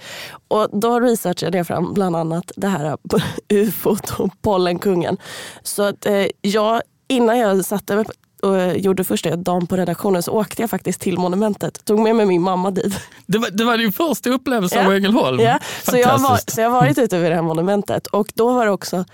Och 0.48 0.68
då 0.72 1.00
researchade 1.00 1.58
jag 1.58 1.66
fram 1.66 1.94
bland 1.94 2.16
annat 2.16 2.52
det 2.56 2.68
här 2.68 2.96
ufot 3.48 4.10
och 4.10 4.42
pollenkungen. 4.42 5.16
Så 5.62 5.82
att 5.82 6.06
eh, 6.06 6.26
jag 6.42 6.82
innan 7.08 7.38
jag 7.38 7.64
satte 7.64 7.96
mig 7.96 8.04
och 8.46 8.78
gjorde 8.78 9.04
första 9.04 9.36
dagen 9.36 9.66
på 9.66 9.76
redaktionen 9.76 10.22
så 10.22 10.32
åkte 10.32 10.62
jag 10.62 10.70
faktiskt 10.70 11.00
till 11.00 11.18
monumentet. 11.18 11.84
Tog 11.84 12.00
med 12.00 12.16
mig 12.16 12.26
min 12.26 12.42
mamma 12.42 12.70
dit. 12.70 13.00
Det 13.26 13.38
var, 13.38 13.50
det 13.50 13.64
var 13.64 13.78
din 13.78 13.92
första 13.92 14.30
upplevelse 14.30 14.76
ja. 14.76 14.86
av 14.86 14.92
Ängelholm? 14.92 15.40
Ja, 15.40 15.58
så 15.82 15.96
jag, 15.96 16.18
var, 16.18 16.50
så 16.50 16.60
jag 16.60 16.70
har 16.70 16.80
varit 16.80 16.98
ute 16.98 17.18
vid 17.18 17.30
det 17.30 17.34
här 17.34 17.42
monumentet 17.42 18.06
och 18.06 18.28
då 18.34 18.52
var 18.52 18.66
det 18.66 18.72
också 18.72 19.04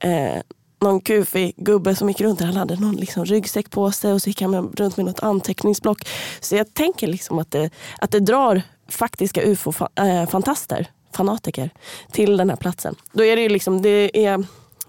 eh, 0.00 0.40
någon 0.82 1.00
kufig 1.00 1.54
gubbe 1.56 1.96
som 1.96 2.08
gick 2.08 2.20
runt 2.20 2.38
där. 2.38 2.46
Han 2.46 2.56
hade 2.56 2.76
någon 2.76 2.96
liksom 2.96 3.24
ryggsäck 3.24 3.70
på 3.70 3.92
sig 3.92 4.12
och 4.12 4.22
så 4.22 4.28
gick 4.28 4.42
han 4.42 4.72
runt 4.76 4.96
med 4.96 5.06
något 5.06 5.22
anteckningsblock. 5.22 6.08
Så 6.40 6.56
jag 6.56 6.74
tänker 6.74 7.06
liksom 7.06 7.38
att 7.38 7.50
det, 7.50 7.70
att 7.98 8.10
det 8.10 8.20
drar 8.20 8.62
faktiska 8.88 9.42
ufo-fantaster, 9.42 10.80
eh, 10.80 10.86
fanatiker, 11.16 11.70
till 12.12 12.36
den 12.36 12.50
här 12.50 12.56
platsen. 12.56 12.94
Då 13.12 13.24
är 13.24 13.36
det, 13.36 13.48
liksom, 13.48 13.82
det 13.82 14.26
är 14.26 14.26
Eh, 14.36 14.38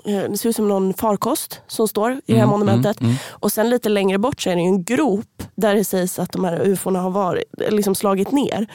det 0.07 0.37
ser 0.37 0.49
ut 0.49 0.55
som 0.55 0.67
någon 0.67 0.93
farkost 0.93 1.61
som 1.67 1.87
står 1.87 2.11
i 2.11 2.21
det 2.25 2.33
här 2.33 2.39
mm, 2.39 2.49
monumentet. 2.49 3.01
Mm, 3.01 3.09
mm. 3.09 3.19
Och 3.31 3.51
sen 3.51 3.69
lite 3.69 3.89
längre 3.89 4.17
bort 4.17 4.41
så 4.41 4.49
är 4.49 4.55
det 4.55 4.61
en 4.61 4.83
grop 4.83 5.43
där 5.55 5.75
det 5.75 5.83
sägs 5.83 6.19
att 6.19 6.31
de 6.31 6.43
här 6.43 6.61
ufona 6.67 6.99
har 6.99 7.09
varit, 7.09 7.43
liksom 7.69 7.95
slagit 7.95 8.31
ner. 8.31 8.67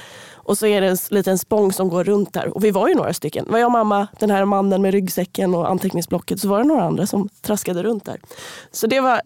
Och 0.44 0.59
så 0.59 0.66
är 0.66 0.80
det 0.80 0.86
en 0.86 0.96
liten 1.11 1.38
spång 1.38 1.72
som 1.72 1.88
går 1.88 2.04
runt 2.04 2.32
där. 2.32 2.48
Och 2.48 2.64
vi 2.64 2.70
var 2.70 2.88
ju 2.88 2.94
några 2.94 3.12
stycken. 3.12 3.44
Det 3.44 3.52
var 3.52 3.59
jag 3.59 3.72
mamma, 3.72 4.07
den 4.18 4.30
här 4.30 4.44
mannen 4.44 4.82
med 4.82 4.92
ryggsäcken 4.92 5.54
och 5.54 5.70
anteckningsblocket. 5.70 6.40
Så 6.40 6.48
var 6.48 6.59
det 6.59 6.64
några 6.64 6.84
andra 6.84 7.07
som 7.07 7.28
traskade 7.42 7.82
runt 7.82 8.04
där. 8.04 8.20
Så 8.72 8.86
det 8.86 9.00
var 9.00 9.20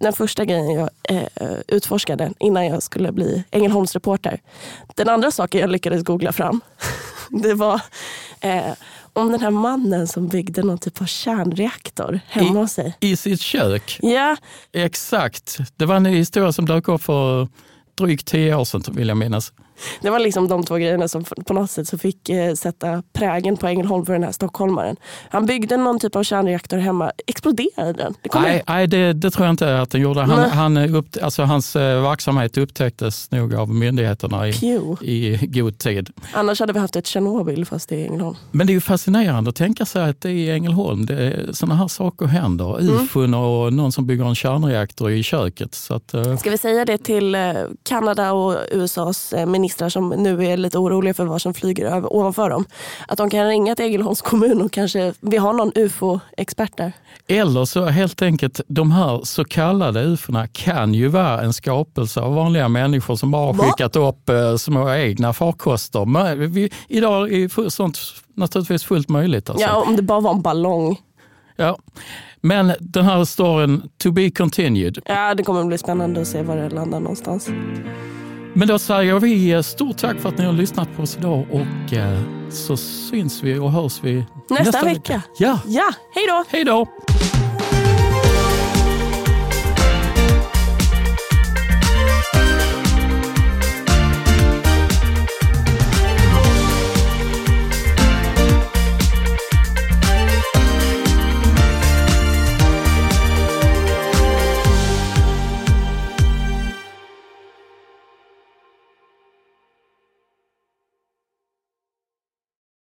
den 0.00 0.12
första 0.12 0.44
grejen 0.44 0.70
jag 0.70 0.90
eh, 1.02 1.58
utforskade 1.68 2.32
innan 2.38 2.66
jag 2.66 2.82
skulle 2.82 3.12
bli 3.12 3.44
Ängelholmsreporter. 3.50 4.40
Den 4.94 5.08
andra 5.08 5.30
saken 5.30 5.60
jag 5.60 5.70
lyckades 5.70 6.04
googla 6.04 6.32
fram, 6.32 6.60
det 7.30 7.54
var 7.54 7.80
eh, 8.40 8.72
om 9.12 9.32
den 9.32 9.40
här 9.40 9.50
mannen 9.50 10.06
som 10.06 10.28
byggde 10.28 10.62
någon 10.62 10.78
typ 10.78 11.00
av 11.00 11.06
kärnreaktor 11.06 12.20
hemma 12.28 12.58
I, 12.58 12.62
hos 12.62 12.72
sig. 12.72 12.96
I 13.00 13.16
sitt 13.16 13.40
kök? 13.40 13.98
Ja. 14.02 14.36
Exakt. 14.72 15.58
Det 15.76 15.86
var 15.86 15.96
en 15.96 16.04
historia 16.04 16.52
som 16.52 16.66
dök 16.66 16.88
upp 16.88 17.02
för 17.02 17.48
drygt 17.98 18.26
tio 18.26 18.54
år 18.54 18.64
sedan 18.64 18.82
vill 18.88 19.08
jag 19.08 19.16
minnas. 19.16 19.52
Det 20.00 20.10
var 20.10 20.18
liksom 20.18 20.48
de 20.48 20.64
två 20.64 20.76
grejerna 20.76 21.08
som 21.08 21.24
på 21.24 21.54
något 21.54 21.70
sätt 21.70 21.88
så 21.88 21.98
fick 21.98 22.28
eh, 22.28 22.54
sätta 22.54 23.02
prägen 23.12 23.56
på 23.56 23.66
Ängelholm 23.66 24.06
för 24.06 24.12
den 24.12 24.22
här 24.22 24.32
stockholmaren. 24.32 24.96
Han 25.30 25.46
byggde 25.46 25.76
någon 25.76 25.98
typ 25.98 26.16
av 26.16 26.22
kärnreaktor 26.22 26.76
hemma. 26.76 27.12
Exploderade 27.26 27.92
den? 27.92 28.14
Det 28.22 28.34
nej, 28.34 28.62
nej 28.66 28.86
det, 28.86 29.12
det, 29.12 29.30
tror 29.30 29.46
jag 29.46 29.52
inte 29.52 29.80
att 29.80 29.90
den 29.90 30.00
gjorde. 30.00 30.20
Han, 30.20 30.50
han 30.50 30.76
upp, 30.94 31.06
alltså, 31.22 31.42
hans 31.42 31.76
eh, 31.76 32.02
verksamhet 32.02 32.58
upptäcktes 32.58 33.30
nog 33.30 33.54
av 33.54 33.74
myndigheterna 33.74 34.48
i, 34.48 34.50
i 35.02 35.46
god 35.46 35.78
tid. 35.78 36.10
Annars 36.32 36.60
hade 36.60 36.72
vi 36.72 36.78
haft 36.78 36.96
ett 36.96 37.06
Tjernobyl 37.06 37.64
fast 37.64 37.92
i 37.92 38.06
Ängelholm. 38.06 38.36
Men 38.50 38.66
det 38.66 38.70
är 38.70 38.74
ju 38.74 38.80
fascinerande 38.80 39.50
att 39.50 39.56
tänka 39.56 39.84
sig 39.84 40.10
att 40.10 40.20
det 40.20 40.28
är 40.28 40.32
i 40.32 40.50
Ängelholm 40.50 41.06
det, 41.06 41.56
sådana 41.56 41.74
här 41.74 41.88
saker 41.88 42.26
händer. 42.26 42.80
Mm. 42.80 42.94
Ufon 42.94 43.34
och 43.34 43.72
någon 43.72 43.92
som 43.92 44.06
bygger 44.06 44.24
en 44.24 44.34
kärnreaktor 44.34 45.10
i 45.10 45.22
köket. 45.22 45.74
Så 45.74 45.94
att, 45.94 46.14
uh... 46.14 46.36
Ska 46.36 46.50
vi 46.50 46.58
säga 46.58 46.84
det 46.84 46.98
till 46.98 47.36
Kanada 47.82 48.32
och 48.32 48.56
USAs 48.70 49.34
minister 49.46 49.67
ministrar 49.68 49.88
som 49.88 50.08
nu 50.08 50.46
är 50.46 50.56
lite 50.56 50.78
oroliga 50.78 51.14
för 51.14 51.24
vad 51.24 51.42
som 51.42 51.54
flyger 51.54 51.86
över, 51.86 52.12
ovanför 52.12 52.50
dem. 52.50 52.64
Att 53.08 53.18
de 53.18 53.30
kan 53.30 53.48
ringa 53.48 53.74
till 53.74 53.84
Ängelholms 53.84 54.22
kommun 54.22 54.62
och 54.62 54.72
kanske, 54.72 55.12
vi 55.20 55.36
har 55.36 55.52
någon 55.52 55.72
ufo-expert 55.74 56.76
där. 56.76 56.92
Eller 57.28 57.64
så 57.64 57.86
helt 57.86 58.22
enkelt, 58.22 58.60
de 58.68 58.92
här 58.92 59.20
så 59.24 59.44
kallade 59.44 60.04
ufona 60.04 60.46
kan 60.46 60.94
ju 60.94 61.08
vara 61.08 61.42
en 61.42 61.52
skapelse 61.52 62.20
av 62.20 62.34
vanliga 62.34 62.68
människor 62.68 63.16
som 63.16 63.30
bara 63.30 63.52
har 63.52 63.54
skickat 63.54 63.96
upp 63.96 64.28
eh, 64.28 64.56
små 64.56 64.90
egna 64.90 65.32
farkoster. 65.32 66.04
Men 66.04 66.52
vi, 66.52 66.70
idag 66.88 67.32
är 67.32 67.70
sånt 67.70 67.98
naturligtvis 68.34 68.84
fullt 68.84 69.08
möjligt. 69.08 69.50
Alltså. 69.50 69.66
Ja, 69.66 69.84
om 69.86 69.96
det 69.96 70.02
bara 70.02 70.20
var 70.20 70.30
en 70.30 70.42
ballong. 70.42 70.96
Ja, 71.56 71.78
men 72.40 72.72
den 72.80 73.04
här 73.04 73.24
storyn, 73.24 73.82
to 73.98 74.10
be 74.10 74.30
continued. 74.30 74.98
Ja, 75.04 75.34
det 75.34 75.42
kommer 75.42 75.64
bli 75.64 75.78
spännande 75.78 76.20
att 76.20 76.28
se 76.28 76.42
var 76.42 76.56
det 76.56 76.70
landar 76.70 77.00
någonstans. 77.00 77.50
Men 78.58 78.68
då 78.68 78.78
säger 78.78 79.20
vi 79.20 79.62
stort 79.62 79.98
tack 79.98 80.18
för 80.20 80.28
att 80.28 80.38
ni 80.38 80.44
har 80.44 80.52
lyssnat 80.52 80.96
på 80.96 81.02
oss 81.02 81.16
idag 81.16 81.46
och 81.50 81.92
eh, 81.92 82.20
så 82.50 82.76
syns 82.76 83.42
vi 83.42 83.58
och 83.58 83.72
hörs 83.72 84.00
vi 84.02 84.24
nästa, 84.50 84.64
nästa 84.64 84.84
vecka. 84.84 84.94
vecka. 84.94 85.22
Ja. 85.38 85.60
ja, 85.66 85.92
hej 86.14 86.26
då! 86.26 86.44
Hej 86.48 86.64
då! 86.64 86.86